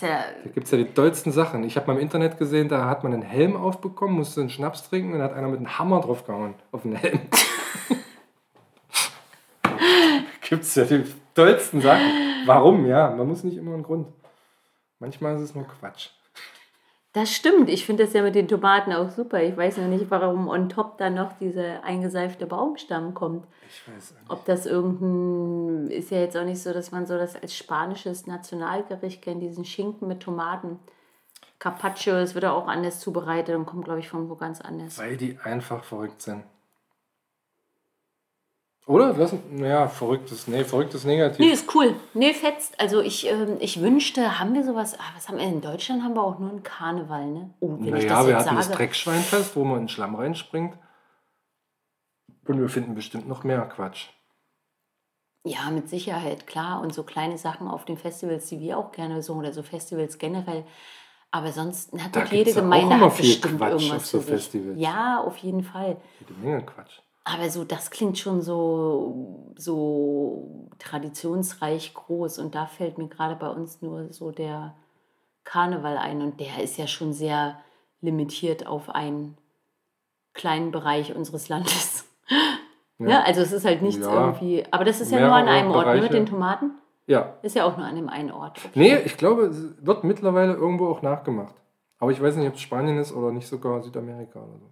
Ja, 0.00 0.24
Da 0.44 0.50
gibt 0.50 0.66
es 0.66 0.70
ja 0.70 0.78
die 0.78 0.92
dollsten 0.92 1.32
Sachen. 1.32 1.64
Ich 1.64 1.76
habe 1.76 1.86
mal 1.88 1.94
im 1.94 2.00
Internet 2.00 2.38
gesehen, 2.38 2.68
da 2.68 2.88
hat 2.88 3.02
man 3.02 3.12
einen 3.12 3.22
Helm 3.22 3.56
aufbekommen, 3.56 4.16
musste 4.16 4.40
einen 4.40 4.50
Schnaps 4.50 4.88
trinken 4.88 5.12
und 5.12 5.18
da 5.18 5.24
hat 5.24 5.34
einer 5.34 5.48
mit 5.48 5.58
einem 5.58 5.78
Hammer 5.78 6.00
drauf 6.00 6.24
gehauen 6.24 6.54
auf 6.70 6.82
den 6.82 6.96
Helm. 6.96 7.20
gibt 10.52 10.64
es 10.64 10.74
ja 10.74 10.84
die 10.84 11.04
dollsten 11.34 11.80
Sachen. 11.80 12.06
Warum? 12.44 12.86
Ja, 12.86 13.10
man 13.10 13.26
muss 13.26 13.42
nicht 13.42 13.56
immer 13.56 13.72
einen 13.72 13.82
Grund. 13.82 14.08
Manchmal 14.98 15.36
ist 15.36 15.42
es 15.42 15.54
nur 15.54 15.66
Quatsch. 15.66 16.10
Das 17.12 17.30
stimmt. 17.30 17.68
Ich 17.68 17.84
finde 17.84 18.04
das 18.04 18.14
ja 18.14 18.22
mit 18.22 18.34
den 18.34 18.48
Tomaten 18.48 18.92
auch 18.92 19.10
super. 19.10 19.42
Ich 19.42 19.56
weiß 19.56 19.76
noch 19.76 19.88
nicht, 19.88 20.10
warum 20.10 20.48
on 20.48 20.70
top 20.70 20.96
da 20.96 21.10
noch 21.10 21.34
dieser 21.38 21.84
eingeseifte 21.84 22.46
Baumstamm 22.46 23.12
kommt. 23.12 23.46
Ich 23.68 23.86
weiß 23.86 24.12
nicht. 24.12 24.30
Ob 24.30 24.44
das 24.46 24.64
irgendein, 24.64 25.90
ist 25.90 26.10
ja 26.10 26.20
jetzt 26.20 26.36
auch 26.36 26.44
nicht 26.44 26.62
so, 26.62 26.72
dass 26.72 26.90
man 26.90 27.06
so 27.06 27.18
das 27.18 27.36
als 27.36 27.54
spanisches 27.54 28.26
Nationalgericht 28.26 29.20
kennt, 29.20 29.42
diesen 29.42 29.66
Schinken 29.66 30.08
mit 30.08 30.20
Tomaten. 30.20 30.78
Carpaccio, 31.58 32.14
das 32.14 32.34
wird 32.34 32.44
ja 32.44 32.52
auch 32.52 32.66
anders 32.66 32.98
zubereitet 32.98 33.54
und 33.54 33.66
kommt, 33.66 33.84
glaube 33.84 34.00
ich, 34.00 34.08
von 34.08 34.28
wo 34.30 34.34
ganz 34.34 34.60
anders. 34.60 34.98
Weil 34.98 35.16
die 35.16 35.38
einfach 35.44 35.84
verrückt 35.84 36.22
sind. 36.22 36.44
Oder? 38.86 39.16
Was? 39.16 39.32
Naja, 39.50 39.86
verrücktes, 39.86 40.48
nee, 40.48 40.64
verrücktes 40.64 41.04
Negativ. 41.04 41.38
Nee, 41.38 41.52
ist 41.52 41.72
cool. 41.74 41.94
Nee, 42.14 42.34
fetzt. 42.34 42.78
Also 42.80 43.00
ich, 43.00 43.28
ähm, 43.30 43.56
ich 43.60 43.80
wünschte, 43.80 44.40
haben 44.40 44.54
wir 44.54 44.64
sowas, 44.64 44.98
ah, 44.98 45.04
was 45.14 45.28
haben 45.28 45.38
wir 45.38 45.44
in 45.44 45.60
Deutschland? 45.60 46.02
Haben 46.02 46.14
wir 46.14 46.22
auch 46.22 46.38
nur 46.38 46.50
einen 46.50 46.64
Karneval, 46.64 47.26
ne? 47.26 47.50
Oh, 47.60 47.76
wenn 47.78 47.84
ich 47.84 47.90
naja, 48.06 48.08
das 48.18 48.26
wir 48.26 48.36
hatten 48.38 48.56
das 48.56 48.66
sage. 48.66 48.78
Dreckschweinfest, 48.78 49.54
wo 49.54 49.64
man 49.64 49.76
in 49.76 49.82
den 49.84 49.88
Schlamm 49.88 50.16
reinspringt. 50.16 50.76
Und 52.48 52.58
wir 52.60 52.68
finden 52.68 52.96
bestimmt 52.96 53.28
noch 53.28 53.44
mehr 53.44 53.60
Quatsch. 53.66 54.08
Ja, 55.44 55.70
mit 55.70 55.88
Sicherheit, 55.88 56.48
klar. 56.48 56.80
Und 56.80 56.92
so 56.92 57.04
kleine 57.04 57.38
Sachen 57.38 57.68
auf 57.68 57.84
den 57.84 57.96
Festivals, 57.96 58.46
die 58.48 58.58
wir 58.58 58.78
auch 58.78 58.90
gerne 58.90 59.14
besuchen, 59.14 59.40
oder 59.40 59.52
so 59.52 59.62
Festivals 59.62 60.18
generell. 60.18 60.64
Aber 61.30 61.52
sonst, 61.52 61.92
Da 62.12 62.20
gut, 62.20 62.32
jede 62.32 62.50
ja 62.50 62.56
auch 62.56 62.60
Gemeinde 62.62 62.94
immer 62.96 63.06
hat 63.06 63.12
viel 63.14 63.26
bestimmt 63.26 63.58
Quatsch 63.58 63.70
irgendwas 63.70 64.02
auf 64.02 64.06
so. 64.06 64.20
Festivals. 64.20 64.78
Ja, 64.78 65.20
auf 65.20 65.36
jeden 65.38 65.62
Fall. 65.62 65.96
Jede 66.20 66.34
Menge 66.40 66.62
Quatsch. 66.66 67.00
Aber 67.24 67.50
so, 67.50 67.64
das 67.64 67.90
klingt 67.90 68.18
schon 68.18 68.40
so, 68.42 69.52
so 69.56 70.68
traditionsreich 70.78 71.94
groß. 71.94 72.38
Und 72.38 72.54
da 72.54 72.66
fällt 72.66 72.98
mir 72.98 73.08
gerade 73.08 73.36
bei 73.36 73.48
uns 73.48 73.80
nur 73.80 74.12
so 74.12 74.30
der 74.32 74.74
Karneval 75.44 75.96
ein. 75.98 76.20
Und 76.20 76.40
der 76.40 76.62
ist 76.62 76.76
ja 76.78 76.86
schon 76.86 77.12
sehr 77.12 77.58
limitiert 78.00 78.66
auf 78.66 78.90
einen 78.90 79.36
kleinen 80.34 80.70
Bereich 80.72 81.14
unseres 81.14 81.48
Landes. 81.48 82.08
Ja. 82.98 83.22
also 83.22 83.40
es 83.40 83.50
ist 83.50 83.64
halt 83.64 83.82
nichts 83.82 84.06
Ja. 84.06 84.26
irgendwie. 84.26 84.64
Aber 84.70 84.84
das 84.84 85.00
ist 85.00 85.10
ja 85.10 85.18
nur 85.18 85.32
an 85.34 85.48
einem 85.48 85.72
Ort, 85.72 85.86
ne, 85.86 86.02
mit 86.02 86.12
den 86.12 86.24
Tomaten. 86.26 86.70
Ja. 87.08 87.34
Ist 87.42 87.56
ja 87.56 87.64
auch 87.64 87.76
nur 87.76 87.84
an 87.84 87.96
dem 87.96 88.08
einen 88.08 88.30
Ort. 88.30 88.58
Okay. 88.64 88.70
Nee, 88.78 88.96
ich 88.98 89.16
glaube, 89.16 89.46
es 89.46 89.84
wird 89.84 90.04
mittlerweile 90.04 90.52
irgendwo 90.52 90.86
auch 90.86 91.02
nachgemacht. 91.02 91.54
Aber 91.98 92.12
ich 92.12 92.22
weiß 92.22 92.36
nicht, 92.36 92.46
ob 92.46 92.54
es 92.54 92.60
Spanien 92.60 92.98
ist 92.98 93.12
oder 93.12 93.32
nicht 93.32 93.48
sogar 93.48 93.82
Südamerika 93.82 94.38
oder 94.38 94.56
so. 94.56 94.66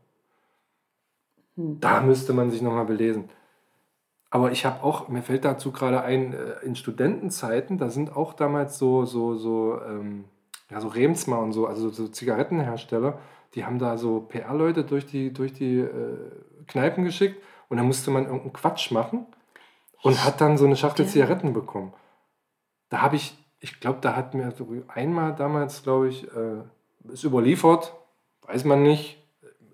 Hm. 1.56 1.80
Da 1.80 2.00
müsste 2.00 2.32
man 2.32 2.50
sich 2.50 2.62
nochmal 2.62 2.86
belesen. 2.86 3.30
Aber 4.30 4.52
ich 4.52 4.64
habe 4.64 4.82
auch, 4.84 5.08
mir 5.08 5.22
fällt 5.22 5.44
dazu 5.44 5.72
gerade 5.72 6.02
ein, 6.02 6.32
äh, 6.32 6.64
in 6.64 6.76
Studentenzeiten, 6.76 7.78
da 7.78 7.90
sind 7.90 8.16
auch 8.16 8.32
damals 8.32 8.78
so, 8.78 9.04
so, 9.04 9.34
so, 9.34 9.80
ähm, 9.82 10.24
ja, 10.70 10.80
so 10.80 10.88
Remsma 10.88 11.36
und 11.36 11.52
so, 11.52 11.66
also 11.66 11.90
so 11.90 12.06
Zigarettenhersteller, 12.06 13.18
die 13.54 13.64
haben 13.64 13.80
da 13.80 13.98
so 13.98 14.20
PR-Leute 14.20 14.84
durch 14.84 15.06
die, 15.06 15.32
durch 15.32 15.52
die 15.52 15.80
äh, 15.80 16.16
Kneipen 16.68 17.04
geschickt 17.04 17.42
und 17.68 17.78
da 17.78 17.82
musste 17.82 18.12
man 18.12 18.24
irgendeinen 18.24 18.52
Quatsch 18.52 18.92
machen 18.92 19.26
und 20.02 20.24
hat 20.24 20.40
dann 20.40 20.56
so 20.56 20.64
eine 20.64 20.76
Schachtel 20.76 21.06
Stimmt. 21.06 21.26
Zigaretten 21.26 21.52
bekommen. 21.52 21.92
Da 22.88 23.02
habe 23.02 23.16
ich, 23.16 23.36
ich 23.58 23.80
glaube, 23.80 23.98
da 24.00 24.14
hat 24.14 24.34
mir 24.34 24.52
so 24.52 24.68
einmal 24.86 25.34
damals, 25.34 25.82
glaube 25.82 26.08
ich, 26.08 26.24
äh, 26.32 26.62
ist 27.12 27.24
überliefert, 27.24 27.94
weiß 28.42 28.64
man 28.64 28.84
nicht, 28.84 29.19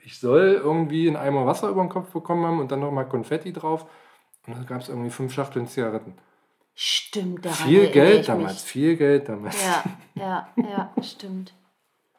ich 0.07 0.21
soll 0.21 0.53
irgendwie 0.63 1.09
einen 1.09 1.17
Eimer 1.17 1.47
Wasser 1.47 1.69
über 1.69 1.83
den 1.83 1.89
Kopf 1.91 2.11
bekommen 2.13 2.47
haben 2.47 2.61
und 2.61 2.71
dann 2.71 2.79
nochmal 2.81 3.09
Konfetti 3.09 3.53
drauf. 3.53 3.87
Und 4.47 4.57
dann 4.57 4.65
gab 4.67 4.81
es 4.81 4.89
irgendwie 4.89 5.11
fünf 5.11 5.33
Schachteln 5.35 5.67
Zigaretten. 5.67 6.15
Stimmt, 6.75 7.45
daran 7.45 7.57
Viel 7.67 7.89
Geld 7.91 8.29
damals, 8.29 8.53
Mich. 8.53 8.63
viel 8.63 8.97
Geld 8.97 9.29
damals. 9.29 9.57
Ja, 9.65 9.85
ja, 10.15 10.49
ja, 10.57 10.93
stimmt. 11.03 11.53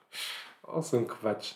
Auch 0.64 0.84
so 0.84 0.98
ein 0.98 1.08
Quatsch. 1.08 1.54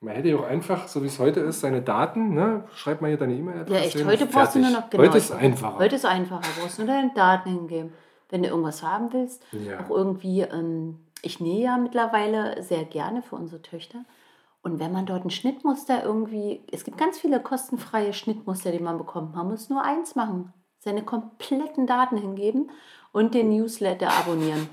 Man 0.00 0.14
hätte 0.14 0.28
ja 0.28 0.36
auch 0.36 0.44
einfach, 0.46 0.88
so 0.88 1.02
wie 1.02 1.06
es 1.06 1.18
heute 1.18 1.40
ist, 1.40 1.60
seine 1.60 1.80
Daten, 1.80 2.34
ne? 2.34 2.64
Schreib 2.74 3.00
mal 3.00 3.08
hier 3.08 3.16
deine 3.16 3.34
E-Mail-Adresse. 3.34 3.74
Ja, 3.78 3.84
echt. 3.86 3.96
hin, 3.96 4.06
Heute 4.06 4.26
brauchst 4.26 4.54
du 4.54 4.58
nur 4.58 4.68
fertig. 4.70 4.82
noch 4.84 4.90
genau. 4.90 5.02
Heute 5.04 5.18
ist 5.18 5.30
einfacher. 5.32 5.78
Heute 5.78 5.96
ist 5.96 6.04
einfacher. 6.04 6.40
Du 6.42 6.60
brauchst 6.60 6.78
nur 6.78 6.86
deine 6.88 7.12
Daten 7.14 7.48
hingeben. 7.50 7.92
Wenn 8.28 8.42
du 8.42 8.48
irgendwas 8.48 8.82
haben 8.82 9.12
willst, 9.12 9.42
Ja. 9.52 9.80
auch 9.80 9.90
irgendwie, 9.90 10.40
ähm, 10.42 10.98
ich 11.22 11.40
nähe 11.40 11.64
ja 11.64 11.76
mittlerweile 11.78 12.62
sehr 12.62 12.84
gerne 12.84 13.22
für 13.22 13.36
unsere 13.36 13.62
Töchter. 13.62 14.04
Und 14.62 14.80
wenn 14.80 14.92
man 14.92 15.06
dort 15.06 15.24
ein 15.24 15.30
Schnittmuster 15.30 16.02
irgendwie, 16.04 16.62
es 16.72 16.84
gibt 16.84 16.98
ganz 16.98 17.18
viele 17.18 17.40
kostenfreie 17.40 18.12
Schnittmuster, 18.12 18.72
die 18.72 18.80
man 18.80 18.98
bekommt. 18.98 19.34
Man 19.34 19.48
muss 19.48 19.70
nur 19.70 19.82
eins 19.82 20.16
machen: 20.16 20.52
seine 20.80 21.02
kompletten 21.04 21.86
Daten 21.86 22.16
hingeben 22.16 22.70
und 23.12 23.34
den 23.34 23.50
Newsletter 23.50 24.08
abonnieren. 24.10 24.68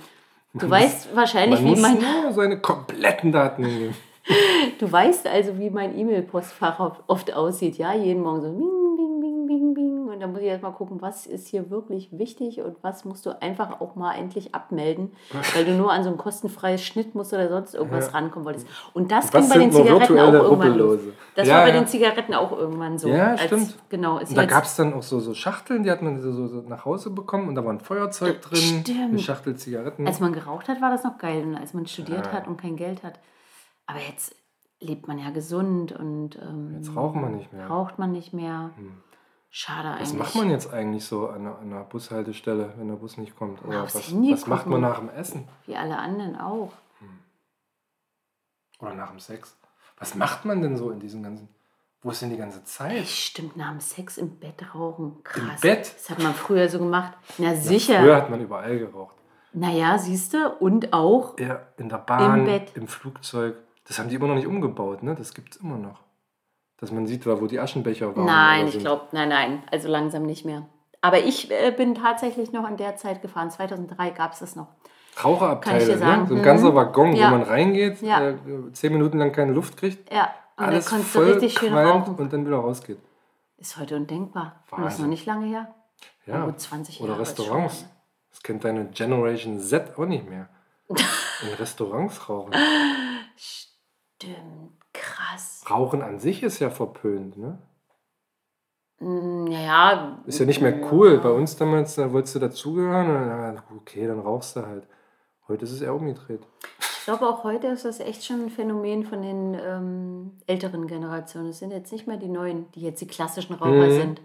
Du 0.55 0.69
weißt 0.69 1.15
wahrscheinlich, 1.15 1.59
Man 1.61 1.65
wie 1.65 1.71
muss 1.71 1.81
mein, 1.81 1.99
nur 2.23 2.31
seine 2.31 2.59
kompletten 2.59 3.31
Daten 3.31 3.65
hingeben. 3.65 3.95
du 4.79 4.91
weißt 4.91 5.27
also, 5.27 5.57
wie 5.59 5.69
mein 5.69 5.97
E-Mail-Postfach 5.97 7.01
oft- 7.07 7.33
aussieht. 7.33 7.77
Ja, 7.77 7.93
jeden 7.93 8.21
Morgen 8.23 8.41
so 8.41 8.47
dann 10.23 10.31
muss 10.31 10.41
ich 10.41 10.47
erst 10.47 10.63
mal 10.63 10.71
gucken, 10.71 11.01
was 11.01 11.25
ist 11.27 11.47
hier 11.47 11.69
wirklich 11.69 12.09
wichtig 12.17 12.61
und 12.61 12.77
was 12.81 13.05
musst 13.05 13.25
du 13.25 13.41
einfach 13.41 13.79
auch 13.81 13.95
mal 13.95 14.13
endlich 14.15 14.55
abmelden, 14.55 15.11
weil 15.55 15.65
du 15.65 15.73
nur 15.73 15.91
an 15.91 16.03
so 16.03 16.09
ein 16.09 16.17
kostenfreies 16.17 16.83
Schnittmuster 16.83 17.37
oder 17.37 17.49
sonst 17.49 17.75
irgendwas 17.75 18.07
Ja. 18.07 18.13
rankommen 18.13 18.45
wolltest. 18.45 18.67
Und 18.93 19.11
das 19.11 19.31
ging 19.31 19.47
bei 19.49 19.57
den 19.59 19.71
Zigaretten 19.71 20.17
auch 20.19 20.33
irgendwann 20.33 20.77
los. 20.77 20.99
Das 21.35 21.47
Ja, 21.47 21.55
war 21.55 21.61
bei 21.63 21.69
ja. 21.69 21.79
den 21.79 21.87
Zigaretten 21.87 22.33
auch 22.33 22.51
irgendwann 22.51 22.97
so. 22.97 23.07
Ja, 23.09 23.31
Als- 23.31 23.41
stimmt. 23.43 23.75
Genau. 23.89 24.17
Ist 24.17 24.29
Und 24.29 24.37
da 24.37 24.45
gab 24.45 24.63
es 24.63 24.75
dann 24.75 24.93
auch 24.93 25.03
so, 25.03 25.19
so 25.19 25.33
Schachteln, 25.33 25.83
die 25.83 25.91
hat 25.91 26.01
man 26.01 26.21
so, 26.21 26.31
so, 26.47 26.61
nach 26.67 26.85
Hause 26.85 27.09
bekommen 27.09 27.47
und 27.47 27.55
da 27.55 27.63
war 27.65 27.71
ein 27.73 27.79
Feuerzeug 27.79 28.41
drin, 28.41 28.57
Stimmt. 28.81 28.89
eine 29.09 29.19
Schachtel 29.19 29.55
Zigaretten. 29.55 30.07
Als 30.07 30.19
man 30.19 30.33
geraucht 30.33 30.67
hat, 30.69 30.81
war 30.81 30.89
das 30.91 31.03
noch 31.03 31.17
geil. 31.17 31.43
Und 31.43 31.55
als 31.55 31.73
man 31.73 31.85
studiert 31.85 32.31
hat 32.31 32.47
und 32.47 32.57
kein 32.57 32.75
Geld 32.75 33.03
hat. 33.03 33.19
Aber 33.85 33.99
jetzt 33.99 34.35
lebt 34.79 35.07
man 35.07 35.17
ja 35.17 35.29
gesund 35.29 35.91
und 35.93 36.37
ähm, 36.41 36.73
Jetzt 36.77 36.95
raucht 36.95 37.15
man 37.15 37.35
nicht 37.37 37.53
mehr. 37.53 37.67
raucht 37.67 37.99
man 37.99 38.11
nicht 38.11 38.33
mehr. 38.33 38.71
Schade 39.55 39.89
eigentlich. 39.89 40.09
Was 40.09 40.13
macht 40.13 40.35
man 40.35 40.49
jetzt 40.49 40.73
eigentlich 40.73 41.05
so 41.05 41.29
an 41.29 41.41
einer, 41.41 41.59
an 41.59 41.71
einer 41.71 41.83
Bushaltestelle, 41.83 42.73
wenn 42.75 42.87
der 42.87 42.95
Bus 42.95 43.17
nicht 43.17 43.35
kommt? 43.35 43.63
Oder 43.63 43.83
aufs 43.83 43.93
was, 43.93 44.11
was 44.11 44.47
macht 44.47 44.65
man 44.65 44.81
nach 44.81 44.97
dem 44.97 45.09
Essen? 45.09 45.47
Wie 45.67 45.75
alle 45.75 45.95
anderen 45.95 46.35
auch. 46.39 46.71
Oder 48.79 48.95
nach 48.95 49.11
dem 49.11 49.19
Sex? 49.19 49.55
Was 49.99 50.15
macht 50.15 50.43
man 50.45 50.63
denn 50.63 50.75
so 50.75 50.89
in 50.89 50.99
diesem 50.99 51.21
ganzen... 51.21 51.49
Wo 52.01 52.09
ist 52.09 52.23
denn 52.23 52.31
die 52.31 52.37
ganze 52.37 52.63
Zeit? 52.63 52.93
Echt, 52.93 53.15
stimmt, 53.15 53.55
nach 53.55 53.69
dem 53.69 53.79
Sex 53.79 54.17
im 54.17 54.39
Bett 54.39 54.73
rauchen. 54.73 55.23
Krass. 55.23 55.61
Bett? 55.61 55.93
Das 55.97 56.09
hat 56.09 56.17
man 56.17 56.33
früher 56.33 56.67
so 56.67 56.79
gemacht. 56.79 57.13
Na 57.37 57.49
Früher 57.49 57.57
sicher. 57.61 58.15
hat 58.15 58.31
man 58.31 58.41
überall 58.41 58.79
geraucht. 58.79 59.15
Naja, 59.53 59.99
siehst 59.99 60.33
du. 60.33 60.49
Und 60.49 60.93
auch. 60.93 61.37
Ja, 61.37 61.61
in 61.77 61.89
der 61.89 61.99
Bahn, 61.99 62.39
Im 62.39 62.45
Bett. 62.45 62.71
im 62.75 62.87
Flugzeug. 62.87 63.55
Das 63.87 63.99
haben 63.99 64.09
die 64.09 64.15
immer 64.15 64.27
noch 64.27 64.35
nicht 64.35 64.47
umgebaut, 64.47 65.03
ne? 65.03 65.13
Das 65.13 65.35
gibt 65.35 65.55
es 65.55 65.61
immer 65.61 65.77
noch. 65.77 65.99
Dass 66.77 66.91
man 66.91 67.07
sieht, 67.07 67.25
wo 67.25 67.47
die 67.47 67.59
Aschenbecher 67.59 68.15
waren. 68.15 68.25
Nein, 68.25 68.65
oder 68.65 68.75
ich 68.75 68.79
glaube, 68.79 69.07
nein, 69.11 69.29
nein. 69.29 69.63
Also 69.71 69.87
langsam 69.87 70.23
nicht 70.23 70.43
mehr. 70.45 70.65
Aber 71.01 71.19
ich 71.19 71.49
äh, 71.51 71.71
bin 71.75 71.95
tatsächlich 71.95 72.51
noch 72.51 72.63
an 72.65 72.77
der 72.77 72.95
Zeit 72.95 73.21
gefahren. 73.21 73.51
2003 73.51 74.09
gab 74.11 74.33
es 74.33 74.39
das 74.39 74.55
noch. 74.55 74.67
Raucherabteile, 75.23 75.85
ne? 75.97 75.97
so 75.97 76.03
ein 76.03 76.39
Mhm. 76.39 76.41
ganzer 76.43 76.73
Waggon, 76.75 77.13
Ja. 77.15 77.27
wo 77.27 77.31
man 77.37 77.43
reingeht, 77.43 78.01
Ja. 78.01 78.29
äh, 78.29 78.37
zehn 78.73 78.91
Minuten 78.93 79.19
lang 79.19 79.31
keine 79.31 79.51
Luft 79.53 79.77
kriegt, 79.77 80.11
Ja, 80.11 80.29
und 80.57 80.65
alles 80.65 80.85
da 80.85 80.89
konntest 80.91 81.15
du 81.15 81.19
voll 81.19 81.31
richtig 81.33 81.53
schön 81.59 81.73
rauchen. 81.73 82.15
und 82.15 82.33
dann 82.33 82.45
wieder 82.45 82.57
rausgeht. 82.57 82.97
Ist 83.57 83.77
heute 83.77 83.95
undenkbar. 83.95 84.63
Und 84.71 84.83
das 84.83 84.93
ist 84.95 84.99
noch 84.99 85.05
Wahnsinn. 85.05 85.09
nicht 85.09 85.25
lange 85.25 85.45
her. 85.47 85.73
Ja. 86.25 86.45
gut, 86.45 86.59
20 86.59 86.99
Oder 87.01 87.13
Jahre 87.13 87.25
schon 87.25 87.35
Restaurants. 87.35 87.85
Das 88.31 88.41
kennt 88.41 88.63
deine 88.63 88.85
Generation 88.85 89.59
Z 89.59 89.97
auch 89.97 90.05
nicht 90.05 90.27
mehr. 90.29 90.49
In 90.89 91.53
Restaurants 91.59 92.27
rauchen. 92.29 92.53
Stimmt, 93.35 94.71
krass. 95.33 95.63
Rauchen 95.69 96.01
an 96.01 96.19
sich 96.19 96.43
ist 96.43 96.59
ja 96.59 96.69
verpönt, 96.69 97.37
ne? 97.37 97.57
Mm, 98.99 99.47
Ja, 99.47 100.19
Ist 100.25 100.39
ja 100.39 100.45
nicht 100.45 100.61
mehr 100.61 100.91
cool. 100.91 101.19
Bei 101.19 101.29
uns 101.31 101.55
damals, 101.55 101.95
da 101.95 102.11
wolltest 102.13 102.35
du 102.35 102.39
dazugehören 102.39 103.07
und 103.07 103.13
dann, 103.29 103.55
ja, 103.55 103.63
okay, 103.75 104.07
dann 104.07 104.19
rauchst 104.19 104.55
du 104.55 104.65
halt. 104.65 104.87
Heute 105.47 105.65
ist 105.65 105.71
es 105.73 105.81
eher 105.81 105.93
umgedreht. 105.93 106.41
Ich 106.79 107.05
glaube, 107.05 107.27
auch 107.27 107.43
heute 107.43 107.67
ist 107.67 107.83
das 107.83 107.99
echt 107.99 108.23
schon 108.23 108.43
ein 108.45 108.49
Phänomen 108.49 109.03
von 109.03 109.21
den 109.21 109.55
ähm, 109.61 110.31
älteren 110.47 110.87
Generationen. 110.87 111.49
Es 111.49 111.59
sind 111.59 111.71
jetzt 111.71 111.91
nicht 111.91 112.07
mehr 112.07 112.15
die 112.15 112.29
neuen, 112.29 112.71
die 112.71 112.81
jetzt 112.81 113.01
die 113.01 113.07
klassischen 113.07 113.55
Raucher 113.55 113.87
Mhm. 113.87 113.91
sind. 113.91 114.21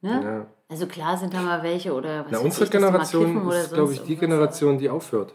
Ne? 0.00 0.20
Ja. 0.22 0.46
Also 0.68 0.86
klar 0.86 1.16
sind 1.16 1.34
da 1.34 1.40
mal 1.42 1.62
welche 1.64 1.92
oder 1.92 2.24
was 2.26 2.30
Na, 2.30 2.38
unsere 2.38 2.66
ich, 2.66 2.70
Generation 2.70 3.48
ist, 3.50 3.72
glaube 3.72 3.92
ich, 3.94 4.02
die. 4.04 4.14
Generation, 4.16 4.78
die 4.78 4.90
aufhört. 4.90 5.34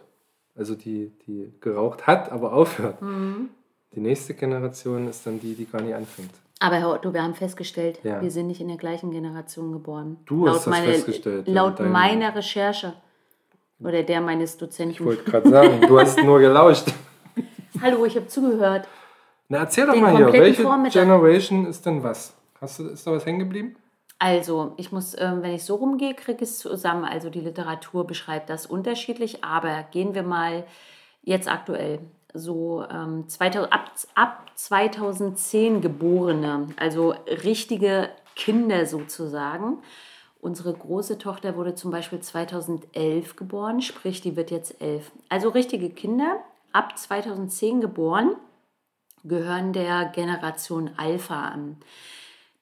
Also 0.55 0.76
die, 0.76 1.10
die 1.28 1.53
geraucht 1.60 2.07
hat, 2.07 2.32
aber 2.32 2.53
aufhört. 2.53 3.01
Mhm. 3.01 3.49
Die 3.95 3.99
nächste 3.99 4.33
Generation 4.33 5.07
ist 5.07 5.25
dann 5.25 5.39
die, 5.39 5.55
die 5.55 5.65
gar 5.65 5.81
nicht 5.81 5.95
anfängt. 5.95 6.31
Aber 6.59 6.75
Herr 6.75 6.89
Otto, 6.91 7.13
wir 7.13 7.23
haben 7.23 7.33
festgestellt, 7.35 7.99
Ja. 8.03 8.21
wir 8.21 8.29
sind 8.31 8.47
nicht 8.47 8.61
in 8.61 8.67
der 8.67 8.77
gleichen 8.77 9.11
Generation 9.11 9.71
geboren. 9.71 10.17
Du 10.25 10.47
hast 10.47 10.67
das 10.67 10.77
festgestellt, 10.79 11.47
ja, 11.47 11.53
Laut 11.53 11.79
meiner 11.79 12.35
Recherche 12.35 12.93
oder 13.79 14.03
der 14.03 14.21
meines 14.21 14.53
Ich 14.53 14.59
Dozenten. 14.59 15.05
wollte 15.05 15.23
gerade 15.23 15.49
sagen, 15.49 15.81
du 15.87 15.99
hast 15.99 16.21
nur 16.21 16.39
gelauscht. 16.39 16.87
Hallo, 17.81 18.05
ich 18.05 18.15
habe 18.15 18.27
zugehört. 18.27 18.87
Na, 19.47 19.59
erzähl 19.59 19.85
doch 19.87 19.93
Den 19.93 20.01
mal 20.03 20.15
hier, 20.17 20.31
welche 20.33 20.63
Vormittag. 20.63 21.01
Generation 21.01 21.65
ist 21.65 21.85
denn 21.85 22.03
was? 22.03 22.33
Hast 22.61 22.79
du, 22.79 22.87
ist 22.89 23.07
da 23.07 23.11
was 23.13 23.25
hängen 23.25 23.39
geblieben? 23.39 23.75
Also, 24.19 24.73
ich 24.75 24.91
muss, 24.91 25.15
ähm, 25.17 25.41
wenn 25.41 25.53
ich 25.55 25.63
so 25.63 25.75
rumgehe, 25.75 26.13
kriege 26.13 26.43
ich 26.43 26.49
es 26.49 26.59
zusammen. 26.59 27.05
Also, 27.05 27.29
die 27.29 27.39
Literatur 27.39 28.05
beschreibt 28.05 28.49
das 28.49 28.65
unterschiedlich, 28.65 29.45
aber 29.45 29.83
gehen 29.91 30.13
wir 30.13 30.23
mal 30.23 30.65
jetzt 31.23 31.49
aktuell. 31.49 31.99
So 32.34 32.86
ähm, 32.89 33.27
2000, 33.27 33.73
ab, 33.73 33.91
ab 34.15 34.51
2010 34.55 35.82
Geborene, 35.82 36.67
also 36.77 37.15
richtige 37.43 38.09
Kinder 38.36 38.86
sozusagen. 38.86 39.80
Unsere 40.41 40.73
große 40.73 41.17
Tochter 41.17 41.57
wurde 41.57 41.75
zum 41.75 41.91
Beispiel 41.91 42.19
2011 42.19 43.36
geboren, 43.36 43.82
sprich, 43.82 44.21
die 44.21 44.36
wird 44.36 44.51
jetzt 44.51 44.82
elf. 44.82 45.11
Also 45.27 45.49
richtige 45.49 45.89
Kinder, 45.89 46.39
ab 46.71 46.97
2010 46.97 47.82
geboren, 47.82 48.36
gehören 49.23 49.73
der 49.73 50.05
Generation 50.05 50.91
Alpha 50.95 51.49
an. 51.49 51.77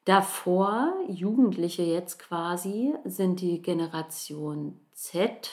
Davor, 0.05 0.93
Jugendliche 1.07 1.83
jetzt 1.83 2.17
quasi, 2.17 2.95
sind 3.03 3.41
die 3.41 3.61
Generation 3.61 4.79
Z 4.93 5.51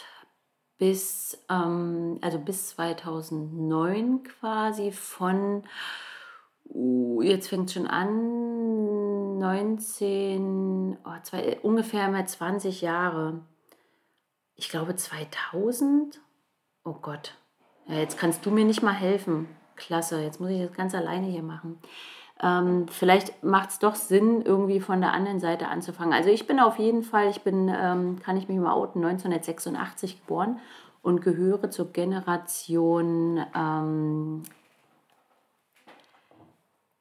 bis, 0.78 1.38
ähm, 1.48 2.18
also 2.20 2.38
bis 2.38 2.68
2009 2.70 4.22
quasi 4.24 4.92
von, 4.92 5.62
uh, 6.66 7.22
jetzt 7.22 7.48
fängt 7.48 7.68
es 7.68 7.74
schon 7.74 7.86
an, 7.86 9.38
19, 9.38 10.98
oh, 11.04 11.10
zwei, 11.22 11.58
ungefähr 11.60 12.08
mal 12.08 12.26
20 12.26 12.80
Jahre. 12.80 13.40
Ich 14.56 14.68
glaube 14.68 14.94
2000. 14.94 16.20
Oh 16.84 16.94
Gott. 16.94 17.34
Ja, 17.86 17.96
jetzt 17.96 18.18
kannst 18.18 18.46
du 18.46 18.50
mir 18.50 18.64
nicht 18.64 18.82
mal 18.82 18.92
helfen. 18.92 19.48
Klasse, 19.76 20.22
jetzt 20.22 20.40
muss 20.40 20.50
ich 20.50 20.60
das 20.64 20.72
ganz 20.76 20.94
alleine 20.94 21.26
hier 21.26 21.42
machen. 21.42 21.80
Ähm, 22.44 22.86
vielleicht 22.88 23.42
macht 23.42 23.70
es 23.70 23.78
doch 23.78 23.94
Sinn, 23.94 24.42
irgendwie 24.42 24.78
von 24.78 25.00
der 25.00 25.14
anderen 25.14 25.40
Seite 25.40 25.68
anzufangen. 25.68 26.12
Also 26.12 26.28
ich 26.28 26.46
bin 26.46 26.60
auf 26.60 26.78
jeden 26.78 27.02
Fall, 27.02 27.30
ich 27.30 27.40
bin, 27.40 27.74
ähm, 27.74 28.18
kann 28.22 28.36
ich 28.36 28.48
mich 28.48 28.58
mal 28.58 28.74
outen, 28.74 29.02
1986 29.02 30.20
geboren 30.20 30.60
und 31.00 31.22
gehöre 31.22 31.70
zur 31.70 31.90
Generation 31.90 33.42
ähm, 33.56 34.42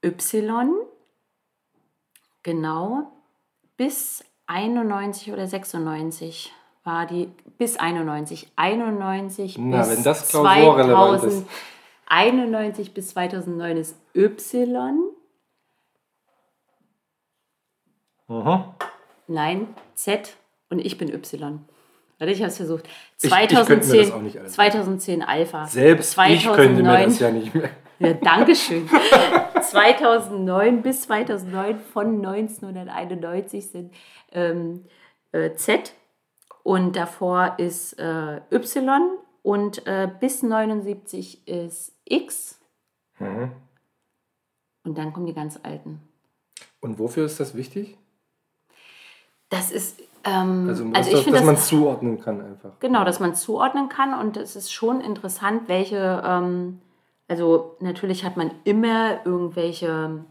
Y. 0.01 0.69
Genau. 2.43 3.11
Bis 3.75 4.23
91 4.47 5.33
oder 5.33 5.45
96 5.45 6.53
war 6.85 7.05
die, 7.05 7.29
bis 7.57 7.75
91. 7.75 8.49
91 8.55 9.57
Na, 9.57 9.79
bis 9.79 9.89
wenn 9.89 10.03
das 10.03 10.29
klausurrelevant 10.29 11.23
ist. 11.25 11.45
91 12.07 12.93
bis 12.93 13.09
2009 13.09 13.75
ist 13.77 13.97
Y. 14.15 15.13
Mhm. 18.41 18.63
Nein, 19.27 19.67
Z 19.95 20.35
und 20.69 20.79
ich 20.79 20.97
bin 20.97 21.13
Y. 21.13 21.59
Warte, 22.19 22.31
ich 22.33 22.39
habe 22.39 22.49
es 22.49 22.57
versucht. 22.57 22.87
Ich- 23.21 23.25
ich 23.25 23.31
könnte 23.31 23.55
mir 23.55 23.81
2010, 23.81 24.01
das 24.01 24.11
auch 24.11 24.21
nicht 24.21 24.37
alles 24.37 24.57
merken. 24.57 24.71
2010 24.73 25.21
Alpha. 25.23 25.65
Selbst 25.67 26.17
ich 26.27 26.43
könnte 26.51 26.83
mir 26.83 27.03
das 27.05 27.19
ja 27.19 27.31
nicht 27.31 27.53
mehr. 27.53 27.69
Ja, 27.99 28.13
Dankeschön. 28.13 28.89
2009 29.61 30.81
bis 30.83 31.01
2009 31.03 31.79
von 31.79 32.25
1991 32.25 33.67
sind 33.69 33.93
ähm, 34.31 34.85
äh, 35.31 35.53
Z 35.55 35.93
und 36.63 36.95
davor 36.95 37.55
ist 37.59 37.93
äh, 37.99 38.41
Y 38.51 39.11
und 39.41 39.85
äh, 39.87 40.09
bis 40.19 40.43
79 40.43 41.47
ist 41.47 41.93
X 42.05 42.59
Mhm. 43.19 43.51
und 44.83 44.97
dann 44.97 45.13
kommen 45.13 45.27
die 45.27 45.33
ganz 45.35 45.59
alten. 45.61 46.01
Und 46.81 46.97
wofür 46.99 47.25
ist 47.25 47.39
das 47.39 47.55
wichtig? 47.55 47.97
Das 49.53 49.71
ist, 49.71 49.99
ähm, 50.23 50.67
Also, 50.67 50.83
also, 50.83 50.91
dass, 50.93 51.07
ich 51.07 51.23
finde 51.23 51.37
dass 51.37 51.45
man 51.45 51.55
es 51.55 51.67
zuordnen 51.67 52.19
kann 52.19 52.41
einfach. 52.41 52.71
Genau, 52.79 53.03
dass 53.03 53.19
man 53.19 53.31
es 53.31 53.41
zuordnen 53.41 53.87
kann 53.87 54.19
und 54.19 54.35
es 54.35 54.55
ist 54.55 54.73
schon 54.73 54.99
interessant, 54.99 55.67
welche, 55.67 56.23
ähm, 56.25 56.81
also 57.27 57.75
natürlich 57.79 58.25
hat 58.25 58.35
man 58.35 58.51
immer 58.63 59.23
irgendwelche 59.25 60.25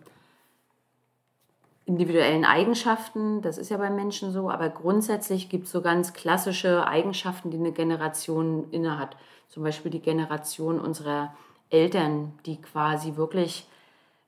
individuellen 1.85 2.45
Eigenschaften, 2.45 3.43
das 3.43 3.59
ist 3.59 3.71
ja 3.71 3.77
bei 3.77 3.91
Menschen 3.91 4.33
so, 4.33 4.51
aber 4.51 4.69
grundsätzlich 4.71 5.49
gibt 5.49 5.67
es 5.67 5.73
so 5.73 5.83
ganz 5.83 6.13
klassische 6.13 6.87
Eigenschaften, 6.87 7.51
die 7.51 7.59
eine 7.59 7.73
Generation 7.73 8.67
innehat. 8.71 9.17
Zum 9.49 9.63
Beispiel 9.63 9.91
die 9.91 10.01
Generation 10.01 10.81
unserer 10.81 11.35
Eltern, 11.71 12.33
die 12.47 12.61
quasi 12.61 13.17
wirklich, 13.17 13.69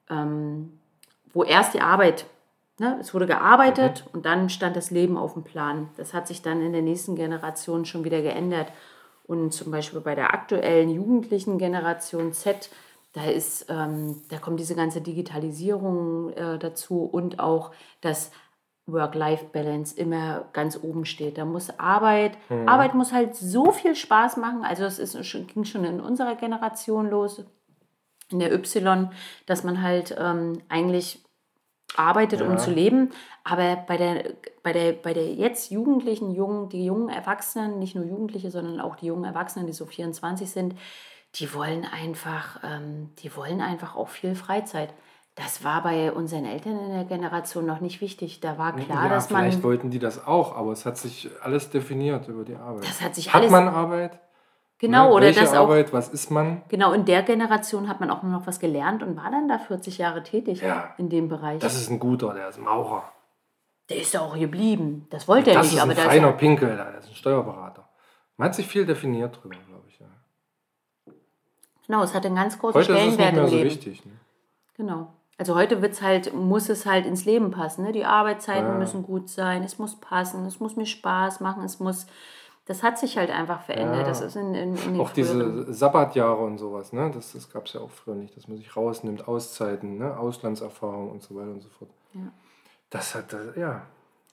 ähm, 0.08 0.78
wo 1.32 1.42
erst 1.42 1.74
die 1.74 1.80
Arbeit, 1.80 2.26
ne, 2.78 2.98
es 3.00 3.14
wurde 3.14 3.26
gearbeitet 3.26 4.04
und 4.12 4.26
dann 4.26 4.48
stand 4.48 4.76
das 4.76 4.90
Leben 4.90 5.16
auf 5.16 5.34
dem 5.34 5.44
Plan. 5.44 5.88
Das 5.96 6.12
hat 6.14 6.26
sich 6.28 6.42
dann 6.42 6.60
in 6.62 6.72
der 6.72 6.82
nächsten 6.82 7.16
Generation 7.16 7.84
schon 7.84 8.04
wieder 8.04 8.22
geändert. 8.22 8.68
Und 9.26 9.52
zum 9.54 9.70
Beispiel 9.72 10.00
bei 10.00 10.14
der 10.14 10.34
aktuellen 10.34 10.90
jugendlichen 10.90 11.56
Generation 11.56 12.32
Z, 12.34 12.68
da 13.14 13.24
ist, 13.24 13.66
ähm, 13.70 14.20
da 14.28 14.38
kommt 14.38 14.60
diese 14.60 14.74
ganze 14.74 15.00
Digitalisierung 15.00 16.30
äh, 16.34 16.58
dazu 16.58 17.04
und 17.04 17.38
auch 17.40 17.70
das 18.02 18.32
Work-Life-Balance 18.86 19.96
immer 19.96 20.44
ganz 20.52 20.78
oben 20.82 21.04
steht. 21.04 21.38
Da 21.38 21.44
muss 21.44 21.78
Arbeit, 21.78 22.36
Arbeit 22.68 22.94
muss 22.94 23.12
halt 23.12 23.34
so 23.34 23.72
viel 23.72 23.94
Spaß 23.94 24.36
machen. 24.36 24.62
Also 24.64 24.84
es 24.84 24.98
ist, 24.98 25.26
schon- 25.26 25.46
ging 25.46 25.64
schon 25.64 25.84
in 25.84 26.00
unserer 26.00 26.34
Generation 26.34 27.08
los, 27.08 27.42
in 28.30 28.38
der 28.40 28.52
Y, 28.52 29.10
dass 29.46 29.64
man 29.64 29.82
halt 29.82 30.14
ähm, 30.18 30.60
eigentlich 30.68 31.23
arbeitet, 31.96 32.40
um 32.42 32.52
Ja. 32.52 32.56
zu 32.56 32.70
leben. 32.70 33.10
Aber 33.44 33.76
bei 33.86 33.96
der, 33.96 34.24
bei 34.62 34.72
der, 34.72 34.92
bei 34.92 35.12
der 35.12 35.32
jetzt 35.34 35.70
Jugendlichen, 35.70 36.30
jungen, 36.34 36.68
die 36.68 36.84
jungen 36.84 37.08
Erwachsenen, 37.08 37.78
nicht 37.78 37.94
nur 37.94 38.04
Jugendliche, 38.04 38.50
sondern 38.50 38.80
auch 38.80 38.96
die 38.96 39.06
jungen 39.06 39.24
Erwachsenen, 39.24 39.66
die 39.66 39.72
so 39.72 39.86
24 39.86 40.50
sind, 40.50 40.74
die 41.36 41.52
wollen 41.52 41.84
einfach, 41.84 42.60
ähm, 42.62 43.10
die 43.18 43.34
wollen 43.36 43.60
einfach 43.60 43.96
auch 43.96 44.08
viel 44.08 44.34
Freizeit. 44.34 44.94
Das 45.36 45.64
war 45.64 45.82
bei 45.82 46.12
unseren 46.12 46.44
Eltern 46.44 46.78
in 46.78 46.90
der 46.92 47.04
Generation 47.04 47.66
noch 47.66 47.80
nicht 47.80 48.00
wichtig. 48.00 48.38
Da 48.40 48.56
war 48.56 48.76
klar, 48.76 49.04
ja, 49.04 49.08
dass 49.08 49.26
vielleicht 49.26 49.58
man. 49.58 49.64
wollten 49.64 49.90
die 49.90 49.98
das 49.98 50.24
auch, 50.24 50.56
aber 50.56 50.70
es 50.70 50.86
hat 50.86 50.96
sich 50.96 51.28
alles 51.42 51.70
definiert 51.70 52.28
über 52.28 52.44
die 52.44 52.54
Arbeit. 52.54 52.84
Das 52.88 53.00
hat 53.00 53.16
sich 53.16 53.32
hat 53.34 53.40
alles- 53.40 53.50
man 53.50 53.66
Arbeit? 53.66 54.20
Genau, 54.86 55.08
Ne? 55.08 55.14
oder 55.14 55.26
Welche 55.26 55.40
das 55.40 55.52
auch. 55.54 55.64
Arbeit? 55.64 55.92
Was 55.92 56.08
ist 56.08 56.30
man? 56.30 56.62
Genau, 56.68 56.92
in 56.92 57.04
der 57.04 57.22
Generation 57.22 57.88
hat 57.88 58.00
man 58.00 58.10
auch 58.10 58.22
noch 58.22 58.46
was 58.46 58.58
gelernt 58.60 59.02
und 59.02 59.16
war 59.16 59.30
dann 59.30 59.48
da 59.48 59.58
40 59.58 59.98
Jahre 59.98 60.22
tätig 60.22 60.60
Ja. 60.60 60.94
in 60.98 61.08
dem 61.08 61.28
Bereich. 61.28 61.60
Das 61.60 61.74
ist 61.76 61.90
ein 61.90 61.98
guter, 61.98 62.34
der 62.34 62.48
ist 62.48 62.58
Maurer. 62.60 63.04
der 63.90 63.98
ist 63.98 64.14
ja 64.14 64.20
auch 64.22 64.34
geblieben. 64.38 65.06
Das 65.10 65.28
wollte 65.28 65.50
er 65.50 65.56
Das 65.58 65.66
nicht, 65.66 65.74
ist 65.76 65.80
aber 65.82 65.92
ein 65.92 65.96
da 65.96 66.02
ist 66.04 66.08
feiner 66.08 66.26
er, 66.28 66.32
Pinkel, 66.32 66.76
da, 66.76 66.90
das 66.90 67.04
ist 67.04 67.10
ein 67.10 67.16
Steuerberater. 67.16 67.88
Man 68.36 68.48
hat 68.48 68.54
sich 68.54 68.66
viel 68.66 68.86
definiert 68.86 69.38
drüber, 69.42 69.56
glaube 69.68 69.84
ich. 69.88 69.98
Ja. 70.00 70.06
Genau, 71.86 72.02
es 72.02 72.14
hat 72.14 72.24
einen 72.26 72.34
ganz 72.36 72.58
großen 72.58 72.80
Heute 72.80 72.92
ist 72.92 72.98
es 72.98 73.04
nicht 73.04 73.14
Stellenwert 73.14 73.34
mehr 73.42 73.48
so 73.48 73.56
Leben. 73.56 73.70
wichtig. 73.70 74.04
Ne? 74.06 74.12
Genau. 74.76 75.12
Also 75.36 75.54
heute 75.56 75.82
wird's 75.82 76.00
halt, 76.00 76.32
muss 76.32 76.68
es 76.68 76.86
halt 76.86 77.06
ins 77.06 77.24
Leben 77.24 77.50
passen. 77.50 77.84
Ne? 77.84 77.92
Die 77.92 78.04
Arbeitszeiten 78.04 78.68
Ja. 78.68 78.74
müssen 78.78 79.02
gut 79.02 79.28
sein, 79.28 79.62
es 79.64 79.78
muss 79.78 79.96
passen, 80.00 80.46
es 80.46 80.60
muss 80.60 80.76
mir 80.76 80.86
Spaß 80.86 81.40
machen, 81.40 81.64
es 81.64 81.80
muss. 81.80 82.06
Das 82.66 82.82
hat 82.82 82.98
sich 82.98 83.18
halt 83.18 83.30
einfach 83.30 83.60
verändert. 83.62 84.02
Ja. 84.02 84.04
Das 84.04 84.20
ist 84.22 84.36
in, 84.36 84.54
in, 84.54 84.76
in 84.76 85.00
Auch 85.00 85.10
diese 85.10 85.72
Sabbatjahre 85.72 86.42
und 86.42 86.58
sowas, 86.58 86.92
ne? 86.92 87.10
das, 87.14 87.32
das 87.32 87.50
gab 87.50 87.66
es 87.66 87.74
ja 87.74 87.80
auch 87.80 87.90
früher 87.90 88.14
nicht, 88.14 88.36
dass 88.36 88.48
man 88.48 88.56
sich 88.56 88.74
rausnimmt, 88.74 89.28
Auszeiten, 89.28 89.98
ne? 89.98 90.16
Auslandserfahrung 90.18 91.10
und 91.10 91.22
so 91.22 91.34
weiter 91.34 91.50
und 91.50 91.62
so 91.62 91.68
fort. 91.68 91.90
Ja. 92.14 92.32
Das 92.88 93.14
hat, 93.14 93.34
äh, 93.34 93.60
ja, 93.60 93.82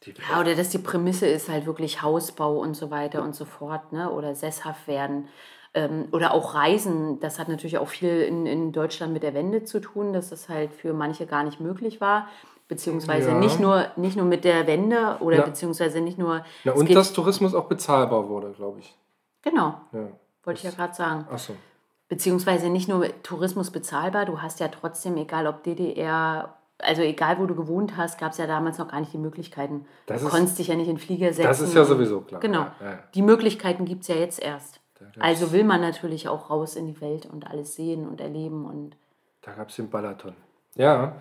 ja, 0.05 0.39
oder 0.39 0.55
dass 0.55 0.69
die 0.69 0.79
Prämisse 0.79 1.27
ist 1.27 1.47
halt 1.47 1.67
wirklich 1.67 2.01
Hausbau 2.01 2.57
und 2.57 2.75
so 2.75 2.89
weiter 2.89 3.21
und 3.21 3.35
so 3.35 3.45
fort, 3.45 3.93
ne? 3.93 4.09
Oder 4.09 4.33
sesshaft 4.33 4.87
werden. 4.87 5.27
Ähm, 5.73 6.07
oder 6.11 6.33
auch 6.33 6.55
Reisen. 6.55 7.19
Das 7.19 7.37
hat 7.37 7.49
natürlich 7.49 7.77
auch 7.77 7.87
viel 7.87 8.21
in, 8.21 8.47
in 8.47 8.71
Deutschland 8.71 9.13
mit 9.13 9.21
der 9.21 9.33
Wende 9.33 9.63
zu 9.63 9.79
tun, 9.79 10.11
dass 10.11 10.29
das 10.29 10.49
halt 10.49 10.73
für 10.73 10.93
manche 10.93 11.27
gar 11.27 11.43
nicht 11.43 11.59
möglich 11.59 12.01
war. 12.01 12.27
Beziehungsweise 12.71 13.31
Ja. 13.31 13.37
nicht, 13.37 13.59
nur, 13.59 13.87
nicht 13.97 14.15
nur 14.15 14.25
mit 14.25 14.45
der 14.45 14.65
Wende 14.65 15.17
oder 15.19 15.39
Ja. 15.39 15.43
beziehungsweise 15.43 15.99
nicht 15.99 16.17
nur. 16.17 16.45
Na, 16.63 16.71
es 16.71 16.79
und 16.79 16.95
dass 16.95 17.11
Tourismus 17.11 17.53
auch 17.53 17.65
bezahlbar 17.65 18.29
wurde, 18.29 18.51
glaube 18.53 18.79
ich. 18.79 18.95
Genau, 19.41 19.75
Ja. 19.91 20.07
wollte 20.45 20.59
ich 20.59 20.63
ja 20.63 20.71
gerade 20.71 20.93
sagen. 20.95 21.25
Achso. 21.29 21.51
Beziehungsweise 22.07 22.69
nicht 22.69 22.87
nur 22.87 23.05
Tourismus 23.23 23.71
bezahlbar, 23.71 24.25
du 24.25 24.41
hast 24.41 24.61
ja 24.61 24.69
trotzdem, 24.69 25.17
egal 25.17 25.47
ob 25.47 25.63
DDR, 25.63 26.53
also 26.79 27.01
egal 27.01 27.39
wo 27.39 27.45
du 27.45 27.55
gewohnt 27.55 27.97
hast, 27.97 28.17
gab 28.17 28.31
es 28.31 28.37
ja 28.37 28.47
damals 28.47 28.77
noch 28.77 28.87
gar 28.87 29.01
nicht 29.01 29.11
die 29.11 29.17
Möglichkeiten. 29.17 29.85
Das 30.05 30.21
du 30.21 30.27
ist- 30.27 30.31
konntest 30.33 30.57
dich 30.57 30.67
ja 30.69 30.75
nicht 30.75 30.87
in 30.87 30.97
Flieger 30.97 31.27
setzen. 31.33 31.43
Das 31.49 31.59
ist 31.59 31.73
ja 31.73 31.83
sowieso 31.83 32.21
klar. 32.21 32.39
Genau. 32.39 32.67
Ja, 32.79 32.91
ja. 32.91 32.99
Die 33.15 33.21
Möglichkeiten 33.21 33.83
gibt 33.83 34.03
es 34.03 34.07
ja 34.07 34.15
jetzt 34.15 34.41
erst. 34.41 34.79
Also 35.19 35.51
will 35.51 35.65
man 35.65 35.81
natürlich 35.81 36.29
auch 36.29 36.49
raus 36.49 36.77
in 36.77 36.87
die 36.87 37.01
Welt 37.01 37.25
und 37.25 37.47
alles 37.51 37.75
sehen 37.75 38.07
und 38.07 38.21
erleben. 38.21 38.63
Und 38.65 38.95
Da 39.41 39.51
gab 39.51 39.67
es 39.69 39.75
den 39.75 39.89
Balaton. 39.89 40.35
Ja, 40.75 41.17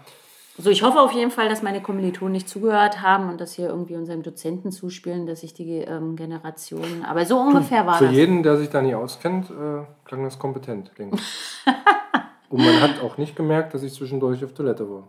so, 0.58 0.68
ich 0.68 0.82
hoffe 0.82 1.00
auf 1.00 1.12
jeden 1.12 1.30
Fall, 1.30 1.48
dass 1.48 1.62
meine 1.62 1.80
Kommilitonen 1.80 2.32
nicht 2.32 2.48
zugehört 2.48 3.00
haben 3.00 3.30
und 3.30 3.40
dass 3.40 3.54
hier 3.54 3.68
irgendwie 3.68 3.96
unserem 3.96 4.22
Dozenten 4.22 4.72
zuspielen, 4.72 5.26
dass 5.26 5.42
ich 5.42 5.54
die 5.54 5.78
ähm, 5.78 6.16
Generation. 6.16 7.04
Aber 7.04 7.24
so 7.24 7.38
ungefähr 7.38 7.86
war 7.86 7.98
für 7.98 8.06
das. 8.06 8.14
jeden, 8.14 8.42
der 8.42 8.56
sich 8.56 8.68
da 8.68 8.82
nicht 8.82 8.94
auskennt, 8.94 9.50
äh, 9.50 9.84
klang 10.04 10.24
das 10.24 10.38
kompetent, 10.38 10.92
denke 10.98 11.16
ich. 11.16 11.22
und 12.50 12.64
man 12.64 12.80
hat 12.82 13.02
auch 13.02 13.16
nicht 13.16 13.36
gemerkt, 13.36 13.74
dass 13.74 13.82
ich 13.82 13.94
zwischendurch 13.94 14.44
auf 14.44 14.52
Toilette 14.52 14.90
war. 14.90 15.08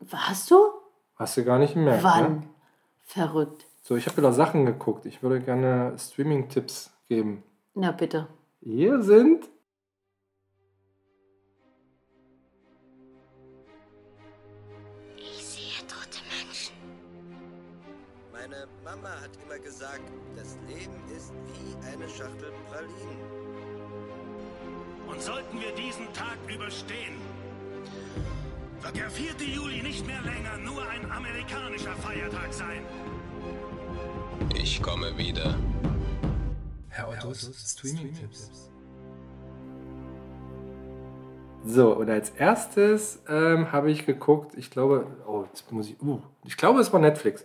Warst 0.00 0.50
du? 0.50 0.56
Hast 1.16 1.36
du 1.36 1.44
gar 1.44 1.58
nicht 1.58 1.74
gemerkt. 1.74 2.04
Wann? 2.04 2.32
Ne? 2.32 2.42
Verrückt. 3.04 3.66
So, 3.82 3.96
ich 3.96 4.06
habe 4.06 4.16
wieder 4.16 4.32
Sachen 4.32 4.66
geguckt. 4.66 5.06
Ich 5.06 5.22
würde 5.22 5.40
gerne 5.40 5.94
Streaming-Tipps 5.98 6.92
geben. 7.08 7.42
Na 7.74 7.92
bitte. 7.92 8.28
Hier 8.60 9.02
sind 9.02 9.48
Mama 19.02 19.20
hat 19.20 19.30
immer 19.44 19.58
gesagt, 19.58 20.02
das 20.36 20.56
Leben 20.68 20.96
ist 21.14 21.32
wie 21.46 21.86
eine 21.86 22.08
Schachtel 22.08 22.52
Pralinen. 22.68 23.20
Und 25.08 25.20
sollten 25.20 25.60
wir 25.60 25.74
diesen 25.74 26.12
Tag 26.12 26.36
überstehen, 26.48 27.16
wird 28.80 28.96
der 28.96 29.10
4. 29.10 29.32
Juli 29.46 29.82
nicht 29.82 30.06
mehr 30.06 30.20
länger 30.22 30.58
nur 30.58 30.86
ein 30.88 31.10
amerikanischer 31.10 31.94
Feiertag 31.96 32.52
sein. 32.52 32.82
Ich 34.54 34.82
komme 34.82 35.16
wieder. 35.16 35.56
Herr 36.88 37.08
Ottos 37.08 37.52
Streaming-Tipps. 37.72 38.70
So, 41.64 41.96
und 41.96 42.08
als 42.10 42.30
erstes 42.30 43.18
ähm, 43.28 43.72
habe 43.72 43.90
ich 43.90 44.06
geguckt, 44.06 44.54
ich 44.56 44.70
glaube, 44.70 45.06
oh, 45.26 45.44
jetzt 45.48 45.70
muss 45.72 45.90
ich, 45.90 46.00
uh, 46.00 46.20
ich 46.44 46.56
glaube, 46.56 46.80
es 46.80 46.92
war 46.92 47.00
Netflix. 47.00 47.44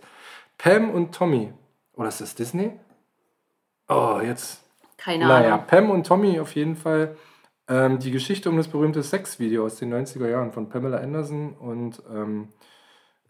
Pam 0.58 0.90
und 0.90 1.14
Tommy. 1.14 1.52
Oder 1.94 2.08
ist 2.08 2.20
das 2.20 2.34
Disney? 2.34 2.72
Oh, 3.88 4.20
jetzt. 4.22 4.62
Keine 4.96 5.26
Naja, 5.26 5.54
Ahnung. 5.54 5.66
Pam 5.66 5.90
und 5.90 6.06
Tommy 6.06 6.40
auf 6.40 6.54
jeden 6.54 6.76
Fall. 6.76 7.16
Ähm, 7.68 7.98
die 7.98 8.10
Geschichte 8.10 8.48
um 8.50 8.56
das 8.56 8.68
berühmte 8.68 9.02
Sexvideo 9.02 9.64
aus 9.66 9.76
den 9.76 9.90
90er 9.90 10.28
Jahren 10.28 10.52
von 10.52 10.68
Pamela 10.68 10.98
Anderson 10.98 11.54
und 11.54 12.02
ähm, 12.10 12.48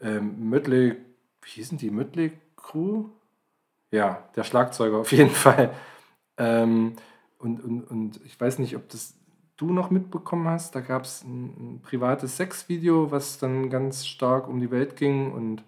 ähm, 0.00 0.48
Mötley, 0.48 0.96
wie 1.42 1.50
hießen 1.50 1.78
die? 1.78 1.90
Mötley 1.90 2.32
Crew? 2.56 3.06
Ja, 3.90 4.28
der 4.36 4.44
Schlagzeuger 4.44 4.98
auf 4.98 5.12
jeden 5.12 5.30
Fall. 5.32 5.72
Ähm, 6.38 6.96
und, 7.38 7.62
und, 7.62 7.82
und 7.84 8.20
ich 8.24 8.40
weiß 8.40 8.58
nicht, 8.58 8.76
ob 8.76 8.88
das 8.88 9.14
du 9.56 9.72
noch 9.72 9.90
mitbekommen 9.90 10.48
hast. 10.48 10.74
Da 10.74 10.80
gab 10.80 11.04
es 11.04 11.22
ein, 11.24 11.76
ein 11.76 11.82
privates 11.82 12.36
Sexvideo, 12.36 13.10
was 13.10 13.38
dann 13.38 13.70
ganz 13.70 14.06
stark 14.06 14.48
um 14.48 14.60
die 14.60 14.70
Welt 14.70 14.96
ging 14.96 15.32
und 15.32 15.64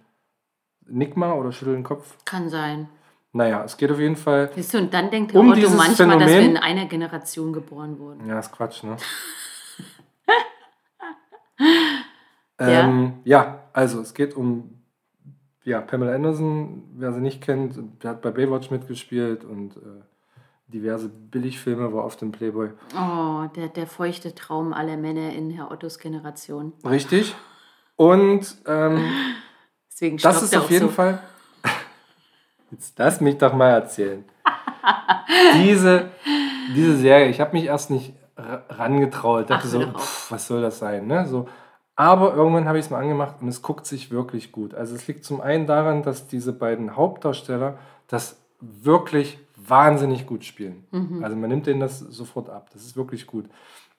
Nigma 0.87 1.33
oder 1.35 1.53
Schüttel 1.53 1.75
den 1.75 1.85
Kopf. 1.85 2.17
Kann 2.25 2.49
sein. 2.49 2.89
Naja, 3.33 3.65
es 3.65 3.77
geht 3.77 3.91
auf 3.91 3.99
jeden 3.99 4.17
Fall. 4.17 4.51
Siehst 4.55 4.75
du, 4.75 4.79
und 4.79 4.95
dann 4.95 5.11
denkt 5.11 5.35
Um 5.35 5.49
Otto 5.49 5.57
dieses 5.57 5.77
manchmal, 5.77 6.19
dass 6.19 6.29
wir 6.29 6.37
Phänomen- 6.41 6.51
in 6.51 6.57
einer 6.57 6.87
Generation 6.87 7.53
geboren 7.53 7.99
wurden. 7.99 8.27
Ja, 8.29 8.39
ist 8.39 8.53
Quatsch, 8.53 8.83
ne? 8.85 8.97
Ja. 12.61 12.85
ähm, 12.85 13.15
ja, 13.25 13.65
also 13.73 14.01
es 14.01 14.15
geht 14.15 14.35
um 14.37 14.79
ja, 15.65 15.81
Pamela 15.81 16.15
Anderson, 16.15 16.85
wer 16.95 17.13
sie 17.13 17.21
nicht 17.21 17.41
kennt, 17.41 17.77
der 18.03 18.11
hat 18.11 18.23
bei 18.23 18.31
Baywatch 18.31 18.71
mitgespielt 18.71 19.45
und 19.45 19.77
äh, 19.77 19.81
diverse 20.69 21.09
Billigfilme, 21.09 21.93
war 21.93 22.05
oft 22.05 22.21
im 22.23 22.33
Playboy. 22.33 22.71
Oh, 22.97 23.47
der, 23.57 23.69
der 23.69 23.87
feuchte 23.87 24.35
Traum 24.35 24.73
aller 24.73 24.97
Männer 24.97 25.33
in 25.33 25.51
Herr 25.51 25.71
Ottos 25.71 25.99
Generation. 25.99 26.73
Richtig. 26.85 27.35
Und 27.97 28.57
ähm, 28.67 29.05
Deswegen 29.95 30.17
das 30.17 30.43
ist 30.43 30.57
auf 30.57 30.71
jeden 30.71 30.89
so. 30.89 30.93
Fall. 30.93 31.21
Jetzt 32.73 32.99
lass 32.99 33.21
mich 33.21 33.39
doch 33.39 33.53
mal 33.55 33.71
erzählen. 33.71 34.25
diese, 35.55 36.11
diese 36.75 36.97
Serie, 36.97 37.29
ich 37.29 37.41
habe 37.41 37.53
mich 37.53 37.67
erst 37.67 37.91
nicht 37.91 38.13
ra- 38.37 38.65
rangetraut. 38.69 39.49
Dachte 39.51 39.69
Ach, 39.69 39.71
so, 39.71 39.81
pff, 39.81 40.31
was 40.33 40.47
soll 40.49 40.63
das 40.63 40.81
sein? 40.81 41.07
Ne? 41.07 41.27
So. 41.29 41.49
Aber 41.95 42.35
irgendwann 42.35 42.67
habe 42.67 42.79
ich 42.79 42.87
es 42.87 42.91
mal 42.91 43.01
angemacht 43.01 43.37
und 43.41 43.47
es 43.47 43.63
guckt 43.63 43.87
sich 43.87 44.11
wirklich 44.11 44.51
gut. 44.51 44.75
Also 44.75 44.97
es 44.97 45.07
liegt 45.07 45.25
zum 45.25 45.41
einen 45.41 45.69
daran, 45.69 46.03
dass 46.03 46.27
diese 46.27 46.53
beiden 46.53 46.97
Hauptdarsteller 46.97 47.79
das 48.09 48.37
wirklich 48.61 49.39
wahnsinnig 49.57 50.27
gut 50.27 50.45
spielen. 50.45 50.85
Mhm. 50.91 51.23
Also 51.23 51.37
man 51.37 51.51
nimmt 51.51 51.67
denen 51.69 51.79
das 51.81 52.01
sofort 52.01 52.51
ab. 52.51 52.71
Das 52.73 52.83
ist 52.83 52.97
wirklich 52.97 53.29
gut. 53.29 53.45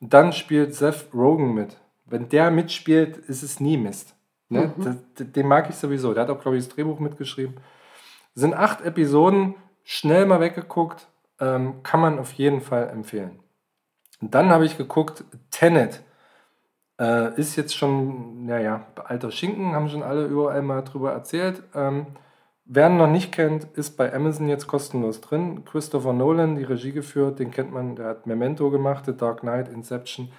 Und 0.02 0.14
dann 0.14 0.34
spielt 0.34 0.76
Seth 0.76 1.08
Rogen 1.14 1.54
mit. 1.54 1.78
Wenn 2.06 2.28
der 2.28 2.52
mitspielt, 2.52 3.16
ist 3.18 3.44
es 3.44 3.62
nie 3.62 3.78
Mist. 3.78 4.15
Ne? 4.50 4.72
Mhm. 4.76 4.84
Das, 4.84 4.98
den 5.32 5.48
mag 5.48 5.70
ich 5.70 5.76
sowieso. 5.76 6.14
Der 6.14 6.24
hat 6.24 6.30
auch, 6.30 6.42
glaube 6.42 6.58
ich, 6.58 6.66
das 6.66 6.76
Drehbuch 6.76 7.00
mitgeschrieben. 7.00 7.56
Sind 8.34 8.54
acht 8.54 8.82
Episoden, 8.82 9.56
schnell 9.84 10.26
mal 10.26 10.40
weggeguckt, 10.40 11.08
ähm, 11.40 11.84
kann 11.84 12.00
man 12.00 12.20
auf 12.20 12.34
jeden 12.34 12.62
Fall 12.62 12.90
empfehlen. 12.90 13.40
Und 14.22 14.36
dann 14.36 14.50
habe 14.50 14.66
ich 14.66 14.78
geguckt, 14.78 15.24
Tenet. 15.52 16.02
Äh, 16.98 17.38
ist 17.40 17.58
jetzt 17.58 17.76
schon, 17.76 18.46
naja, 18.46 18.88
alter 18.96 19.30
Schinken, 19.30 19.74
haben 19.74 19.90
schon 19.90 20.04
alle 20.04 20.26
überall 20.26 20.62
mal 20.62 20.82
drüber 20.82 21.12
erzählt. 21.12 21.62
Ähm, 21.74 22.08
wer 22.64 22.90
ihn 22.90 22.98
noch 22.98 23.10
nicht 23.10 23.34
kennt, 23.34 23.66
ist 23.76 23.98
bei 23.98 24.14
Amazon 24.14 24.48
jetzt 24.48 24.68
kostenlos 24.68 25.20
drin. 25.20 25.66
Christopher 25.66 26.14
Nolan, 26.14 26.56
die 26.56 26.64
Regie 26.64 26.94
geführt, 26.94 27.40
den 27.40 27.52
kennt 27.52 27.74
man, 27.74 27.98
der 27.98 28.08
hat 28.08 28.28
Memento 28.28 28.72
gemacht, 28.72 29.06
The 29.06 29.18
Dark 29.18 29.42
Knight, 29.42 29.68
Inception. 29.68 30.32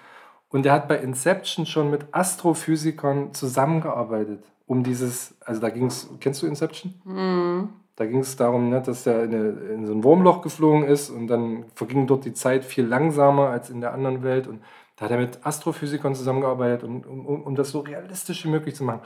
Und 0.57 0.62
der 0.62 0.72
hat 0.72 0.88
bei 0.88 0.96
Inception 0.96 1.66
schon 1.66 1.90
mit 1.90 2.07
Astrophysikern 2.12 3.34
zusammengearbeitet, 3.34 4.42
um 4.64 4.82
dieses, 4.82 5.36
also 5.44 5.61
da 5.61 5.68
ging 5.68 5.84
es, 5.84 6.09
kennst 6.18 6.40
du 6.40 6.46
Inception? 6.46 6.94
Mhm. 7.04 7.68
Da 7.94 8.07
ging 8.07 8.20
es 8.20 8.36
darum, 8.36 8.70
ne, 8.70 8.80
dass 8.80 9.07
er 9.07 9.24
in, 9.24 9.34
eine, 9.34 9.48
in 9.50 9.86
so 9.86 9.92
ein 9.92 10.02
Wurmloch 10.02 10.40
geflogen 10.40 10.84
ist 10.84 11.11
und 11.11 11.26
dann 11.26 11.66
verging 11.74 12.07
dort 12.07 12.24
die 12.24 12.32
Zeit 12.32 12.64
viel 12.64 12.86
langsamer 12.86 13.50
als 13.50 13.68
in 13.68 13.82
der 13.82 13.92
anderen 13.92 14.22
Welt. 14.22 14.46
Und 14.46 14.62
da 14.96 15.04
hat 15.04 15.11
er 15.11 15.18
mit 15.18 15.44
Astrophysikern 15.44 16.14
zusammengearbeitet, 16.14 16.84
um, 16.84 17.02
um, 17.02 17.42
um 17.42 17.54
das 17.54 17.68
so 17.68 17.80
realistisch 17.80 18.42
wie 18.46 18.50
möglich 18.50 18.76
zu 18.76 18.84
machen. 18.84 19.02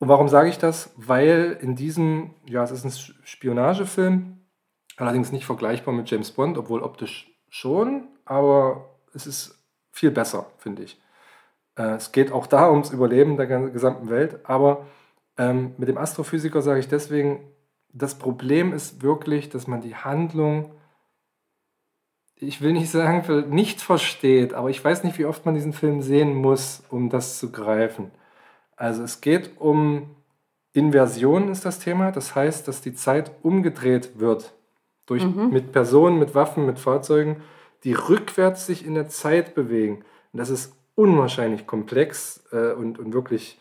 Und 0.00 0.08
warum 0.08 0.26
sage 0.26 0.48
ich 0.48 0.58
das? 0.58 0.92
Weil 0.96 1.56
in 1.60 1.76
diesem, 1.76 2.34
ja, 2.44 2.64
es 2.64 2.72
ist 2.72 2.84
ein 2.84 3.14
Spionagefilm, 3.22 4.40
allerdings 4.96 5.30
nicht 5.30 5.46
vergleichbar 5.46 5.94
mit 5.94 6.10
James 6.10 6.32
Bond, 6.32 6.58
obwohl 6.58 6.82
optisch 6.82 7.30
schon, 7.50 8.08
aber 8.24 8.88
es 9.14 9.28
ist 9.28 9.61
viel 9.92 10.10
besser, 10.10 10.46
finde 10.58 10.82
ich. 10.82 11.00
Äh, 11.76 11.94
es 11.94 12.10
geht 12.10 12.32
auch 12.32 12.46
da 12.46 12.70
ums 12.70 12.90
Überleben 12.90 13.36
der 13.36 13.46
gesamten 13.46 14.10
Welt, 14.10 14.40
aber 14.44 14.86
ähm, 15.38 15.74
mit 15.78 15.88
dem 15.88 15.98
Astrophysiker 15.98 16.62
sage 16.62 16.80
ich 16.80 16.88
deswegen, 16.88 17.40
das 17.92 18.18
Problem 18.18 18.72
ist 18.72 19.02
wirklich, 19.02 19.50
dass 19.50 19.66
man 19.66 19.82
die 19.82 19.94
Handlung, 19.94 20.72
ich 22.36 22.60
will 22.60 22.72
nicht 22.72 22.90
sagen, 22.90 23.50
nicht 23.50 23.80
versteht, 23.80 24.54
aber 24.54 24.70
ich 24.70 24.82
weiß 24.82 25.04
nicht, 25.04 25.18
wie 25.18 25.26
oft 25.26 25.44
man 25.44 25.54
diesen 25.54 25.72
Film 25.72 26.02
sehen 26.02 26.34
muss, 26.34 26.82
um 26.88 27.10
das 27.10 27.38
zu 27.38 27.52
greifen. 27.52 28.10
Also 28.76 29.02
es 29.02 29.20
geht 29.20 29.60
um 29.60 30.16
Inversion 30.72 31.50
ist 31.50 31.64
das 31.66 31.78
Thema, 31.78 32.12
das 32.12 32.34
heißt, 32.34 32.66
dass 32.66 32.80
die 32.80 32.94
Zeit 32.94 33.30
umgedreht 33.42 34.18
wird. 34.18 34.54
Durch, 35.06 35.22
Mit 35.50 35.72
Personen, 35.72 36.18
mit 36.18 36.34
Waffen, 36.34 36.64
mit 36.64 36.78
Fahrzeugen, 36.78 37.42
die 37.84 37.94
rückwärts 37.94 38.66
sich 38.66 38.86
in 38.86 38.94
der 38.94 39.08
Zeit 39.08 39.54
bewegen. 39.54 40.04
Und 40.32 40.38
das 40.38 40.50
ist 40.50 40.74
unwahrscheinlich 40.94 41.66
komplex 41.66 42.44
äh, 42.52 42.72
und, 42.72 42.98
und 42.98 43.12
wirklich 43.12 43.58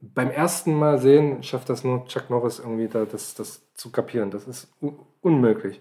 beim 0.00 0.30
ersten 0.30 0.74
Mal 0.74 0.98
sehen 0.98 1.42
schafft 1.42 1.68
das 1.68 1.82
nur 1.84 2.04
Chuck 2.06 2.30
Norris 2.30 2.60
irgendwie 2.60 2.88
da, 2.88 3.04
das, 3.04 3.34
das 3.34 3.62
zu 3.74 3.90
kapieren. 3.90 4.30
Das 4.30 4.46
ist 4.46 4.68
un 4.80 4.98
unmöglich. 5.20 5.80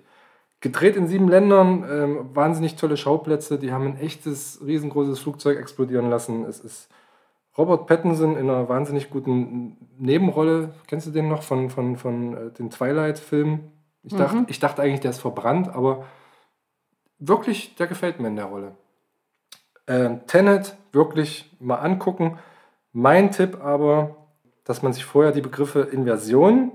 Gedreht 0.59 0.95
in 0.95 1.07
sieben 1.07 1.27
Ländern, 1.27 1.85
ähm, 1.87 2.29
wahnsinnig 2.33 2.75
tolle 2.75 2.97
Schauplätze. 2.97 3.59
Die 3.59 3.71
haben 3.71 3.85
ein 3.85 3.99
echtes, 3.99 4.59
riesengroßes 4.65 5.19
Flugzeug 5.19 5.59
explodieren 5.59 6.09
lassen. 6.09 6.45
Es 6.45 6.59
ist 6.59 6.89
Robert 7.55 7.85
Pattinson 7.85 8.35
in 8.35 8.49
einer 8.49 8.67
wahnsinnig 8.67 9.11
guten 9.11 9.77
Nebenrolle. 9.99 10.73
Kennst 10.87 11.05
du 11.05 11.11
den 11.11 11.29
noch 11.29 11.43
von, 11.43 11.69
von, 11.69 11.95
von 11.95 12.33
äh, 12.33 12.51
den 12.51 12.71
Twilight-Filmen? 12.71 13.71
Ich, 14.01 14.15
dachte, 14.15 14.45
ich 14.47 14.59
dachte 14.59 14.81
eigentlich, 14.81 15.01
der 15.01 15.11
ist 15.11 15.19
verbrannt, 15.19 15.69
aber 15.69 16.05
wirklich, 17.19 17.75
der 17.75 17.87
gefällt 17.87 18.19
mir 18.19 18.27
in 18.27 18.35
der 18.35 18.45
Rolle. 18.45 18.75
Ähm, 19.87 20.25
Tenet 20.27 20.75
wirklich 20.91 21.55
mal 21.59 21.77
angucken. 21.77 22.39
Mein 22.91 23.31
Tipp 23.31 23.63
aber, 23.63 24.15
dass 24.63 24.81
man 24.81 24.93
sich 24.93 25.05
vorher 25.05 25.31
die 25.31 25.41
Begriffe 25.41 25.81
Inversion, 25.81 26.71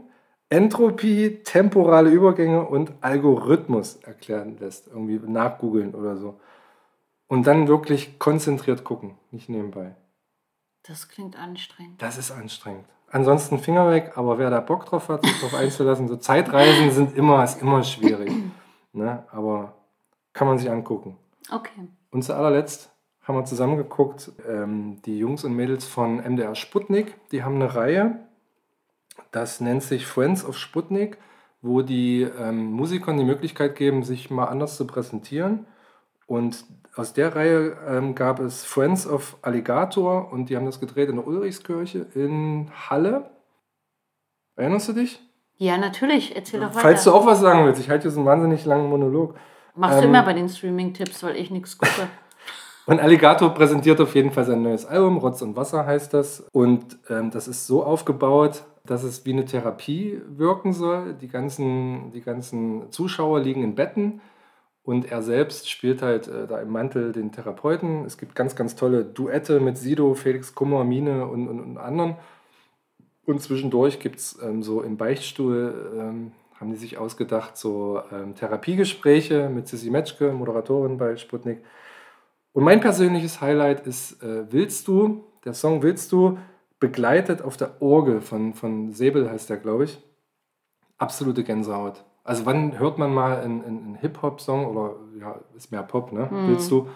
Entropie, 0.49 1.43
temporale 1.45 2.11
Übergänge 2.11 2.67
und 2.67 2.93
Algorithmus 3.01 3.97
erklären 3.97 4.59
lässt. 4.59 4.87
Irgendwie 4.89 5.19
nachgoogeln 5.19 5.95
oder 5.95 6.17
so. 6.17 6.41
Und 7.27 7.47
dann 7.47 7.69
wirklich 7.69 8.19
konzentriert 8.19 8.85
gucken, 8.85 9.17
nicht 9.31 9.49
nebenbei. 9.49 9.97
Das 10.83 11.09
klingt 11.09 11.39
anstrengend. 11.39 12.03
Das 12.03 12.19
ist 12.19 12.31
anstrengend. 12.31 12.85
Ansonsten 13.11 13.59
Finger 13.59 13.91
weg, 13.91 14.13
aber 14.17 14.39
wer 14.39 14.51
da 14.51 14.61
Bock 14.61 14.87
drauf 14.87 15.09
hat, 15.09 15.25
sich 15.25 15.39
drauf 15.41 15.55
einzulassen, 15.55 16.09
so 16.09 16.17
Zeitreisen 16.17 16.91
sind 16.91 17.17
immer, 17.17 17.45
ist 17.45 17.61
immer 17.61 17.83
schwierig. 17.85 18.33
Ne? 18.93 19.25
Aber 19.31 19.75
kann 20.33 20.47
man 20.47 20.59
sich 20.59 20.71
angucken. 20.71 21.17
Okay. 21.51 21.89
Und 22.11 22.23
zu 22.23 22.35
allerletzt 22.35 22.91
haben 23.23 23.37
wir 23.37 23.45
zusammen 23.45 23.77
geguckt, 23.77 24.33
ähm, 24.49 25.01
die 25.05 25.19
Jungs 25.19 25.45
und 25.45 25.55
Mädels 25.55 25.87
von 25.87 26.19
MDR 26.19 26.55
Sputnik, 26.55 27.15
die 27.31 27.45
haben 27.45 27.57
eine 27.57 27.75
Reihe, 27.75 28.19
das 29.31 29.61
nennt 29.61 29.83
sich 29.83 30.07
Friends 30.07 30.45
of 30.45 30.57
Sputnik, 30.57 31.19
wo 31.61 31.83
die 31.83 32.23
ähm, 32.23 32.73
Musikern 32.73 33.19
die 33.19 33.25
Möglichkeit 33.25 33.77
geben, 33.77 34.03
sich 34.03 34.31
mal 34.31 34.47
anders 34.47 34.77
zu 34.77 34.87
präsentieren. 34.87 35.67
Und 36.27 36.65
aus 36.97 37.13
der 37.13 37.35
Reihe 37.35 37.77
ähm, 37.87 38.15
gab 38.15 38.41
es 38.41 38.65
Friends 38.65 39.07
of 39.07 39.37
Alligator 39.43 40.33
und 40.33 40.51
die 40.51 40.57
haben 40.57 40.67
das 40.67 40.81
gedreht 40.81 41.09
in 41.09 41.17
der 41.17 41.27
Ulrichskirche 41.27 42.07
in 42.15 42.71
Halle. 42.89 43.31
Erinnerst 44.57 44.89
du 44.89 44.93
dich? 44.93 45.21
Ja, 45.57 45.79
natürlich. 45.79 46.35
Erzähl 46.35 46.61
doch 46.61 46.71
weiter. 46.71 46.81
Falls 46.81 47.05
du 47.05 47.13
auch 47.13 47.25
was 47.25 47.41
sagen 47.41 47.65
willst, 47.65 47.81
ich 47.81 47.89
halte 47.89 48.09
jetzt 48.09 48.17
einen 48.17 48.27
wahnsinnig 48.27 48.65
langen 48.65 48.91
Monolog. 48.91 49.37
Machst 49.75 49.99
du 49.99 50.05
ähm, 50.05 50.11
immer 50.11 50.23
bei 50.23 50.33
den 50.33 50.49
Streaming-Tipps, 50.49 51.23
weil 51.23 51.37
ich 51.37 51.51
nichts 51.51 51.79
gucke. 51.79 52.09
Und 52.87 52.99
Alligator 52.99 53.55
präsentiert 53.55 54.01
auf 54.01 54.15
jeden 54.15 54.33
Fall 54.33 54.45
sein 54.45 54.63
neues 54.63 54.85
Album, 54.85 55.19
Rotz 55.19 55.41
und 55.41 55.55
Wasser 55.55 55.87
heißt 55.87 56.13
das. 56.15 56.41
Und 56.51 56.99
ähm, 57.09 57.31
das 57.31 57.47
ist 57.47 57.69
so 57.69 57.85
aufgebaut, 57.85 58.65
dass 58.85 59.05
es 59.05 59.25
wie 59.25 59.33
eine 59.33 59.45
Therapie 59.45 60.21
wirken 60.27 60.73
soll. 60.73 61.15
Die 61.15 61.29
ganzen, 61.29 62.11
die 62.11 62.23
ganzen 62.23 62.91
Zuschauer 62.91 63.39
liegen 63.39 63.63
in 63.63 63.77
Betten 63.77 64.21
und 64.85 65.11
er 65.11 65.23
selbst 65.23 65.71
spielt 65.71 66.03
halt 66.03 66.27
äh, 66.27 66.47
da 66.49 66.59
im 66.61 66.71
Mantel 66.71 67.13
den 67.13 67.31
Therapeuten. 67.31 68.05
Es 68.05 68.19
gibt 68.19 68.35
ganz, 68.35 68.57
ganz 68.57 68.75
tolle 68.75 69.05
Duette 69.05 69.61
mit 69.61 69.79
Sido, 69.79 70.15
Felix 70.15 70.55
Kummer, 70.55 70.83
Mine 70.83 71.27
und, 71.29 71.47
und, 71.47 71.61
und 71.61 71.79
anderen. 71.79 72.17
Und 73.25 73.41
zwischendurch 73.41 74.01
gibt 74.01 74.19
es 74.19 74.39
ähm, 74.43 74.65
so 74.65 74.83
im 74.83 74.97
Beichtstuhl, 74.97 75.93
ähm, 75.97 76.33
haben 76.63 76.71
die 76.71 76.77
sich 76.77 76.97
ausgedacht, 76.97 77.57
so 77.57 78.01
ähm, 78.13 78.37
Therapiegespräche 78.37 79.49
mit 79.49 79.67
Sissy 79.67 79.91
Metschke, 79.91 80.33
Moderatorin 80.33 80.97
bei 80.97 81.17
Sputnik. 81.17 81.65
Und 82.53 82.63
mein 82.63 82.81
persönliches 82.81 83.41
Highlight 83.41 83.85
ist 83.87 84.23
äh, 84.23 84.51
Willst 84.51 84.87
du, 84.87 85.25
der 85.45 85.55
Song 85.55 85.83
Willst 85.83 86.13
du, 86.13 86.39
begleitet 86.79 87.43
auf 87.43 87.57
der 87.57 87.83
Orgel 87.83 88.21
von, 88.21 88.55
von 88.55 88.93
Säbel 88.93 89.29
heißt 89.29 89.51
der, 89.51 89.57
glaube 89.57 89.85
ich. 89.85 90.01
Absolute 90.99 91.43
Gänsehaut. 91.43 92.05
Also 92.23 92.47
wann 92.47 92.79
hört 92.79 92.97
man 92.97 93.13
mal 93.13 93.41
einen, 93.41 93.65
einen 93.65 93.95
Hip-Hop-Song 93.97 94.67
oder 94.67 94.95
ja, 95.19 95.41
ist 95.57 95.73
mehr 95.73 95.83
Pop, 95.83 96.13
ne? 96.13 96.29
Willst 96.31 96.71
du? 96.71 96.89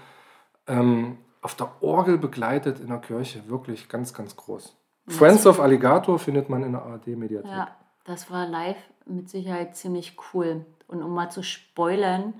Ähm, 0.68 1.18
auf 1.42 1.56
der 1.56 1.70
Orgel 1.80 2.18
begleitet 2.18 2.78
in 2.78 2.88
der 2.88 2.98
Kirche, 2.98 3.48
wirklich 3.48 3.88
ganz, 3.88 4.14
ganz 4.14 4.36
groß. 4.36 4.76
Friends 5.08 5.44
of 5.46 5.58
Alligator 5.58 6.20
findet 6.20 6.48
man 6.48 6.62
in 6.62 6.72
der 6.72 6.82
ARD-Mediathek. 6.82 7.50
Ja, 7.50 7.68
das 8.04 8.30
war 8.30 8.46
live 8.46 8.76
mit 9.06 9.28
Sicherheit 9.28 9.76
ziemlich 9.76 10.16
cool. 10.32 10.64
Und 10.88 11.02
um 11.02 11.14
mal 11.14 11.30
zu 11.30 11.42
spoilern, 11.42 12.34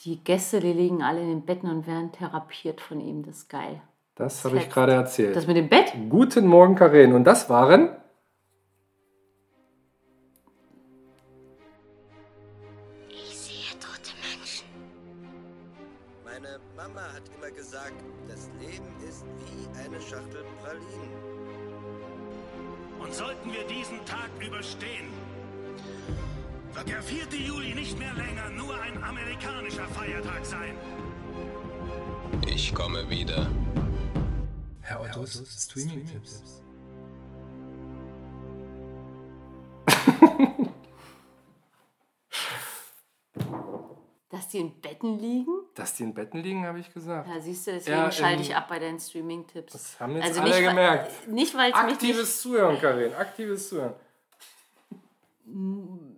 die 0.00 0.22
Gäste, 0.22 0.60
die 0.60 0.72
liegen 0.72 1.02
alle 1.02 1.22
in 1.22 1.28
den 1.28 1.44
Betten 1.44 1.70
und 1.70 1.86
werden 1.86 2.12
therapiert 2.12 2.80
von 2.80 3.00
ihm. 3.00 3.22
Das 3.22 3.38
ist 3.38 3.48
geil. 3.48 3.80
Das 4.16 4.44
habe 4.44 4.58
ich 4.58 4.70
gerade 4.70 4.92
erzählt. 4.92 5.34
Das 5.34 5.46
mit 5.46 5.56
dem 5.56 5.68
Bett? 5.68 5.92
Guten 6.08 6.46
Morgen, 6.46 6.76
Karen. 6.76 7.12
Und 7.12 7.24
das 7.24 7.48
waren 7.50 7.96
Ich 13.08 13.36
sehe 13.36 13.78
tote 13.80 14.12
Menschen. 14.22 14.66
Meine 16.24 16.60
Mama 16.76 17.00
hat 17.00 17.22
immer 17.36 17.50
gesagt, 17.50 17.94
das 18.28 18.50
Leben 18.60 18.86
ist 19.08 19.24
wie 19.38 19.66
eine 19.84 20.00
Schachtel 20.00 20.44
Pralinen. 20.62 21.34
Und 23.00 23.12
sollten 23.12 23.52
wir 23.52 23.64
diesen 23.66 24.04
Tag 24.04 24.30
überstehen, 24.40 25.08
wird 26.74 26.88
der 26.88 27.02
4. 27.02 27.24
Juli 27.38 27.74
nicht 27.74 27.98
mehr 27.98 28.12
länger 28.14 28.50
nur 28.50 28.80
ein 28.80 29.02
amerikanischer 29.02 29.86
Feiertag 29.88 30.44
sein. 30.44 30.74
Ich 32.46 32.74
komme 32.74 33.08
wieder. 33.08 33.48
Herr 34.80 35.00
Ottos 35.00 35.42
Streaming-Tipps. 35.64 36.62
Dass 44.30 44.48
die 44.48 44.58
in 44.58 44.80
Betten 44.80 45.18
liegen? 45.20 45.52
Dass 45.74 45.94
die 45.94 46.02
in 46.02 46.12
Betten 46.12 46.42
liegen, 46.42 46.66
habe 46.66 46.80
ich 46.80 46.92
gesagt. 46.92 47.28
Ja, 47.28 47.40
siehst 47.40 47.66
du, 47.68 47.72
deswegen 47.72 47.96
Ja, 47.96 48.10
schalte 48.10 48.36
ähm, 48.36 48.42
ich 48.42 48.56
ab 48.56 48.66
bei 48.68 48.80
deinen 48.80 48.98
Streaming-Tipps. 48.98 49.72
Das 49.72 50.00
haben 50.00 50.16
jetzt 50.16 50.24
Also 50.24 50.40
alle 50.40 50.50
nicht, 50.50 50.68
gemerkt. 50.68 51.28
Nicht, 51.28 51.54
weil 51.56 51.70
es 51.70 51.76
mich 51.76 51.84
nicht 51.86 51.94
Aktives 51.94 52.42
Zuhören, 52.42 52.80
Karin. 52.80 53.14
Aktives 53.14 53.68
Zuhören. 53.68 53.94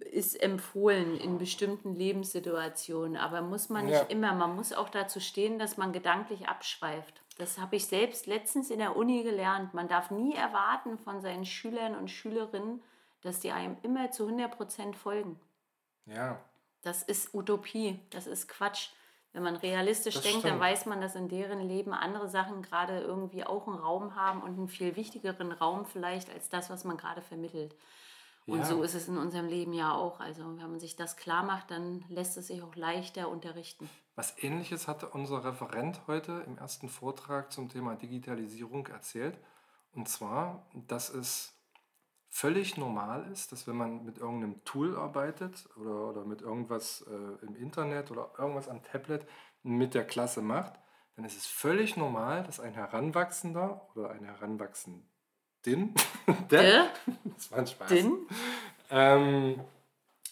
Ist 0.01 0.41
empfohlen 0.41 1.17
in 1.17 1.39
bestimmten 1.39 1.95
Lebenssituationen, 1.95 3.17
aber 3.17 3.43
muss 3.43 3.69
man 3.69 3.87
nicht 3.87 3.95
Ja. 3.95 4.03
immer. 4.03 4.33
Man 4.35 4.55
muss 4.55 4.73
auch 4.73 4.89
dazu 4.89 5.19
stehen, 5.21 5.59
dass 5.59 5.77
man 5.77 5.93
gedanklich 5.93 6.49
abschweift. 6.49 7.23
Das 7.39 7.59
habe 7.59 7.77
ich 7.77 7.87
selbst 7.87 8.27
letztens 8.27 8.71
in 8.71 8.79
der 8.79 8.97
Uni 8.97 9.23
gelernt. 9.25 9.75
Man 9.75 9.89
darf 9.89 10.11
nie 10.11 10.35
erwarten 10.35 10.97
von 10.99 11.21
seinen 11.21 11.45
Schülern 11.45 11.97
und 11.97 12.09
Schülerinnen, 12.11 12.83
dass 13.23 13.41
die 13.41 13.51
einem 13.51 13.77
immer 13.83 14.11
zu 14.13 14.27
100% 14.29 14.95
folgen. 14.95 15.39
Ja. 16.07 16.41
Das 16.83 17.03
ist 17.03 17.35
Utopie, 17.35 17.99
das 18.11 18.27
ist 18.29 18.49
Quatsch. 18.49 18.91
Wenn 19.33 19.43
man 19.43 19.57
realistisch 19.57 20.15
Das 20.15 20.23
denkt, 20.23 20.45
dann 20.45 20.53
stimmt. 20.53 20.63
weiß 20.63 20.87
man, 20.87 21.01
dass 21.01 21.15
in 21.15 21.29
deren 21.29 21.61
Leben 21.61 21.93
andere 21.93 22.29
Sachen 22.29 22.63
gerade 22.63 23.01
irgendwie 23.01 23.45
auch 23.45 23.67
einen 23.67 23.77
Raum 23.77 24.15
haben 24.15 24.41
und 24.41 24.57
einen 24.57 24.69
viel 24.69 24.97
wichtigeren 24.97 25.53
Raum 25.53 25.85
vielleicht 25.85 26.31
als 26.33 26.49
das, 26.49 26.71
was 26.71 26.85
man 26.85 26.97
gerade 26.97 27.21
vermittelt. 27.21 27.75
Und 28.47 28.61
Ja. 28.61 28.65
so 28.65 28.83
ist 28.83 28.95
es 28.95 29.09
in 29.09 29.19
unserem 29.19 29.47
Leben 29.47 29.73
ja 29.73 29.93
auch. 29.93 30.21
Also 30.21 30.45
wenn 30.45 30.71
man 30.71 30.79
sich 30.79 30.95
das 30.95 31.17
klar 31.17 31.43
macht, 31.43 31.73
dann 31.73 32.05
lässt 32.09 32.37
es 32.37 32.47
sich 32.47 32.63
auch 32.63 32.77
leichter 32.77 33.29
unterrichten. 33.29 33.91
Was 34.15 34.41
ähnliches 34.43 34.87
hatte 34.87 35.09
unser 35.09 35.45
Referent 35.45 36.01
heute 36.07 36.45
im 36.47 36.57
ersten 36.57 36.89
Vortrag 36.89 37.53
zum 37.53 37.69
Thema 37.69 37.97
Digitalisierung 37.97 38.87
erzählt. 38.87 39.39
Und 39.93 40.09
zwar, 40.09 40.65
dass 40.75 41.11
es 41.13 41.57
völlig 42.29 42.77
normal 42.77 43.31
ist, 43.33 43.51
dass 43.51 43.67
wenn 43.67 43.77
man 43.77 44.05
mit 44.05 44.19
irgendeinem 44.19 44.63
Tool 44.65 44.97
arbeitet 44.97 45.69
oder, 45.77 46.11
oder 46.11 46.25
mit 46.25 46.43
irgendwas 46.43 47.03
äh, 47.03 47.45
im 47.47 47.57
Internet 47.57 48.11
oder 48.11 48.31
irgendwas 48.39 48.69
am 48.69 48.83
Tablet 48.83 49.27
mit 49.63 49.95
der 49.95 50.07
Klasse 50.07 50.43
macht, 50.43 50.75
dann 51.17 51.25
ist 51.25 51.37
es 51.37 51.47
völlig 51.47 51.97
normal, 51.97 52.45
dass 52.45 52.61
ein 52.61 52.75
Heranwachsender 52.75 53.89
oder 53.95 54.11
eine 54.11 54.27
Heranwachsendin, 55.67 55.95
der, 56.51 56.91
das 57.25 57.51
war 57.51 57.59
ein 57.59 57.67
Spaß, 57.67 57.89
Din? 57.89 58.17
ähm, 58.91 59.61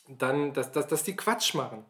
dann, 0.08 0.52
dass, 0.52 0.72
dass, 0.72 0.86
dass 0.86 1.02
die 1.02 1.16
Quatsch 1.16 1.54
machen. 1.54 1.84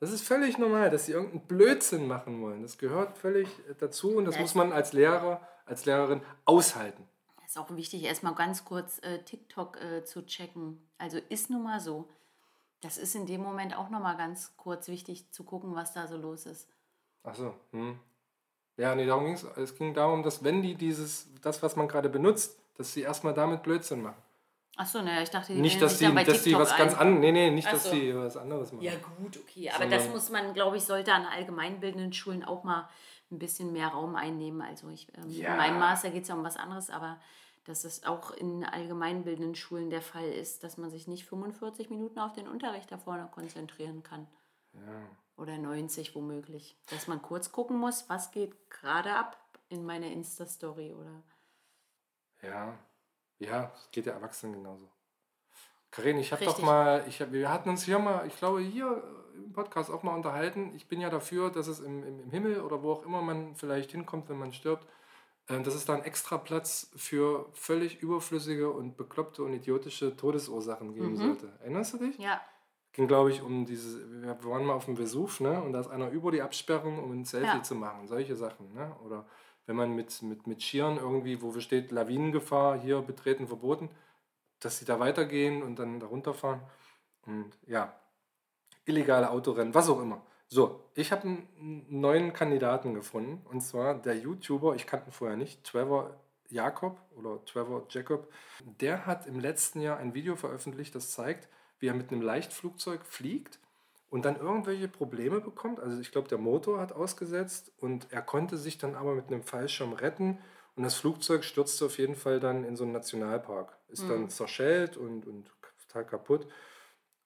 Das 0.00 0.12
ist 0.12 0.22
völlig 0.22 0.58
normal, 0.58 0.90
dass 0.90 1.06
sie 1.06 1.12
irgendeinen 1.12 1.46
Blödsinn 1.46 2.06
machen 2.06 2.40
wollen. 2.40 2.62
Das 2.62 2.78
gehört 2.78 3.18
völlig 3.18 3.48
dazu 3.80 4.16
und 4.16 4.26
das 4.26 4.34
Das- 4.34 4.42
muss 4.42 4.54
man 4.54 4.72
als 4.72 4.92
Lehrer, 4.92 5.46
als 5.66 5.84
Lehrerin 5.86 6.22
aushalten. 6.44 7.02
Es 7.44 7.52
ist 7.52 7.58
auch 7.58 7.74
wichtig, 7.74 8.04
erstmal 8.04 8.34
ganz 8.34 8.64
kurz 8.64 8.98
äh, 9.02 9.22
TikTok 9.24 9.80
äh, 9.80 10.04
zu 10.04 10.24
checken. 10.26 10.86
Also 10.98 11.18
ist 11.30 11.50
nun 11.50 11.62
mal 11.64 11.80
so. 11.80 12.08
Das 12.80 12.96
ist 12.98 13.16
in 13.16 13.26
dem 13.26 13.40
Moment 13.42 13.76
auch 13.76 13.88
nochmal 13.90 14.16
ganz 14.16 14.52
kurz 14.56 14.86
wichtig 14.86 15.32
zu 15.32 15.42
gucken, 15.44 15.74
was 15.74 15.94
da 15.94 16.06
so 16.06 16.16
los 16.16 16.46
ist. 16.46 16.68
Achso. 17.24 17.54
Hm. 17.72 17.98
Ja, 18.76 18.94
nee, 18.94 19.06
darum 19.06 19.24
ging 19.24 19.34
es. 19.34 19.42
Es 19.56 19.74
ging 19.74 19.94
darum, 19.94 20.22
dass 20.22 20.44
wenn 20.44 20.62
die 20.62 20.74
dieses, 20.76 21.26
das, 21.40 21.60
was 21.62 21.74
man 21.74 21.88
gerade 21.88 22.08
benutzt, 22.08 22.56
dass 22.78 22.92
sie 22.92 23.02
erstmal 23.02 23.34
damit 23.34 23.62
Blödsinn 23.62 24.00
machen. 24.02 24.22
Achso, 24.76 25.02
naja, 25.02 25.22
ich 25.22 25.30
dachte, 25.30 25.52
die 25.52 25.60
Nicht, 25.60 25.82
dass 25.82 25.98
die, 25.98 26.04
dass 26.06 26.24
die 26.24 26.50
TikTok 26.50 26.60
was 26.62 26.76
ganz 26.76 26.94
ein. 26.94 27.00
anderes. 27.00 27.20
Nee, 27.20 27.32
nee, 27.32 27.50
nicht, 27.50 27.66
Ach 27.66 27.72
dass 27.72 27.84
so. 27.84 27.90
die 27.90 28.14
was 28.14 28.36
anderes 28.36 28.72
machen. 28.72 28.84
Ja, 28.84 28.92
gut, 29.18 29.36
okay. 29.36 29.68
Aber 29.70 29.82
Sondern- 29.82 29.98
das 29.98 30.08
muss 30.08 30.30
man, 30.30 30.54
glaube 30.54 30.76
ich, 30.76 30.84
sollte 30.84 31.12
an 31.12 31.26
allgemeinbildenden 31.26 32.12
Schulen 32.12 32.44
auch 32.44 32.62
mal 32.62 32.88
ein 33.32 33.38
bisschen 33.40 33.72
mehr 33.72 33.88
Raum 33.88 34.14
einnehmen. 34.14 34.62
Also 34.62 34.88
ich, 34.88 35.08
ähm, 35.18 35.28
Ja. 35.28 35.50
in 35.50 35.56
meinem 35.56 35.78
Master 35.80 36.10
geht 36.10 36.22
es 36.22 36.28
ja 36.28 36.36
um 36.36 36.44
was 36.44 36.56
anderes, 36.56 36.90
aber 36.90 37.18
dass 37.64 37.82
es 37.84 38.06
auch 38.06 38.30
in 38.30 38.64
allgemeinbildenden 38.64 39.56
Schulen 39.56 39.90
der 39.90 40.00
Fall 40.00 40.28
ist, 40.30 40.62
dass 40.62 40.78
man 40.78 40.90
sich 40.90 41.08
nicht 41.08 41.26
45 41.26 41.90
Minuten 41.90 42.20
auf 42.20 42.32
den 42.32 42.46
Unterricht 42.48 42.90
da 42.92 42.96
vorne 42.98 43.28
konzentrieren 43.32 44.02
kann. 44.04 44.26
Oder 45.36 45.58
90 45.58 46.14
womöglich. 46.14 46.76
Dass 46.90 47.06
man 47.08 47.20
kurz 47.20 47.50
gucken 47.52 47.78
muss, 47.78 48.08
was 48.08 48.30
geht 48.30 48.54
gerade 48.70 49.12
ab 49.12 49.36
in 49.68 49.84
meiner 49.84 50.06
Insta-Story 50.06 50.94
oder 50.94 51.10
Ja, 52.42 52.78
ja, 53.38 53.72
geht 53.92 54.06
ja 54.06 54.12
Erwachsenen 54.12 54.54
genauso. 54.54 54.88
Karin, 55.90 56.18
ich 56.18 56.32
habe 56.32 56.44
doch 56.44 56.60
mal, 56.60 57.04
ich 57.08 57.20
hab, 57.20 57.32
wir 57.32 57.50
hatten 57.50 57.70
uns 57.70 57.84
hier 57.84 57.98
mal, 57.98 58.26
ich 58.26 58.36
glaube 58.36 58.60
hier 58.60 59.02
im 59.34 59.52
Podcast 59.52 59.90
auch 59.90 60.02
mal 60.02 60.14
unterhalten. 60.14 60.72
Ich 60.74 60.86
bin 60.86 61.00
ja 61.00 61.08
dafür, 61.08 61.50
dass 61.50 61.66
es 61.66 61.80
im, 61.80 62.04
im, 62.04 62.20
im 62.20 62.30
Himmel 62.30 62.60
oder 62.60 62.82
wo 62.82 62.92
auch 62.92 63.04
immer 63.04 63.22
man 63.22 63.54
vielleicht 63.54 63.92
hinkommt, 63.92 64.28
wenn 64.28 64.38
man 64.38 64.52
stirbt, 64.52 64.86
äh, 65.46 65.60
dass 65.62 65.74
es 65.74 65.84
da 65.86 65.94
einen 65.94 66.02
extra 66.04 66.36
Platz 66.36 66.90
für 66.96 67.48
völlig 67.52 68.02
überflüssige 68.02 68.70
und 68.70 68.96
bekloppte 68.96 69.42
und 69.42 69.54
idiotische 69.54 70.14
Todesursachen 70.16 70.92
geben 70.94 71.16
sollte. 71.16 71.52
Erinnerst 71.60 71.94
du 71.94 71.98
dich? 71.98 72.18
Ja, 72.18 72.40
ging, 72.92 73.06
glaube 73.08 73.30
ich, 73.30 73.42
um 73.42 73.64
diese, 73.64 74.22
wir 74.22 74.44
waren 74.44 74.64
mal 74.66 74.74
auf 74.74 74.84
dem 74.86 74.98
Vesuv, 74.98 75.40
ne? 75.40 75.62
Und 75.62 75.72
da 75.72 75.80
ist 75.80 75.88
einer 75.88 76.10
über 76.10 76.32
die 76.32 76.42
Absperrung, 76.42 77.02
um 77.02 77.12
ein 77.12 77.24
Selfie 77.24 77.46
Ja. 77.58 77.62
zu 77.62 77.74
machen. 77.76 78.08
Solche 78.08 78.36
Sachen, 78.36 78.74
ne? 78.74 78.94
Oder 79.04 79.24
wenn 79.68 79.76
man 79.76 79.94
mit, 79.94 80.22
mit, 80.22 80.46
mit 80.46 80.62
Skiern 80.62 80.96
irgendwie, 80.96 81.42
wo 81.42 81.52
steht 81.60 81.92
Lawinengefahr, 81.92 82.80
hier 82.80 83.02
betreten 83.02 83.46
verboten, 83.46 83.90
dass 84.60 84.78
sie 84.78 84.86
da 84.86 84.98
weitergehen 84.98 85.62
und 85.62 85.78
dann 85.78 86.00
da 86.00 86.06
runterfahren. 86.06 86.62
Und 87.26 87.52
ja, 87.66 87.94
illegale 88.86 89.30
Autorennen, 89.30 89.74
was 89.74 89.90
auch 89.90 90.00
immer. 90.00 90.22
So, 90.48 90.88
ich 90.94 91.12
habe 91.12 91.24
einen 91.24 91.84
neuen 91.90 92.32
Kandidaten 92.32 92.94
gefunden 92.94 93.46
und 93.50 93.60
zwar 93.60 93.94
der 93.94 94.16
YouTuber, 94.16 94.74
ich 94.74 94.86
kannte 94.86 95.10
ihn 95.10 95.12
vorher 95.12 95.36
nicht, 95.36 95.62
Trevor 95.64 96.18
Jakob 96.48 96.98
oder 97.14 97.44
Trevor 97.44 97.84
Jacob. 97.90 98.32
Der 98.80 99.04
hat 99.04 99.26
im 99.26 99.38
letzten 99.38 99.82
Jahr 99.82 99.98
ein 99.98 100.14
Video 100.14 100.34
veröffentlicht, 100.36 100.94
das 100.94 101.12
zeigt, 101.12 101.46
wie 101.78 101.88
er 101.88 101.94
mit 101.94 102.10
einem 102.10 102.22
Leichtflugzeug 102.22 103.04
fliegt 103.04 103.58
und 104.10 104.24
dann 104.24 104.36
irgendwelche 104.36 104.88
Probleme 104.88 105.40
bekommt. 105.40 105.80
Also 105.80 106.00
ich 106.00 106.12
glaube, 106.12 106.28
der 106.28 106.38
Motor 106.38 106.80
hat 106.80 106.92
ausgesetzt 106.92 107.72
und 107.78 108.10
er 108.10 108.22
konnte 108.22 108.56
sich 108.56 108.78
dann 108.78 108.94
aber 108.94 109.14
mit 109.14 109.26
einem 109.26 109.42
Fallschirm 109.42 109.92
retten 109.92 110.38
und 110.76 110.84
das 110.84 110.94
Flugzeug 110.94 111.44
stürzte 111.44 111.86
auf 111.86 111.98
jeden 111.98 112.14
Fall 112.14 112.40
dann 112.40 112.64
in 112.64 112.76
so 112.76 112.84
einen 112.84 112.92
Nationalpark. 112.92 113.76
Ist 113.88 114.08
dann 114.08 114.30
zerschellt 114.30 114.96
und, 114.96 115.26
und 115.26 115.50
total 115.88 116.06
kaputt. 116.06 116.46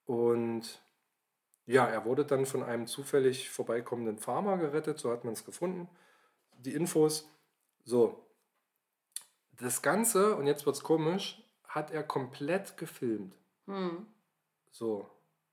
Und 0.05 0.81
ja, 1.65 1.85
er 1.85 2.03
wurde 2.05 2.25
dann 2.25 2.45
von 2.45 2.63
einem 2.63 2.87
zufällig 2.87 3.49
vorbeikommenden 3.49 4.17
Farmer 4.17 4.57
gerettet, 4.57 4.97
so 4.97 5.11
hat 5.11 5.23
man 5.23 5.33
es 5.33 5.45
gefunden. 5.45 5.87
Die 6.57 6.73
Infos. 6.73 7.29
So. 7.85 8.27
Das 9.51 9.81
Ganze, 9.81 10.35
und 10.35 10.47
jetzt 10.47 10.65
wird 10.65 10.75
es 10.75 10.83
komisch, 10.83 11.47
hat 11.67 11.91
er 11.91 12.03
komplett 12.03 12.75
gefilmt. 12.77 13.35
hm. 13.67 14.07
So. 14.71 15.07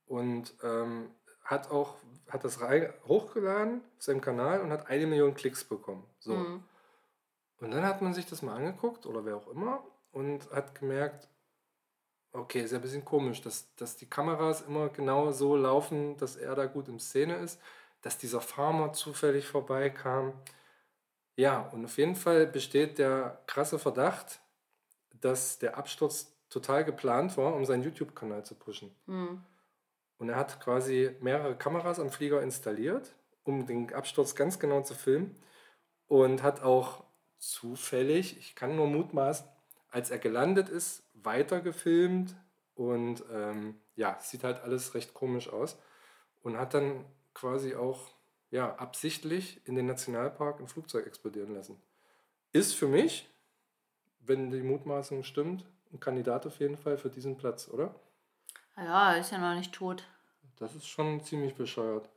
Und 0.06 0.54
ähm, 0.64 1.10
hat 1.50 1.70
auch, 1.70 1.96
hat 2.28 2.44
das 2.44 2.60
rein, 2.60 2.92
hochgeladen 3.08 3.82
auf 3.96 4.04
seinem 4.04 4.20
Kanal 4.20 4.60
und 4.60 4.70
hat 4.70 4.88
eine 4.88 5.06
Million 5.06 5.34
Klicks 5.34 5.64
bekommen. 5.64 6.06
So. 6.20 6.34
Hm. 6.34 6.62
Und 7.58 7.72
dann 7.72 7.84
hat 7.84 8.00
man 8.00 8.14
sich 8.14 8.24
das 8.24 8.40
mal 8.40 8.54
angeguckt, 8.54 9.04
oder 9.04 9.24
wer 9.24 9.36
auch 9.36 9.48
immer, 9.48 9.84
und 10.12 10.48
hat 10.52 10.78
gemerkt, 10.78 11.28
okay, 12.32 12.60
ist 12.62 12.70
ja 12.70 12.78
ein 12.78 12.82
bisschen 12.82 13.04
komisch, 13.04 13.42
dass, 13.42 13.74
dass 13.74 13.96
die 13.96 14.08
Kameras 14.08 14.62
immer 14.62 14.88
genau 14.90 15.32
so 15.32 15.56
laufen, 15.56 16.16
dass 16.18 16.36
er 16.36 16.54
da 16.54 16.66
gut 16.66 16.88
in 16.88 17.00
Szene 17.00 17.36
ist, 17.36 17.60
dass 18.00 18.16
dieser 18.16 18.40
Farmer 18.40 18.92
zufällig 18.92 19.46
vorbeikam. 19.46 20.32
Ja, 21.34 21.68
und 21.72 21.84
auf 21.84 21.98
jeden 21.98 22.14
Fall 22.14 22.46
besteht 22.46 22.98
der 22.98 23.42
krasse 23.46 23.78
Verdacht, 23.78 24.40
dass 25.20 25.58
der 25.58 25.76
Absturz 25.76 26.32
total 26.48 26.84
geplant 26.84 27.36
war, 27.36 27.54
um 27.54 27.64
seinen 27.64 27.82
YouTube-Kanal 27.82 28.44
zu 28.44 28.54
pushen. 28.54 28.94
Hm. 29.06 29.42
Und 30.20 30.28
er 30.28 30.36
hat 30.36 30.60
quasi 30.60 31.16
mehrere 31.20 31.56
Kameras 31.56 31.98
am 31.98 32.10
Flieger 32.10 32.42
installiert, 32.42 33.16
um 33.42 33.66
den 33.66 33.90
Absturz 33.94 34.34
ganz 34.34 34.58
genau 34.58 34.82
zu 34.82 34.94
filmen. 34.94 35.34
Und 36.08 36.42
hat 36.42 36.62
auch 36.62 37.04
zufällig, 37.38 38.36
ich 38.36 38.54
kann 38.54 38.76
nur 38.76 38.86
mutmaßen, 38.86 39.48
als 39.88 40.10
er 40.10 40.18
gelandet 40.18 40.68
ist, 40.68 41.04
weiter 41.14 41.62
gefilmt. 41.62 42.36
Und 42.74 43.24
ähm, 43.32 43.80
ja, 43.96 44.18
sieht 44.20 44.44
halt 44.44 44.60
alles 44.60 44.92
recht 44.94 45.14
komisch 45.14 45.48
aus. 45.48 45.78
Und 46.42 46.58
hat 46.58 46.74
dann 46.74 47.06
quasi 47.32 47.74
auch 47.74 48.12
ja, 48.50 48.74
absichtlich 48.76 49.66
in 49.66 49.74
den 49.74 49.86
Nationalpark 49.86 50.60
ein 50.60 50.68
Flugzeug 50.68 51.06
explodieren 51.06 51.54
lassen. 51.54 51.80
Ist 52.52 52.74
für 52.74 52.88
mich, 52.88 53.26
wenn 54.18 54.50
die 54.50 54.62
Mutmaßung 54.62 55.24
stimmt, 55.24 55.64
ein 55.94 55.98
Kandidat 55.98 56.46
auf 56.46 56.60
jeden 56.60 56.76
Fall 56.76 56.98
für 56.98 57.08
diesen 57.08 57.38
Platz, 57.38 57.70
oder? 57.70 57.94
Ja, 58.82 59.12
ist 59.12 59.30
ja 59.30 59.38
noch 59.38 59.54
nicht 59.54 59.72
tot. 59.72 60.04
Das 60.56 60.74
ist 60.74 60.86
schon 60.88 61.22
ziemlich 61.22 61.54
bescheuert. 61.54 62.08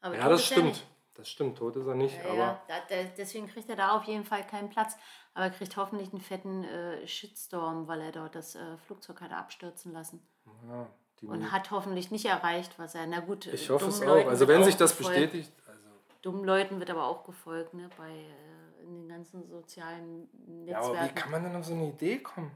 Aber 0.00 0.16
Ja, 0.16 0.28
das 0.28 0.50
er 0.50 0.56
stimmt. 0.58 0.86
Das 1.14 1.28
stimmt, 1.30 1.58
tot 1.58 1.76
ist 1.76 1.86
er 1.86 1.94
nicht, 1.94 2.16
Ja, 2.24 2.30
aber 2.30 2.60
da, 2.66 2.74
da, 2.88 2.96
deswegen 3.16 3.46
kriegt 3.46 3.70
er 3.70 3.76
da 3.76 3.96
auf 3.96 4.02
jeden 4.04 4.24
Fall 4.24 4.44
keinen 4.44 4.68
Platz. 4.68 4.96
Aber 5.32 5.44
er 5.44 5.50
kriegt 5.50 5.76
hoffentlich 5.76 6.12
einen 6.12 6.20
fetten 6.20 6.64
äh, 6.64 7.06
Shitstorm, 7.06 7.86
weil 7.86 8.00
er 8.00 8.12
dort 8.12 8.34
das 8.34 8.56
äh, 8.56 8.76
Flugzeug 8.86 9.20
hat 9.20 9.32
abstürzen 9.32 9.92
lassen. 9.92 10.26
ja, 10.68 10.86
Und 11.22 11.52
hat 11.52 11.70
hoffentlich 11.70 12.10
nicht 12.10 12.24
erreicht, 12.26 12.78
was 12.78 12.94
er, 12.96 13.06
na 13.06 13.20
gut, 13.20 13.46
ich 13.46 13.70
hoffe 13.70 13.88
es 13.88 14.02
auch. 14.02 14.26
Also 14.26 14.48
wenn 14.48 14.62
auch 14.62 14.64
sich 14.64 14.76
das 14.76 14.96
gefolgt. 14.96 15.20
bestätigt, 15.20 15.52
also 15.66 15.80
Dummen 16.22 16.44
Leuten 16.44 16.78
wird 16.80 16.90
aber 16.90 17.06
auch 17.06 17.24
gefolgt, 17.24 17.74
ne, 17.74 17.88
bei 17.96 18.10
äh, 18.10 18.82
in 18.82 18.94
den 19.02 19.08
ganzen 19.08 19.48
sozialen 19.48 20.28
ja, 20.66 20.78
aber 20.78 20.88
wie 20.88 20.92
Netzwerken. 20.92 21.14
kann 21.14 21.30
man 21.30 21.44
denn 21.44 21.56
auf 21.56 21.64
so 21.64 21.74
eine 21.74 21.88
Idee 21.88 22.18
kommen? 22.18 22.50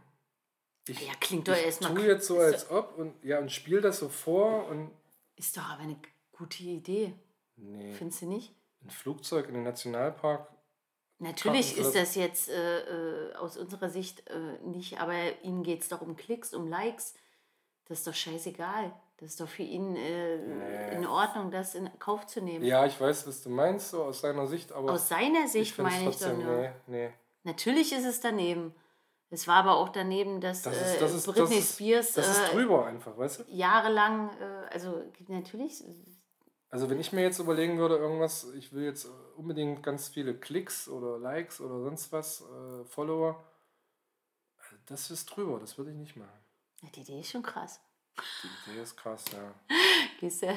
Ich, 0.89 1.07
Ja, 1.07 1.13
klingt 1.21 1.49
doch 1.49 1.55
ich 1.57 1.65
erstmal 1.67 1.95
tue 1.95 2.05
kr- 2.05 2.07
jetzt 2.09 2.27
so 2.27 2.39
als 2.39 2.71
ob 2.71 2.97
und 2.99 3.15
ja 3.25 3.39
und 3.39 3.51
spiele 3.53 3.81
das 3.81 3.99
so 3.99 4.09
vor 4.09 4.67
und 4.69 4.91
Ist 5.37 5.57
doch 5.57 5.69
aber 5.71 5.83
eine 5.83 5.97
gute 6.33 6.63
Idee, 6.63 7.13
nee, 7.57 7.93
findest 7.95 8.23
du 8.23 8.27
nicht? 8.27 8.55
ein 8.85 8.91
Flugzeug 8.91 9.49
in 9.49 9.55
den 9.55 9.65
Nationalpark. 9.65 10.49
Natürlich 11.21 11.77
ist 11.77 11.97
das 11.97 12.15
jetzt 12.15 12.49
äh, 12.49 13.31
äh, 13.31 13.35
aus 13.35 13.57
unserer 13.57 13.89
Sicht 13.91 14.23
äh, 14.31 14.59
nicht, 14.65 15.01
aber 15.01 15.15
ihnen 15.43 15.65
geht 15.65 15.83
es 15.83 15.89
doch 15.89 16.01
um 16.01 16.15
Klicks, 16.17 16.55
um 16.55 16.69
Likes. 16.69 17.15
Das 17.87 17.99
ist 17.99 18.07
doch 18.07 18.15
scheißegal. 18.15 18.93
Das 19.17 19.31
ist 19.31 19.41
doch 19.41 19.49
für 19.49 19.65
ihn 19.65 19.97
äh, 19.97 20.37
Nee. 20.37 20.95
in 20.95 21.07
Ordnung, 21.07 21.51
das 21.51 21.75
in 21.75 21.91
Kauf 21.99 22.29
zu 22.29 22.41
nehmen. 22.41 22.65
Ja, 22.65 22.87
ich 22.87 23.01
weiß, 23.01 23.27
was 23.27 23.43
du 23.43 23.49
meinst, 23.51 23.91
so 23.91 24.05
aus 24.05 24.21
seiner 24.21 24.47
Sicht, 24.47 24.71
aber 24.71 24.93
Aus 24.93 25.09
seiner 25.09 25.47
ich 25.47 25.51
Sicht 25.51 25.73
es 25.73 25.79
meine 25.79 26.09
ich 26.09 26.17
doch 26.19 26.33
nur. 26.37 26.57
nee, 26.57 26.71
nee. 26.87 27.11
Natürlich 27.43 27.93
ist 27.93 28.05
es 28.05 28.21
daneben. 28.21 28.73
Es 29.31 29.47
war 29.47 29.57
aber 29.57 29.77
auch 29.77 29.91
daneben, 29.91 30.41
dass 30.41 30.63
Das 30.63 30.77
äh, 30.77 30.93
ist, 30.95 31.03
das 31.03 31.15
ist, 31.15 31.27
Britney 31.27 31.43
das 31.43 31.51
ist, 31.51 31.75
Spears 31.75 32.13
das 32.15 32.29
ist 32.29 32.49
äh, 32.49 32.53
drüber 32.53 32.87
einfach, 32.87 33.17
weißt 33.17 33.41
du? 33.41 33.45
jahrelang, 33.49 34.31
äh, 34.39 34.69
also 34.73 35.03
natürlich, 35.29 35.85
Also 36.71 36.89
wenn 36.89 36.99
ich 36.99 37.13
mir 37.13 37.23
jetzt 37.23 37.39
überlegen 37.39 37.79
würde, 37.79 37.97
irgendwas, 37.97 38.51
ich 38.55 38.73
will 38.73 38.85
jetzt 38.85 39.07
unbedingt 39.37 39.83
ganz 39.83 40.09
viele 40.09 40.35
Klicks 40.35 40.89
oder 40.89 41.19
Likes 41.19 41.61
oder 41.61 41.81
sonst 41.81 42.11
was, 42.11 42.41
äh, 42.41 42.85
Follower, 42.87 43.45
äh, 44.59 44.77
das 44.87 45.11
ist 45.11 45.27
drüber, 45.27 45.59
das 45.61 45.77
würde 45.77 45.91
ich 45.91 45.97
nicht 45.97 46.17
machen. 46.17 46.41
die 46.95 47.01
Idee 47.01 47.21
ist 47.21 47.31
schon 47.31 47.43
krass. 47.43 47.81
Die 48.67 48.71
Idee 48.71 48.83
ist 48.83 48.97
krass, 48.97 49.25
ja. 49.33 49.55
Gehst 50.21 50.43
du, 50.43 50.49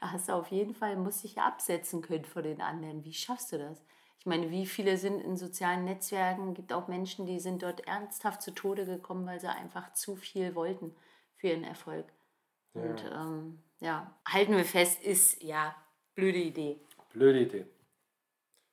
hast 0.00 0.28
du 0.28 0.32
auf 0.32 0.48
jeden 0.48 0.74
Fall, 0.74 0.96
musst 0.96 1.22
dich 1.22 1.38
absetzen 1.38 2.02
können 2.02 2.24
von 2.24 2.42
den 2.42 2.60
anderen. 2.60 3.04
Wie 3.04 3.14
schaffst 3.14 3.52
du 3.52 3.58
das? 3.58 3.80
Ich 4.20 4.26
meine, 4.26 4.50
wie 4.50 4.66
viele 4.66 4.96
sind 4.98 5.20
in 5.20 5.36
sozialen 5.36 5.84
Netzwerken? 5.84 6.52
gibt 6.54 6.72
auch 6.72 6.88
Menschen, 6.88 7.24
die 7.26 7.40
sind 7.40 7.62
dort 7.62 7.80
ernsthaft 7.86 8.42
zu 8.42 8.50
Tode 8.52 8.84
gekommen, 8.84 9.26
weil 9.26 9.40
sie 9.40 9.48
einfach 9.48 9.92
zu 9.94 10.14
viel 10.14 10.54
wollten 10.54 10.94
für 11.36 11.48
ihren 11.48 11.64
Erfolg. 11.64 12.06
Und 12.74 13.02
ähm, 13.12 13.62
ja, 13.80 14.14
halten 14.28 14.56
wir 14.56 14.64
fest, 14.66 15.02
ist 15.02 15.42
ja 15.42 15.74
blöde 16.14 16.38
Idee. 16.38 16.78
Blöde 17.12 17.40
Idee. 17.40 17.66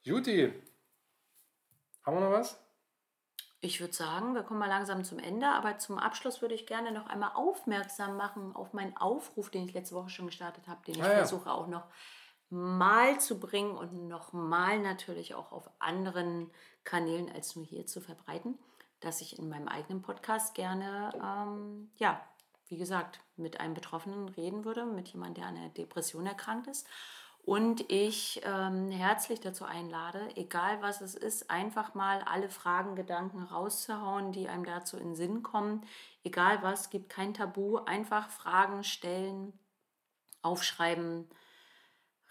Juti, 0.01 0.53
haben 2.05 2.17
wir 2.17 2.21
noch 2.21 2.31
was? 2.37 2.59
Ich 3.59 3.79
würde 3.79 3.93
sagen, 3.93 4.35
wir 4.35 4.43
kommen 4.43 4.59
mal 4.59 4.67
langsam 4.67 5.03
zum 5.03 5.17
Ende, 5.17 5.47
aber 5.47 5.79
zum 5.79 5.97
Abschluss 5.97 6.41
würde 6.41 6.53
ich 6.55 6.67
gerne 6.67 6.91
noch 6.91 7.07
einmal 7.07 7.31
aufmerksam 7.33 8.15
machen 8.15 8.55
auf 8.55 8.73
meinen 8.73 8.95
Aufruf, 8.97 9.49
den 9.49 9.65
ich 9.65 9.73
letzte 9.73 9.95
Woche 9.95 10.09
schon 10.09 10.27
gestartet 10.27 10.67
habe, 10.67 10.83
den 10.85 10.95
ich 10.95 11.01
Ah, 11.03 11.07
ja. 11.11 11.17
versuche 11.19 11.51
auch 11.51 11.67
noch 11.67 11.85
mal 12.49 13.19
zu 13.19 13.39
bringen 13.39 13.71
und 13.71 14.07
nochmal 14.07 14.79
natürlich 14.79 15.35
auch 15.35 15.51
auf 15.51 15.69
anderen 15.79 16.49
Kanälen 16.83 17.31
als 17.31 17.55
nur 17.55 17.65
hier 17.65 17.85
zu 17.85 17.99
verbreiten, 18.01 18.57
dass 18.99 19.21
ich 19.21 19.37
in 19.37 19.49
meinem 19.49 19.67
eigenen 19.67 20.01
Podcast 20.01 20.55
gerne, 20.55 21.11
ähm, 21.21 21.91
ja, 21.97 22.21
wie 22.69 22.77
gesagt, 22.77 23.19
mit 23.35 23.59
einem 23.59 23.73
Betroffenen 23.73 24.29
reden 24.29 24.65
würde, 24.65 24.85
mit 24.85 25.09
jemandem, 25.09 25.41
der 25.41 25.45
an 25.47 25.57
einer 25.57 25.69
Depression 25.69 26.25
erkrankt 26.25 26.67
ist. 26.67 26.87
Und 27.47 27.89
ich 27.89 28.41
ähm, 28.43 28.91
herzlich 28.91 29.39
dazu 29.39 29.63
einlade, 29.63 30.27
egal 30.35 30.81
was 30.81 30.99
es 30.99 31.15
ist, 31.15 31.49
einfach 31.49 31.93
mal 31.93 32.21
alle 32.23 32.49
Fragen, 32.49 32.97
Gedanken 32.97 33.41
rauszuhauen, 33.41 34.33
die 34.33 34.49
einem 34.49 34.65
dazu 34.65 34.97
in 34.97 35.15
Sinn 35.15 35.43
kommen. 35.43 35.85
Egal 36.25 36.61
was, 36.61 36.89
gibt 36.89 37.07
kein 37.07 37.33
Tabu. 37.33 37.77
Einfach 37.77 38.29
Fragen 38.29 38.83
stellen, 38.83 39.57
aufschreiben, 40.41 41.29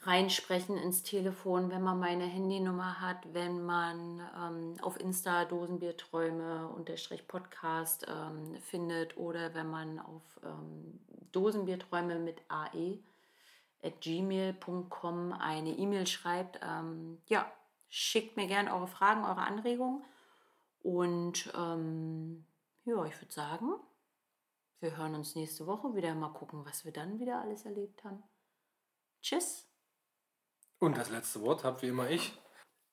reinsprechen 0.06 0.76
ins 0.76 1.02
Telefon, 1.02 1.70
wenn 1.70 1.82
man 1.82 1.98
meine 1.98 2.24
Handynummer 2.24 3.00
hat, 3.00 3.18
wenn 3.32 3.64
man 3.64 4.20
ähm, 4.38 4.76
auf 4.82 5.00
Insta 5.00 5.44
Dosenbierträume 5.44 6.68
unterstrich 6.68 7.26
Podcast 7.26 8.06
ähm, 8.08 8.56
findet 8.60 9.16
oder 9.16 9.54
wenn 9.54 9.70
man 9.70 9.98
auf 9.98 10.22
ähm, 10.44 11.00
Dosenbierträume 11.32 12.18
mit 12.18 12.40
AE 12.48 12.98
at 13.82 14.00
gmail.com 14.00 15.32
eine 15.32 15.70
E-Mail 15.70 16.06
schreibt. 16.06 16.60
Ähm, 16.62 17.20
ja, 17.26 17.50
schickt 17.88 18.36
mir 18.36 18.46
gerne 18.46 18.74
eure 18.74 18.88
Fragen, 18.88 19.24
eure 19.24 19.42
Anregungen. 19.42 20.02
Und 20.82 21.52
ähm, 21.56 22.46
ja, 22.84 23.04
ich 23.04 23.20
würde 23.20 23.32
sagen, 23.32 23.74
wir 24.80 24.96
hören 24.96 25.14
uns 25.14 25.34
nächste 25.34 25.66
Woche 25.66 25.94
wieder. 25.94 26.14
Mal 26.14 26.32
gucken, 26.32 26.64
was 26.64 26.84
wir 26.84 26.92
dann 26.92 27.18
wieder 27.18 27.40
alles 27.40 27.64
erlebt 27.64 28.04
haben. 28.04 28.22
Tschüss. 29.20 29.66
Und 30.78 30.96
das 30.96 31.10
letzte 31.10 31.40
Wort 31.40 31.64
habe 31.64 31.82
wie 31.82 31.88
immer 31.88 32.10
ich. 32.10 32.38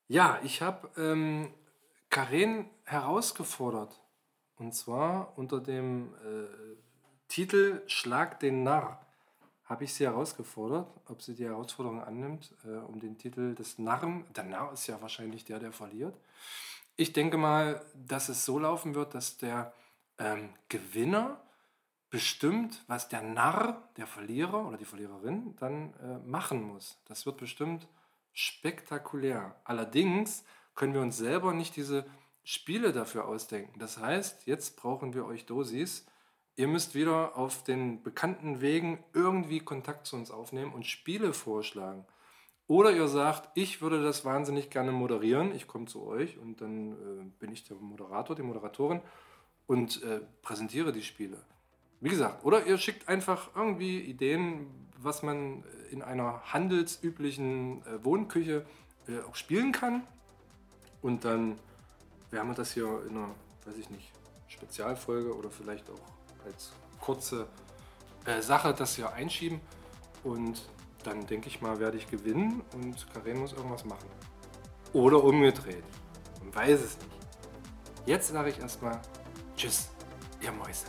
Ja, 0.07 0.39
ich 0.43 0.61
habe 0.61 0.89
ähm, 0.97 1.53
Karen 2.09 2.69
herausgefordert. 2.85 3.99
Und 4.55 4.73
zwar 4.73 5.37
unter 5.37 5.59
dem 5.59 6.13
äh, 6.15 6.77
Titel 7.27 7.81
Schlag 7.87 8.39
den 8.39 8.63
Narr 8.63 9.03
habe 9.65 9.85
ich 9.85 9.93
sie 9.93 10.05
herausgefordert, 10.05 10.87
ob 11.07 11.21
sie 11.21 11.35
die 11.35 11.45
Herausforderung 11.45 12.03
annimmt, 12.03 12.53
äh, 12.65 12.77
um 12.77 12.99
den 12.99 13.17
Titel 13.17 13.55
des 13.55 13.79
Narren. 13.79 14.25
Der 14.35 14.43
Narr 14.43 14.73
ist 14.73 14.87
ja 14.87 15.01
wahrscheinlich 15.01 15.45
der, 15.45 15.59
der 15.59 15.71
verliert. 15.71 16.15
Ich 16.95 17.13
denke 17.13 17.37
mal, 17.37 17.83
dass 17.95 18.29
es 18.29 18.45
so 18.45 18.59
laufen 18.59 18.93
wird, 18.93 19.15
dass 19.15 19.37
der 19.37 19.73
ähm, 20.19 20.53
Gewinner 20.69 21.41
bestimmt, 22.13 22.83
was 22.85 23.09
der 23.09 23.23
Narr, 23.23 23.89
der 23.97 24.05
Verlierer 24.05 24.67
oder 24.67 24.77
die 24.77 24.85
Verliererin 24.85 25.55
dann 25.59 25.95
äh, 25.95 26.19
machen 26.19 26.61
muss. 26.61 27.01
Das 27.05 27.25
wird 27.25 27.37
bestimmt 27.37 27.87
spektakulär. 28.33 29.55
Allerdings 29.63 30.43
können 30.75 30.93
wir 30.93 31.01
uns 31.01 31.17
selber 31.17 31.55
nicht 31.55 31.75
diese 31.75 32.05
Spiele 32.43 32.93
dafür 32.93 33.25
ausdenken. 33.25 33.79
Das 33.79 33.97
heißt, 33.97 34.45
jetzt 34.45 34.77
brauchen 34.77 35.15
wir 35.15 35.25
euch 35.25 35.47
Dosis. 35.47 36.05
Ihr 36.55 36.67
müsst 36.67 36.93
wieder 36.93 37.35
auf 37.35 37.63
den 37.63 38.03
bekannten 38.03 38.61
Wegen 38.61 39.03
irgendwie 39.15 39.61
Kontakt 39.61 40.05
zu 40.05 40.15
uns 40.15 40.29
aufnehmen 40.29 40.71
und 40.71 40.85
Spiele 40.85 41.33
vorschlagen. 41.33 42.05
Oder 42.67 42.91
ihr 42.91 43.07
sagt, 43.07 43.49
ich 43.55 43.81
würde 43.81 44.03
das 44.03 44.23
wahnsinnig 44.23 44.69
gerne 44.69 44.91
moderieren. 44.91 45.55
Ich 45.55 45.65
komme 45.65 45.85
zu 45.85 46.05
euch 46.05 46.37
und 46.37 46.61
dann 46.61 46.91
äh, 46.91 47.25
bin 47.39 47.51
ich 47.51 47.63
der 47.63 47.77
Moderator, 47.77 48.35
die 48.35 48.43
Moderatorin 48.43 49.01
und 49.65 50.03
äh, 50.03 50.21
präsentiere 50.43 50.91
die 50.91 51.01
Spiele. 51.01 51.43
Wie 52.03 52.09
gesagt, 52.09 52.43
oder 52.43 52.65
ihr 52.65 52.77
schickt 52.77 53.07
einfach 53.07 53.51
irgendwie 53.55 54.01
Ideen, 54.01 54.67
was 54.97 55.23
man 55.23 55.63
in 55.89 56.01
einer 56.01 56.41
handelsüblichen 56.51 57.81
äh, 57.85 58.03
Wohnküche 58.03 58.65
äh, 59.07 59.21
auch 59.21 59.35
spielen 59.35 59.71
kann. 59.71 60.03
Und 61.01 61.23
dann 61.23 61.57
werden 62.29 62.49
wir 62.49 62.55
das 62.55 62.73
hier 62.73 63.03
in 63.07 63.15
einer, 63.15 63.29
weiß 63.65 63.77
ich 63.79 63.89
nicht, 63.89 64.11
Spezialfolge 64.49 65.33
oder 65.33 65.49
vielleicht 65.49 65.89
auch 65.89 66.45
als 66.45 66.73
kurze 66.99 67.47
äh, 68.25 68.41
Sache 68.41 68.73
das 68.73 68.97
hier 68.97 69.13
einschieben. 69.13 69.61
Und 70.25 70.61
dann 71.05 71.25
denke 71.25 71.47
ich 71.47 71.61
mal, 71.61 71.79
werde 71.79 71.95
ich 71.95 72.11
gewinnen 72.11 72.63
und 72.73 73.07
Karen 73.13 73.39
muss 73.39 73.53
irgendwas 73.53 73.85
machen. 73.85 74.09
Oder 74.91 75.23
umgedreht. 75.23 75.85
Man 76.41 76.53
weiß 76.53 76.81
es 76.81 76.97
nicht. 76.97 77.09
Jetzt 78.05 78.27
sage 78.27 78.49
ich 78.49 78.59
erstmal 78.59 78.99
Tschüss, 79.55 79.89
ihr 80.41 80.51
Mäuse. 80.51 80.87